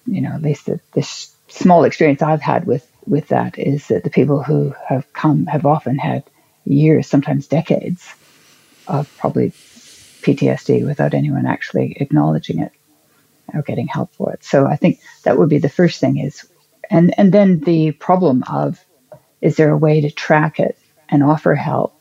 you 0.07 0.21
know, 0.21 0.31
at 0.31 0.41
least 0.41 0.65
the, 0.65 0.79
the 0.93 1.03
small 1.47 1.83
experience 1.83 2.21
I've 2.21 2.41
had 2.41 2.65
with 2.65 2.89
with 3.05 3.29
that 3.29 3.57
is 3.57 3.87
that 3.87 4.03
the 4.03 4.09
people 4.09 4.43
who 4.43 4.73
have 4.87 5.11
come 5.13 5.45
have 5.45 5.65
often 5.65 5.97
had 5.97 6.23
years, 6.65 7.07
sometimes 7.07 7.47
decades, 7.47 8.13
of 8.87 9.09
probably 9.17 9.51
PTSD 10.21 10.85
without 10.85 11.13
anyone 11.13 11.45
actually 11.45 11.95
acknowledging 11.99 12.59
it 12.59 12.71
or 13.53 13.61
getting 13.61 13.87
help 13.87 14.13
for 14.15 14.33
it. 14.33 14.43
So 14.43 14.65
I 14.65 14.75
think 14.75 14.99
that 15.23 15.37
would 15.37 15.49
be 15.49 15.59
the 15.59 15.69
first 15.69 15.99
thing 15.99 16.17
is, 16.17 16.49
and 16.89 17.13
and 17.17 17.31
then 17.31 17.59
the 17.59 17.91
problem 17.91 18.43
of, 18.43 18.83
is 19.41 19.55
there 19.55 19.71
a 19.71 19.77
way 19.77 20.01
to 20.01 20.11
track 20.11 20.59
it 20.59 20.77
and 21.09 21.23
offer 21.23 21.55
help 21.55 21.96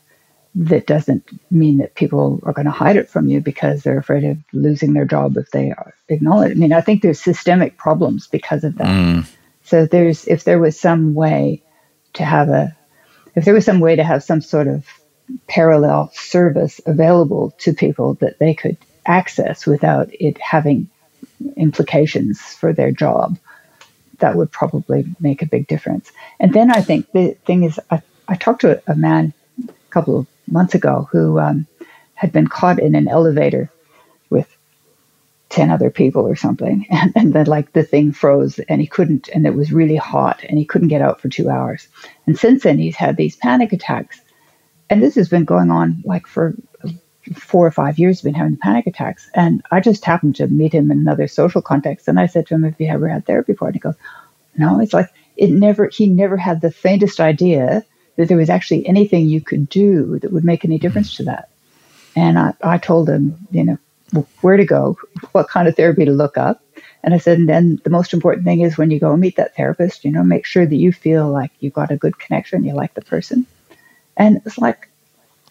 that 0.59 0.87
doesn't 0.87 1.29
mean 1.51 1.77
that 1.77 1.93
people 1.93 2.39
are 2.43 2.53
going 2.53 2.65
to 2.65 2.71
hide 2.71 2.95
it 2.95 3.09
from 3.09 3.27
you 3.27 3.39
because 3.39 3.83
they're 3.83 3.99
afraid 3.99 4.23
of 4.23 4.37
losing 4.53 4.93
their 4.93 5.05
job 5.05 5.37
if 5.37 5.51
they 5.51 5.71
acknowledge 6.09 6.51
it. 6.51 6.57
I 6.57 6.59
mean, 6.59 6.73
I 6.73 6.81
think 6.81 7.01
there's 7.01 7.21
systemic 7.21 7.77
problems 7.77 8.25
because 8.25 8.63
of 8.63 8.75
that. 8.77 8.87
Mm. 8.87 9.29
So 9.63 9.85
there's 9.85 10.25
if 10.27 10.45
there 10.45 10.59
was 10.59 10.79
some 10.79 11.13
way 11.13 11.61
to 12.13 12.25
have 12.25 12.49
a 12.49 12.75
if 13.35 13.45
there 13.45 13.53
was 13.53 13.65
some 13.65 13.79
way 13.79 13.95
to 13.95 14.03
have 14.03 14.23
some 14.23 14.41
sort 14.41 14.67
of 14.67 14.83
parallel 15.47 16.09
service 16.13 16.81
available 16.87 17.53
to 17.59 17.73
people 17.73 18.15
that 18.15 18.39
they 18.39 18.55
could 18.55 18.77
access 19.05 19.67
without 19.67 20.09
it 20.11 20.41
having 20.41 20.89
implications 21.55 22.41
for 22.41 22.73
their 22.73 22.91
job, 22.91 23.37
that 24.19 24.35
would 24.35 24.51
probably 24.51 25.05
make 25.19 25.43
a 25.43 25.45
big 25.45 25.67
difference. 25.67 26.11
And 26.39 26.51
then 26.51 26.71
I 26.71 26.81
think 26.81 27.11
the 27.11 27.33
thing 27.45 27.63
is, 27.63 27.79
I, 27.91 28.01
I 28.27 28.35
talked 28.35 28.61
to 28.61 28.77
a, 28.77 28.93
a 28.93 28.95
man 28.95 29.33
couple 29.89 30.19
of 30.19 30.27
months 30.47 30.75
ago 30.75 31.07
who 31.11 31.39
um, 31.39 31.67
had 32.13 32.31
been 32.31 32.47
caught 32.47 32.79
in 32.79 32.95
an 32.95 33.07
elevator 33.07 33.69
with 34.29 34.47
10 35.49 35.69
other 35.69 35.89
people 35.89 36.27
or 36.27 36.35
something. 36.35 36.85
And, 36.91 37.13
and 37.15 37.33
then, 37.33 37.45
like, 37.45 37.73
the 37.73 37.83
thing 37.83 38.11
froze 38.11 38.59
and 38.59 38.81
he 38.81 38.87
couldn't, 38.87 39.29
and 39.29 39.45
it 39.45 39.55
was 39.55 39.71
really 39.71 39.95
hot 39.95 40.43
and 40.43 40.57
he 40.57 40.65
couldn't 40.65 40.89
get 40.89 41.01
out 41.01 41.21
for 41.21 41.29
two 41.29 41.49
hours. 41.49 41.87
And 42.25 42.37
since 42.37 42.63
then, 42.63 42.77
he's 42.77 42.95
had 42.95 43.17
these 43.17 43.35
panic 43.35 43.73
attacks. 43.73 44.19
And 44.89 45.01
this 45.01 45.15
has 45.15 45.29
been 45.29 45.45
going 45.45 45.69
on 45.69 46.01
like 46.05 46.27
for 46.27 46.55
four 47.35 47.65
or 47.65 47.71
five 47.71 47.99
years, 47.99 48.21
been 48.21 48.33
having 48.33 48.57
panic 48.57 48.87
attacks. 48.87 49.29
And 49.33 49.61
I 49.71 49.79
just 49.79 50.05
happened 50.05 50.37
to 50.37 50.47
meet 50.47 50.73
him 50.73 50.91
in 50.91 50.99
another 50.99 51.27
social 51.27 51.61
context. 51.61 52.07
And 52.07 52.19
I 52.19 52.27
said 52.27 52.47
to 52.47 52.55
him, 52.55 52.63
Have 52.63 52.79
you 52.79 52.87
ever 52.87 53.07
had 53.07 53.25
therapy 53.25 53.53
before? 53.53 53.67
And 53.67 53.75
he 53.75 53.79
goes, 53.79 53.95
No, 54.55 54.79
it's 54.79 54.93
like 54.93 55.09
it 55.35 55.49
never 55.49 55.87
he 55.87 56.07
never 56.07 56.37
had 56.37 56.61
the 56.61 56.71
faintest 56.71 57.19
idea 57.19 57.83
that 58.17 58.27
there 58.27 58.37
was 58.37 58.49
actually 58.49 58.85
anything 58.85 59.27
you 59.27 59.41
could 59.41 59.69
do 59.69 60.19
that 60.19 60.31
would 60.31 60.43
make 60.43 60.65
any 60.65 60.77
difference 60.77 61.15
to 61.15 61.23
that. 61.23 61.49
And 62.15 62.37
I, 62.37 62.53
I 62.61 62.77
told 62.77 63.07
him, 63.07 63.37
you 63.51 63.63
know, 63.63 63.77
where 64.41 64.57
to 64.57 64.65
go, 64.65 64.97
what 65.31 65.49
kind 65.49 65.67
of 65.67 65.75
therapy 65.75 66.05
to 66.05 66.11
look 66.11 66.37
up. 66.37 66.61
And 67.03 67.13
I 67.13 67.19
said, 67.19 67.37
and 67.37 67.47
then 67.47 67.79
the 67.83 67.89
most 67.89 68.13
important 68.13 68.43
thing 68.43 68.61
is 68.61 68.77
when 68.77 68.91
you 68.91 68.99
go 68.99 69.11
and 69.11 69.21
meet 69.21 69.37
that 69.37 69.55
therapist, 69.55 70.03
you 70.03 70.11
know, 70.11 70.23
make 70.23 70.45
sure 70.45 70.65
that 70.65 70.75
you 70.75 70.91
feel 70.91 71.29
like 71.29 71.51
you 71.59 71.69
got 71.69 71.91
a 71.91 71.97
good 71.97 72.17
connection, 72.19 72.63
you 72.63 72.73
like 72.73 72.95
the 72.95 73.01
person. 73.01 73.45
And 74.17 74.41
it's 74.45 74.57
like, 74.57 74.89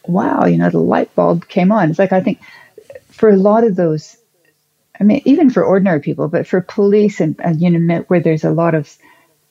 wow, 0.05 0.45
you 0.45 0.59
know, 0.59 0.71
the 0.71 0.79
light 0.79 1.15
bulb 1.15 1.49
came 1.49 1.73
on. 1.73 1.89
It's 1.89 1.99
like, 1.99 2.13
I 2.13 2.21
think 2.21 2.41
for 3.11 3.31
a 3.31 3.37
lot 3.37 3.65
of 3.65 3.77
those, 3.77 4.17
I 5.01 5.05
mean, 5.05 5.23
even 5.25 5.51
for 5.51 5.65
ordinary 5.65 6.01
people, 6.01 6.29
but 6.29 6.47
for 6.47 6.61
police 6.61 7.21
and, 7.21 7.37
and 7.41 7.61
you 7.61 7.71
know, 7.71 7.99
where 8.09 8.21
there's 8.21 8.45
a 8.45 8.51
lot 8.51 8.75
of 8.75 8.95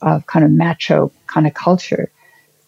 uh, 0.01 0.19
kind 0.27 0.43
of 0.43 0.51
macho 0.51 1.11
kind 1.27 1.47
of 1.47 1.53
culture, 1.53 2.11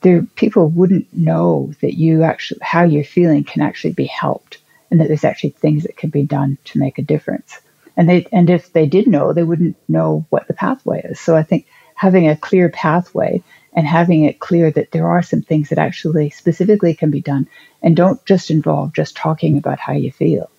there 0.08 0.24
people 0.36 0.70
wouldn't 0.70 1.14
know 1.14 1.74
that 1.82 1.95
you 1.95 2.24
actually 2.24 2.62
how 2.62 2.84
you're 2.84 3.03
feeling 3.03 3.43
can 3.43 3.62
actually 3.62 3.91
be 3.91 4.05
helped 4.05 4.60
and 4.89 5.01
that 5.01 5.10
there's 5.10 5.26
actually 5.26 5.49
things 5.49 5.84
that 5.84 5.97
can 5.97 6.10
be 6.10 6.24
done 6.24 6.58
to 6.64 6.80
make 6.80 6.97
a 6.97 7.01
difference. 7.01 7.60
And 7.97 8.08
they 8.08 8.26
and 8.32 8.49
if 8.49 8.72
they 8.72 8.86
did 8.86 9.05
know 9.08 9.34
they 9.34 9.43
wouldn't 9.43 9.76
know 9.89 10.26
what 10.30 10.47
the 10.47 10.53
pathway 10.53 11.01
is. 11.03 11.20
So 11.20 11.36
i 11.36 11.43
think 11.43 11.68
having 11.93 12.30
a 12.30 12.38
clear 12.38 12.70
pathway 12.70 13.43
and 13.74 13.86
having 13.86 14.24
it 14.24 14.39
clear 14.39 14.72
that 14.72 14.91
there 14.91 15.10
are 15.10 15.22
some 15.22 15.41
things 15.41 15.70
that 15.70 15.78
actually 15.78 16.30
specifically 16.30 16.93
can 16.93 17.12
be 17.12 17.22
done 17.22 17.49
and 17.82 17.97
don't 17.97 18.24
just 18.26 18.49
involve 18.49 18.93
just 18.93 19.18
talking 19.18 19.58
about 19.58 19.80
how 19.80 19.93
you 19.93 20.12
feel. 20.12 20.49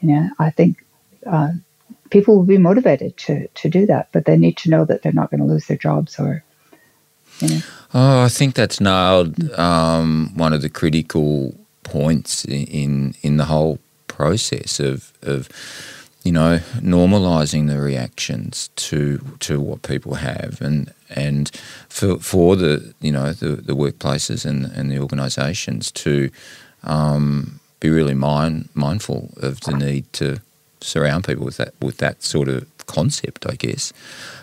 You 0.00 0.08
know 0.08 0.30
i 0.40 0.50
think 0.50 0.84
uh, 1.24 1.52
people 2.10 2.36
will 2.36 2.50
be 2.56 2.58
motivated 2.58 3.16
to 3.18 3.46
to 3.60 3.68
do 3.68 3.86
that 3.86 4.08
but 4.10 4.24
they 4.24 4.36
need 4.36 4.56
to 4.56 4.70
know 4.70 4.84
that 4.84 5.02
they're 5.02 5.20
not 5.20 5.30
going 5.30 5.44
to 5.44 5.52
lose 5.52 5.66
their 5.66 5.76
jobs 5.76 6.18
or 6.18 6.42
Oh, 7.94 8.22
I 8.24 8.28
think 8.28 8.54
that's 8.54 8.80
nailed 8.80 9.50
um, 9.58 10.32
one 10.34 10.52
of 10.52 10.62
the 10.62 10.70
critical 10.70 11.54
points 11.82 12.44
in 12.44 13.14
in 13.22 13.36
the 13.36 13.44
whole 13.44 13.78
process 14.08 14.80
of 14.80 15.12
of 15.22 15.48
you 16.24 16.32
know 16.32 16.58
normalizing 16.76 17.68
the 17.68 17.80
reactions 17.80 18.70
to 18.76 19.18
to 19.40 19.60
what 19.60 19.82
people 19.82 20.14
have 20.14 20.60
and 20.60 20.92
and 21.10 21.50
for 21.88 22.18
for 22.18 22.56
the 22.56 22.94
you 23.00 23.12
know 23.12 23.32
the, 23.32 23.56
the 23.56 23.74
workplaces 23.74 24.44
and, 24.44 24.66
and 24.66 24.90
the 24.90 24.98
organizations 24.98 25.90
to 25.90 26.30
um, 26.84 27.60
be 27.80 27.90
really 27.90 28.14
mind, 28.14 28.68
mindful 28.74 29.30
of 29.36 29.60
the 29.62 29.72
need 29.72 30.10
to 30.12 30.40
surround 30.80 31.24
people 31.24 31.44
with 31.44 31.56
that 31.56 31.74
with 31.80 31.98
that 31.98 32.22
sort 32.22 32.48
of 32.48 32.66
concept 32.86 33.46
I 33.48 33.54
guess. 33.54 33.92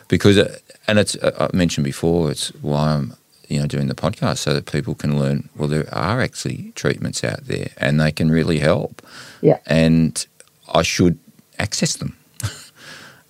Because 0.07 0.37
uh, 0.37 0.57
and 0.89 0.99
it's 0.99 1.15
uh, 1.17 1.47
I 1.51 1.55
mentioned 1.55 1.85
before 1.85 2.31
it's 2.31 2.49
why 2.61 2.93
I'm 2.93 3.15
you 3.47 3.59
know 3.59 3.67
doing 3.67 3.87
the 3.87 3.95
podcast 3.95 4.39
so 4.39 4.53
that 4.53 4.71
people 4.71 4.95
can 4.95 5.19
learn 5.19 5.49
well 5.55 5.67
there 5.67 5.87
are 5.93 6.21
actually 6.21 6.71
treatments 6.75 7.23
out 7.23 7.45
there 7.45 7.69
and 7.77 7.99
they 7.99 8.11
can 8.11 8.29
really 8.31 8.59
help. 8.59 9.01
Yeah. 9.41 9.59
And 9.65 10.25
i 10.73 10.81
should 10.81 11.17
access 11.57 11.97
them. 11.97 12.15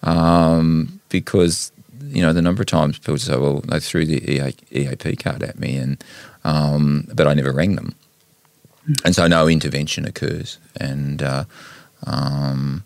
Um, 0.02 1.02
because 1.10 1.74
you 2.08 2.22
know 2.22 2.32
the 2.32 2.42
number 2.42 2.62
of 2.62 2.68
times 2.68 2.98
people 2.98 3.18
say 3.18 3.36
well 3.36 3.60
they 3.60 3.82
threw 3.82 4.06
the 4.06 4.22
eap 4.72 5.20
card 5.22 5.44
at 5.44 5.60
me 5.60 5.76
and 5.76 6.02
um, 6.46 7.06
but 7.14 7.28
i 7.28 7.34
never 7.34 7.52
rang 7.52 7.76
them. 7.76 7.96
Mm. 8.88 9.06
and 9.06 9.16
so 9.16 9.28
no 9.28 9.50
intervention 9.50 10.06
occurs. 10.06 10.58
And 10.78 11.22
uh, 11.22 11.44
um, 12.08 12.86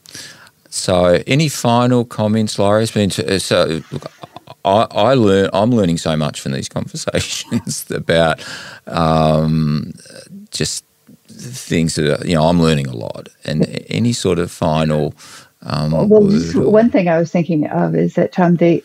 so 0.69 1.21
any 1.27 1.49
final 1.49 2.03
comments 2.03 2.57
Laurie? 2.57 2.87
been 2.87 3.11
to, 3.11 3.39
so 3.39 3.81
look 3.91 4.11
I, 4.65 4.87
I 4.91 5.13
learn. 5.13 5.49
I'm 5.53 5.71
learning 5.71 5.97
so 5.97 6.15
much 6.15 6.41
from 6.41 6.53
these 6.53 6.69
conversations 6.77 7.89
about 7.91 8.43
um, 8.87 9.93
just 10.51 10.85
things 11.27 11.95
that 11.95 12.21
are, 12.21 12.25
you 12.25 12.35
know 12.35 12.47
I'm 12.47 12.61
learning 12.61 12.87
a 12.87 12.95
lot. 12.95 13.29
And 13.45 13.85
any 13.89 14.13
sort 14.13 14.39
of 14.39 14.51
final. 14.51 15.13
Um, 15.65 15.91
well, 16.09 16.69
one 16.69 16.91
thing 16.91 17.07
I 17.07 17.17
was 17.17 17.31
thinking 17.31 17.67
of 17.67 17.95
is 17.95 18.15
that 18.15 18.37
um, 18.37 18.57
they, 18.57 18.83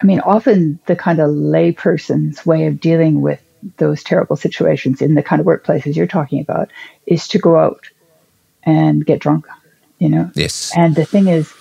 I 0.00 0.04
mean, 0.04 0.20
often 0.20 0.78
the 0.86 0.94
kind 0.94 1.18
of 1.18 1.30
layperson's 1.30 2.46
way 2.46 2.66
of 2.66 2.80
dealing 2.80 3.22
with 3.22 3.42
those 3.78 4.04
terrible 4.04 4.36
situations 4.36 5.02
in 5.02 5.14
the 5.14 5.22
kind 5.22 5.40
of 5.40 5.46
workplaces 5.46 5.96
you're 5.96 6.06
talking 6.06 6.40
about 6.40 6.70
is 7.06 7.26
to 7.28 7.38
go 7.38 7.58
out 7.58 7.88
and 8.62 9.04
get 9.04 9.18
drunk. 9.18 9.46
You 9.98 10.08
know. 10.08 10.30
Yes. 10.34 10.72
And 10.76 10.94
the 10.94 11.04
thing 11.04 11.28
is, 11.28 11.52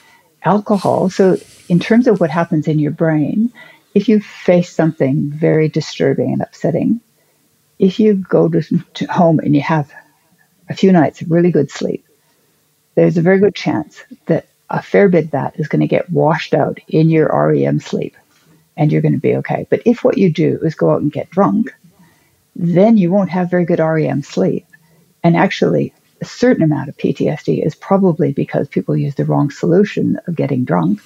alcohol. 0.44 1.10
So 1.10 1.38
in 1.70 1.80
terms 1.80 2.08
of 2.08 2.20
what 2.20 2.30
happens 2.30 2.68
in 2.68 2.80
your 2.80 2.92
brain, 2.92 3.52
if 3.94 4.08
you 4.08 4.20
face 4.20 4.72
something 4.72 5.30
very 5.30 5.70
disturbing 5.70 6.34
and 6.34 6.42
upsetting, 6.42 7.02
if 7.80 8.00
you 8.00 8.16
go 8.16 8.48
to, 8.48 8.62
to 8.62 9.06
home 9.06 9.40
and 9.40 9.56
you 9.56 9.62
have 9.62 9.92
a 10.70 10.74
few 10.74 10.92
nights 10.92 11.22
of 11.22 11.32
really 11.32 11.52
good 11.52 11.72
sleep, 11.72 12.06
there's 12.96 13.18
a 13.18 13.22
very 13.22 13.40
good 13.40 13.56
chance 13.56 14.04
that 14.28 14.48
a 14.70 14.82
fair 14.82 15.10
bit 15.10 15.26
of 15.26 15.32
that 15.32 15.60
is 15.60 15.68
going 15.68 15.82
to 15.82 15.88
get 15.88 16.10
washed 16.10 16.54
out 16.54 16.80
in 16.88 17.10
your 17.10 17.28
REM 17.28 17.80
sleep 17.80 18.16
and 18.78 18.92
you're 18.92 19.02
going 19.02 19.14
to 19.14 19.20
be 19.20 19.36
okay. 19.38 19.68
But 19.70 19.82
if 19.86 20.04
what 20.04 20.18
you 20.18 20.32
do 20.32 20.60
is 20.62 20.76
go 20.76 20.92
out 20.92 21.02
and 21.02 21.12
get 21.12 21.30
drunk, 21.30 21.76
then 22.56 22.98
you 22.98 23.12
won't 23.12 23.30
have 23.30 23.50
very 23.50 23.66
good 23.66 23.80
REM 23.80 24.24
sleep. 24.24 24.66
And 25.24 25.36
actually, 25.36 25.94
a 26.22 26.26
certain 26.26 26.64
amount 26.64 26.90
of 26.90 26.98
PTSD 26.98 27.66
is 27.66 27.76
probably 27.76 28.32
because 28.32 28.68
people 28.68 28.96
use 28.96 29.16
the 29.16 29.26
wrong 29.26 29.50
solution 29.50 30.20
of 30.28 30.36
getting 30.36 30.64
drunk 30.64 31.02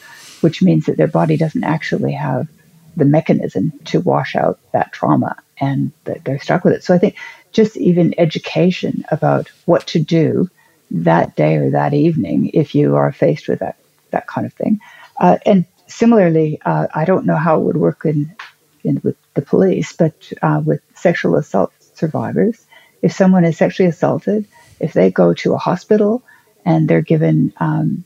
which 0.45 0.61
means 0.61 0.85
that 0.85 0.95
their 0.97 1.07
body 1.07 1.37
doesn't 1.37 1.63
actually 1.63 2.13
have 2.13 2.47
the 2.95 3.03
mechanism 3.03 3.73
to 3.85 3.99
wash 3.99 4.35
out 4.35 4.59
that 4.73 4.91
trauma 4.91 5.35
and 5.59 5.91
they're 6.03 6.39
stuck 6.39 6.63
with 6.63 6.73
it. 6.73 6.83
So 6.83 6.93
I 6.93 6.97
think 6.97 7.15
just 7.51 7.75
even 7.77 8.13
education 8.19 9.03
about 9.09 9.49
what 9.65 9.87
to 9.87 9.99
do 9.99 10.49
that 10.91 11.35
day 11.35 11.55
or 11.55 11.71
that 11.71 11.95
evening 11.95 12.51
if 12.53 12.75
you 12.75 12.95
are 12.95 13.11
faced 13.11 13.47
with 13.47 13.59
that, 13.59 13.77
that 14.11 14.27
kind 14.27 14.45
of 14.45 14.53
thing. 14.53 14.79
Uh, 15.19 15.37
and 15.47 15.65
similarly, 15.87 16.61
uh, 16.63 16.87
I 16.93 17.05
don't 17.05 17.25
know 17.25 17.37
how 17.37 17.59
it 17.59 17.63
would 17.63 17.77
work 17.77 18.05
in, 18.05 18.35
in 18.83 19.01
with 19.03 19.17
the 19.33 19.41
police, 19.41 19.93
but 19.93 20.31
uh, 20.41 20.61
with 20.63 20.81
sexual 20.93 21.37
assault 21.37 21.73
survivors, 21.95 22.63
if 23.01 23.11
someone 23.13 23.45
is 23.45 23.57
sexually 23.57 23.89
assaulted, 23.89 24.45
if 24.79 24.93
they 24.93 25.11
go 25.11 25.33
to 25.33 25.53
a 25.53 25.57
hospital 25.57 26.23
and 26.65 26.87
they're 26.87 27.01
given 27.01 27.53
um, 27.57 28.03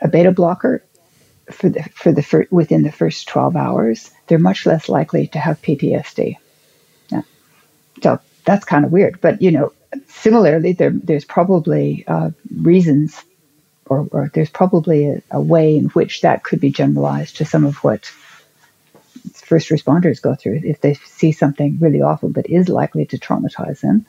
a 0.00 0.08
beta 0.08 0.32
blocker, 0.32 0.82
for 1.50 1.68
the 1.68 1.82
for 1.82 2.12
the 2.12 2.22
fir- 2.22 2.46
within 2.50 2.82
the 2.82 2.92
first 2.92 3.28
12 3.28 3.56
hours, 3.56 4.10
they're 4.26 4.38
much 4.38 4.66
less 4.66 4.88
likely 4.88 5.26
to 5.28 5.38
have 5.38 5.60
PTSD. 5.62 6.36
Yeah. 7.10 7.22
So 8.02 8.20
that's 8.44 8.64
kind 8.64 8.84
of 8.84 8.92
weird, 8.92 9.20
but 9.20 9.42
you 9.42 9.50
know, 9.50 9.72
similarly, 10.08 10.72
there, 10.72 10.90
there's 10.90 11.24
probably 11.24 12.04
uh, 12.06 12.30
reasons, 12.54 13.22
or, 13.86 14.08
or, 14.12 14.30
there's 14.32 14.50
probably 14.50 15.08
a, 15.08 15.22
a, 15.30 15.40
way 15.40 15.76
in 15.76 15.86
which 15.86 16.22
that 16.22 16.44
could 16.44 16.60
be 16.60 16.70
generalized 16.70 17.38
to 17.38 17.44
some 17.44 17.64
of 17.64 17.76
what 17.82 18.06
first 19.34 19.68
responders 19.68 20.22
go 20.22 20.34
through. 20.34 20.60
If 20.64 20.80
they 20.80 20.94
see 20.94 21.32
something 21.32 21.78
really 21.80 22.02
awful 22.02 22.30
that 22.30 22.48
is 22.48 22.68
likely 22.68 23.06
to 23.06 23.18
traumatize 23.18 23.80
them, 23.80 24.06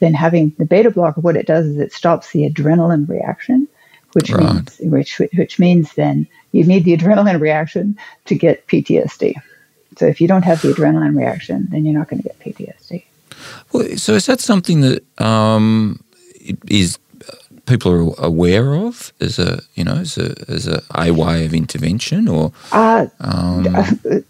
then 0.00 0.14
having 0.14 0.54
the 0.58 0.64
beta 0.64 0.90
blocker, 0.90 1.20
what 1.20 1.36
it 1.36 1.46
does 1.46 1.66
is 1.66 1.78
it 1.78 1.92
stops 1.92 2.32
the 2.32 2.48
adrenaline 2.48 3.08
reaction, 3.08 3.68
which 4.12 4.30
right. 4.30 4.54
means 4.54 4.78
which 4.80 5.18
which 5.34 5.58
means 5.58 5.94
then 5.94 6.26
you 6.52 6.64
need 6.64 6.84
the 6.84 6.96
adrenaline 6.96 7.40
reaction 7.40 7.98
to 8.26 8.34
get 8.34 8.66
PTSD. 8.66 9.34
So 9.96 10.06
if 10.06 10.20
you 10.20 10.26
don't 10.26 10.42
have 10.42 10.60
the 10.62 10.72
adrenaline 10.72 11.16
reaction, 11.16 11.68
then 11.70 11.84
you're 11.84 11.98
not 11.98 12.08
going 12.08 12.22
to 12.22 12.28
get 12.28 12.38
PTSD. 12.40 13.04
Well, 13.72 13.96
so 13.96 14.14
is 14.14 14.26
that 14.26 14.40
something 14.40 14.80
that 14.80 15.04
um, 15.20 16.02
is 16.66 16.98
people 17.66 17.92
are 17.92 18.14
aware 18.18 18.74
of 18.74 19.12
as 19.20 19.38
a 19.38 19.62
you 19.74 19.84
know 19.84 19.94
as 19.94 20.18
a 20.18 20.34
as 20.48 20.66
a, 20.66 20.82
a 20.94 21.10
way 21.12 21.46
of 21.46 21.54
intervention 21.54 22.28
or? 22.28 22.52
Uh, 22.72 23.06
um, 23.20 23.66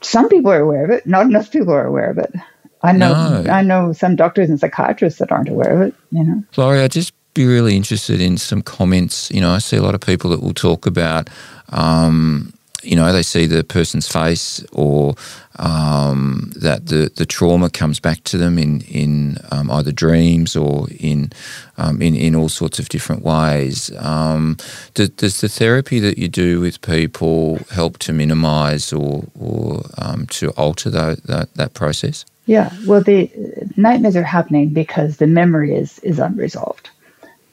some 0.00 0.28
people 0.28 0.50
are 0.50 0.60
aware 0.60 0.84
of 0.84 0.90
it. 0.90 1.06
Not 1.06 1.26
enough 1.26 1.50
people 1.50 1.72
are 1.72 1.86
aware 1.86 2.10
of 2.10 2.18
it. 2.18 2.34
I 2.82 2.92
know. 2.92 3.42
No. 3.42 3.50
I 3.50 3.62
know 3.62 3.92
some 3.92 4.16
doctors 4.16 4.50
and 4.50 4.58
psychiatrists 4.58 5.18
that 5.20 5.30
aren't 5.30 5.48
aware 5.48 5.70
of 5.70 5.80
it. 5.82 5.94
You 6.10 6.24
know, 6.24 6.44
Laurie, 6.56 6.80
I'd 6.80 6.92
just 6.92 7.14
be 7.34 7.46
really 7.46 7.76
interested 7.76 8.20
in 8.20 8.36
some 8.36 8.62
comments. 8.62 9.30
You 9.30 9.40
know, 9.40 9.50
I 9.50 9.58
see 9.58 9.76
a 9.76 9.82
lot 9.82 9.94
of 9.94 10.00
people 10.00 10.30
that 10.30 10.42
will 10.42 10.54
talk 10.54 10.86
about, 10.86 11.30
um, 11.70 12.52
you 12.82 12.96
know, 12.96 13.10
they 13.12 13.22
see 13.22 13.46
the 13.46 13.62
person's 13.62 14.08
face 14.08 14.64
or 14.72 15.14
um, 15.56 16.52
that 16.56 16.86
the, 16.86 17.10
the 17.14 17.24
trauma 17.24 17.70
comes 17.70 18.00
back 18.00 18.24
to 18.24 18.36
them 18.36 18.58
in, 18.58 18.80
in 18.82 19.38
um, 19.52 19.70
either 19.70 19.92
dreams 19.92 20.56
or 20.56 20.88
in, 20.98 21.30
um, 21.78 22.02
in, 22.02 22.16
in 22.16 22.34
all 22.34 22.48
sorts 22.48 22.80
of 22.80 22.88
different 22.88 23.22
ways. 23.22 23.92
Um, 23.98 24.56
does, 24.94 25.10
does, 25.10 25.40
the 25.40 25.48
therapy 25.48 26.00
that 26.00 26.18
you 26.18 26.28
do 26.28 26.60
with 26.60 26.80
people 26.80 27.58
help 27.70 27.98
to 27.98 28.12
minimise 28.12 28.92
or, 28.92 29.24
or 29.38 29.82
um, 29.98 30.26
to 30.26 30.50
alter 30.50 30.90
that, 30.90 31.22
that, 31.24 31.54
that 31.54 31.74
process? 31.74 32.24
Yeah, 32.44 32.72
well, 32.86 33.02
the 33.02 33.30
nightmares 33.76 34.16
are 34.16 34.24
happening 34.24 34.70
because 34.70 35.16
the 35.16 35.28
memory 35.28 35.74
is, 35.74 35.98
is 36.00 36.18
unresolved. 36.18 36.90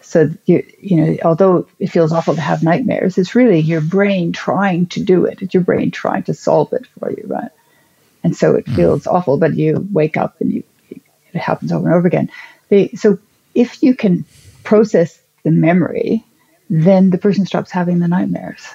So 0.02 0.32
you 0.46 0.66
you 0.82 0.96
know, 0.96 1.18
although 1.24 1.68
it 1.78 1.88
feels 1.92 2.12
awful 2.12 2.34
to 2.34 2.42
have 2.42 2.64
nightmares, 2.64 3.20
it's 3.20 3.36
really 3.36 3.60
your 3.60 3.82
brain 3.82 4.32
trying 4.32 4.88
to 4.88 5.04
do 5.04 5.26
it. 5.26 5.44
It's 5.44 5.54
your 5.54 5.62
brain 5.62 5.92
trying 5.92 6.24
to 6.24 6.34
solve 6.34 6.74
it 6.74 6.88
for 6.98 7.12
you, 7.12 7.24
right? 7.28 7.52
and 8.24 8.36
so 8.36 8.56
it 8.56 8.66
feels 8.68 9.04
mm. 9.04 9.14
awful. 9.14 9.38
But 9.38 9.56
you 9.56 9.88
wake 9.92 10.18
up 10.18 10.40
and 10.42 10.52
you 10.52 10.64
it 10.90 11.40
happens 11.40 11.72
over 11.72 11.88
and 11.88 11.96
over 11.96 12.08
again. 12.08 12.32
They, 12.70 12.90
so 12.90 13.20
if 13.54 13.84
you 13.84 13.96
can 13.96 14.26
process 14.64 15.20
the 15.44 15.52
memory, 15.52 16.26
then 16.70 17.12
the 17.12 17.18
person 17.18 17.46
stops 17.46 17.72
having 17.72 18.00
the 18.00 18.08
nightmares. 18.08 18.66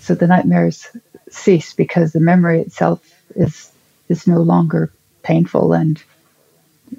So 0.00 0.14
the 0.14 0.26
nightmares 0.26 0.86
cease 1.30 1.74
because 1.74 2.12
the 2.12 2.20
memory 2.20 2.60
itself 2.60 3.00
is 3.34 3.70
is 4.08 4.26
no 4.26 4.40
longer 4.40 4.90
painful 5.28 5.72
and 5.72 6.02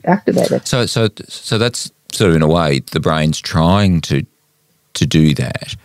activated. 0.06 0.68
So 0.68 0.86
so 0.86 1.10
so 1.28 1.58
that's 1.58 1.92
sort 2.12 2.30
of 2.30 2.36
in 2.36 2.42
a 2.42 2.48
way 2.48 2.80
the 2.92 3.00
brain's 3.00 3.42
trying 3.42 4.02
to 4.02 4.26
to 4.94 5.06
do 5.06 5.34
that, 5.34 5.76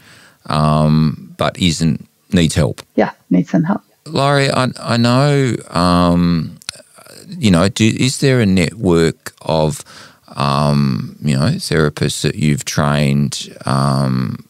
um, 0.47 1.35
but 1.39 1.59
isn't 1.59 2.07
needs 2.31 2.55
help. 2.55 2.83
Yeah, 2.97 3.13
needs 3.31 3.51
some 3.51 3.65
help. 3.65 3.83
Laurie, 4.07 4.51
I, 4.51 4.69
I 4.79 4.97
know, 4.99 5.57
um, 5.71 6.59
you 7.29 7.51
know, 7.51 7.69
do, 7.69 7.87
is 7.87 8.19
there 8.19 8.41
a 8.41 8.47
network 8.47 9.33
of, 9.41 9.83
um, 10.37 11.17
you 11.23 11.35
know, 11.35 11.57
therapists 11.57 12.23
that 12.23 12.35
you've 12.35 12.65
trained? 12.65 13.57
Um, 13.65 14.45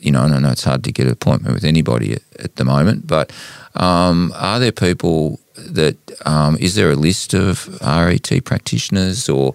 you 0.00 0.10
know, 0.10 0.24
and 0.24 0.34
I 0.34 0.38
know 0.40 0.50
it's 0.50 0.64
hard 0.64 0.82
to 0.84 0.92
get 0.92 1.06
an 1.06 1.12
appointment 1.12 1.54
with 1.54 1.64
anybody 1.64 2.14
at, 2.14 2.22
at 2.40 2.56
the 2.56 2.64
moment, 2.64 3.06
but 3.06 3.32
um, 3.74 4.32
are 4.34 4.58
there 4.58 4.72
people 4.72 5.38
that 5.66 5.96
um, 6.26 6.56
is 6.58 6.74
there 6.74 6.90
a 6.90 6.96
list 6.96 7.34
of 7.34 7.80
RET 7.80 8.44
practitioners, 8.44 9.28
or 9.28 9.54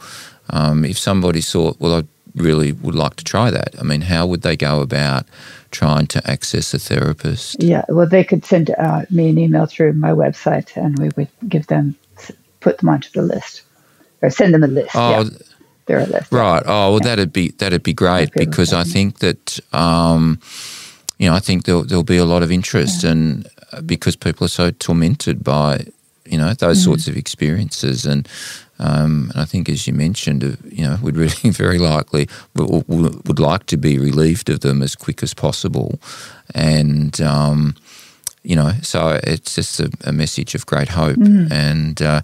um, 0.49 0.85
if 0.85 0.97
somebody 0.97 1.41
thought, 1.41 1.79
well, 1.79 1.95
I 1.95 2.03
really 2.35 2.71
would 2.71 2.95
like 2.95 3.15
to 3.17 3.23
try 3.23 3.51
that. 3.51 3.75
I 3.79 3.83
mean, 3.83 4.01
how 4.01 4.25
would 4.25 4.41
they 4.41 4.55
go 4.55 4.81
about 4.81 5.25
trying 5.71 6.07
to 6.07 6.29
access 6.29 6.73
a 6.73 6.79
therapist? 6.79 7.61
Yeah, 7.61 7.85
well, 7.89 8.07
they 8.07 8.23
could 8.23 8.45
send 8.45 8.71
uh, 8.71 9.05
me 9.09 9.29
an 9.29 9.37
email 9.37 9.65
through 9.65 9.93
my 9.93 10.11
website, 10.11 10.75
and 10.75 10.97
we 10.99 11.09
would 11.15 11.29
give 11.47 11.67
them, 11.67 11.95
put 12.59 12.79
them 12.79 12.89
onto 12.89 13.09
the 13.11 13.21
list, 13.21 13.63
or 14.21 14.29
send 14.29 14.53
them 14.53 14.63
a 14.63 14.67
list. 14.67 14.95
Oh, 14.95 15.23
yeah. 15.23 15.29
They're 15.85 15.99
a 15.99 16.05
list. 16.05 16.31
Right. 16.31 16.63
Oh, 16.65 16.91
well, 16.91 16.99
yeah. 17.01 17.07
that'd 17.09 17.33
be 17.33 17.51
that'd 17.51 17.83
be 17.83 17.93
great 17.93 18.31
because 18.31 18.71
I 18.71 18.85
think 18.85 19.19
that 19.19 19.59
um, 19.73 20.39
you 21.17 21.29
know 21.29 21.35
I 21.35 21.39
think 21.39 21.65
there'll 21.65 21.83
there'll 21.83 22.05
be 22.05 22.15
a 22.15 22.25
lot 22.25 22.41
of 22.41 22.49
interest, 22.49 23.03
yeah. 23.03 23.11
and 23.11 23.47
because 23.81 24.15
people 24.15 24.45
are 24.45 24.49
so 24.49 24.71
tormented 24.71 25.43
by 25.43 25.85
you 26.25 26.37
know 26.37 26.53
those 26.53 26.77
mm-hmm. 26.77 26.91
sorts 26.91 27.07
of 27.07 27.17
experiences 27.17 28.05
and 28.05 28.27
um, 28.79 29.29
and 29.33 29.41
I 29.41 29.45
think, 29.45 29.69
as 29.69 29.87
you 29.87 29.93
mentioned, 29.93 30.43
uh, 30.43 30.55
you 30.69 30.83
know, 30.83 30.97
we'd 31.01 31.15
really 31.15 31.33
very 31.51 31.79
likely 31.79 32.27
would, 32.55 32.87
would, 33.27 33.39
like 33.39 33.65
to 33.67 33.77
be 33.77 33.99
relieved 33.99 34.49
of 34.49 34.61
them 34.61 34.81
as 34.81 34.95
quick 34.95 35.23
as 35.23 35.33
possible, 35.33 35.99
and 36.53 37.21
um, 37.21 37.75
you 38.43 38.55
know, 38.55 38.71
so 38.81 39.19
it's 39.23 39.55
just 39.55 39.79
a, 39.79 39.89
a 40.03 40.11
message 40.11 40.53
of 40.55 40.65
great 40.65 40.89
hope. 40.89 41.17
Mm. 41.17 41.51
And 41.51 42.01
uh, 42.01 42.21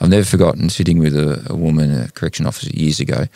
I've 0.00 0.08
never 0.08 0.24
forgotten 0.24 0.68
sitting 0.68 0.98
with 0.98 1.14
a, 1.14 1.46
a, 1.48 1.54
woman, 1.54 2.02
a 2.02 2.10
correction 2.10 2.46
officer, 2.46 2.70
years 2.70 3.00
ago. 3.00 3.26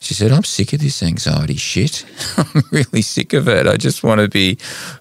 She 0.00 0.14
said, 0.14 0.32
"I'm 0.32 0.44
sick 0.44 0.72
of 0.72 0.80
this 0.80 1.02
anxiety 1.02 1.56
shit. 1.56 2.06
I'm 2.36 2.62
really 2.70 3.02
sick 3.02 3.32
of 3.32 3.48
it. 3.48 3.66
I 3.66 3.76
just 3.76 4.04
want 4.04 4.20
to 4.20 4.28
be 4.28 4.58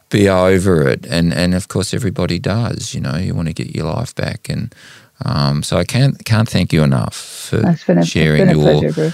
be 0.10 0.30
over 0.30 0.88
it." 0.88 1.06
And 1.06 1.34
and 1.34 1.54
of 1.54 1.68
course, 1.68 1.94
everybody 1.94 2.40
does. 2.40 2.96
You 2.96 3.02
know, 3.02 3.18
you 3.18 3.36
want 3.36 3.48
to 3.48 3.54
get 3.54 3.76
your 3.76 3.86
life 3.86 4.16
back 4.16 4.50
and 4.50 4.74
um, 5.26 5.64
so 5.64 5.78
I 5.78 5.84
can't 5.84 6.24
can't 6.26 6.48
thank 6.48 6.72
you 6.72 6.84
enough 6.84 7.16
for 7.16 7.76
sharing 8.04 8.50
your 8.50 8.80
pleasure, 8.80 9.14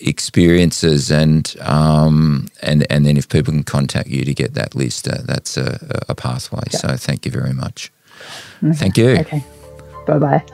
experiences 0.00 1.10
and 1.10 1.54
um, 1.60 2.48
and 2.62 2.86
and 2.90 3.06
then 3.06 3.16
if 3.16 3.28
people 3.28 3.52
can 3.52 3.64
contact 3.64 4.08
you 4.08 4.24
to 4.24 4.34
get 4.34 4.54
that 4.54 4.74
list, 4.74 5.08
uh, 5.08 5.18
that's 5.24 5.56
a, 5.56 6.04
a 6.08 6.14
pathway. 6.14 6.62
Yeah. 6.72 6.78
So 6.78 6.96
thank 6.96 7.24
you 7.24 7.32
very 7.32 7.52
much. 7.52 7.92
Okay. 8.62 8.72
Thank 8.74 8.96
you. 8.96 9.10
Okay. 9.18 9.44
Bye 10.06 10.18
bye. 10.18 10.44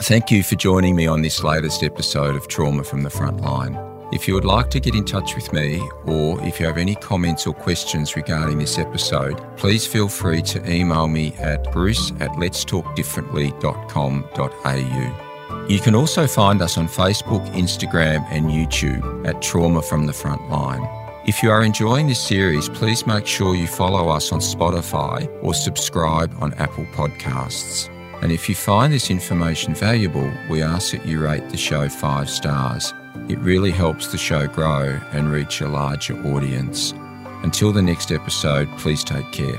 Thank 0.00 0.30
you 0.30 0.42
for 0.42 0.56
joining 0.56 0.94
me 0.94 1.06
on 1.06 1.22
this 1.22 1.42
latest 1.42 1.82
episode 1.82 2.36
of 2.36 2.48
Trauma 2.48 2.84
from 2.84 3.02
the 3.02 3.10
Front 3.10 3.40
Line. 3.40 3.78
If 4.12 4.28
you 4.28 4.34
would 4.34 4.44
like 4.44 4.70
to 4.70 4.78
get 4.78 4.94
in 4.94 5.04
touch 5.04 5.34
with 5.34 5.52
me, 5.52 5.80
or 6.04 6.40
if 6.44 6.60
you 6.60 6.66
have 6.66 6.78
any 6.78 6.94
comments 6.94 7.44
or 7.46 7.54
questions 7.54 8.14
regarding 8.14 8.58
this 8.58 8.78
episode, 8.78 9.42
please 9.56 9.84
feel 9.86 10.08
free 10.08 10.42
to 10.42 10.70
email 10.70 11.08
me 11.08 11.32
at 11.38 11.72
bruce 11.72 12.12
at 12.20 12.30
letstalkdifferently.com.au. 12.32 15.25
You 15.68 15.80
can 15.80 15.96
also 15.96 16.28
find 16.28 16.62
us 16.62 16.78
on 16.78 16.86
Facebook, 16.86 17.44
Instagram, 17.52 18.24
and 18.30 18.46
YouTube 18.46 19.26
at 19.26 19.42
Trauma 19.42 19.82
from 19.82 20.06
the 20.06 20.12
Front 20.12 20.48
Line. 20.48 20.88
If 21.26 21.42
you 21.42 21.50
are 21.50 21.64
enjoying 21.64 22.06
this 22.06 22.24
series, 22.24 22.68
please 22.68 23.04
make 23.04 23.26
sure 23.26 23.56
you 23.56 23.66
follow 23.66 24.08
us 24.08 24.30
on 24.30 24.38
Spotify 24.38 25.28
or 25.42 25.54
subscribe 25.54 26.32
on 26.40 26.54
Apple 26.54 26.86
Podcasts. 26.92 27.88
And 28.22 28.30
if 28.30 28.48
you 28.48 28.54
find 28.54 28.92
this 28.92 29.10
information 29.10 29.74
valuable, 29.74 30.30
we 30.48 30.62
ask 30.62 30.92
that 30.92 31.04
you 31.04 31.20
rate 31.20 31.50
the 31.50 31.56
show 31.56 31.88
five 31.88 32.30
stars. 32.30 32.94
It 33.28 33.40
really 33.40 33.72
helps 33.72 34.12
the 34.12 34.18
show 34.18 34.46
grow 34.46 35.00
and 35.10 35.32
reach 35.32 35.60
a 35.60 35.68
larger 35.68 36.16
audience. 36.28 36.94
Until 37.42 37.72
the 37.72 37.82
next 37.82 38.12
episode, 38.12 38.68
please 38.78 39.02
take 39.02 39.32
care. 39.32 39.58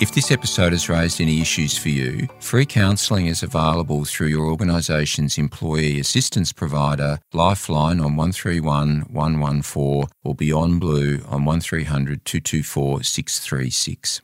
If 0.00 0.10
this 0.12 0.32
episode 0.32 0.72
has 0.72 0.88
raised 0.88 1.20
any 1.20 1.40
issues 1.40 1.78
for 1.78 1.88
you, 1.88 2.26
free 2.40 2.66
counselling 2.66 3.26
is 3.26 3.44
available 3.44 4.04
through 4.04 4.26
your 4.26 4.46
organisation's 4.46 5.38
employee 5.38 6.00
assistance 6.00 6.52
provider, 6.52 7.20
Lifeline 7.32 8.00
on 8.00 8.16
131 8.16 9.02
114 9.02 10.10
or 10.24 10.34
Beyond 10.34 10.80
Blue 10.80 11.20
on 11.28 11.44
1300 11.44 12.24
224 12.24 13.04
636. 13.04 14.20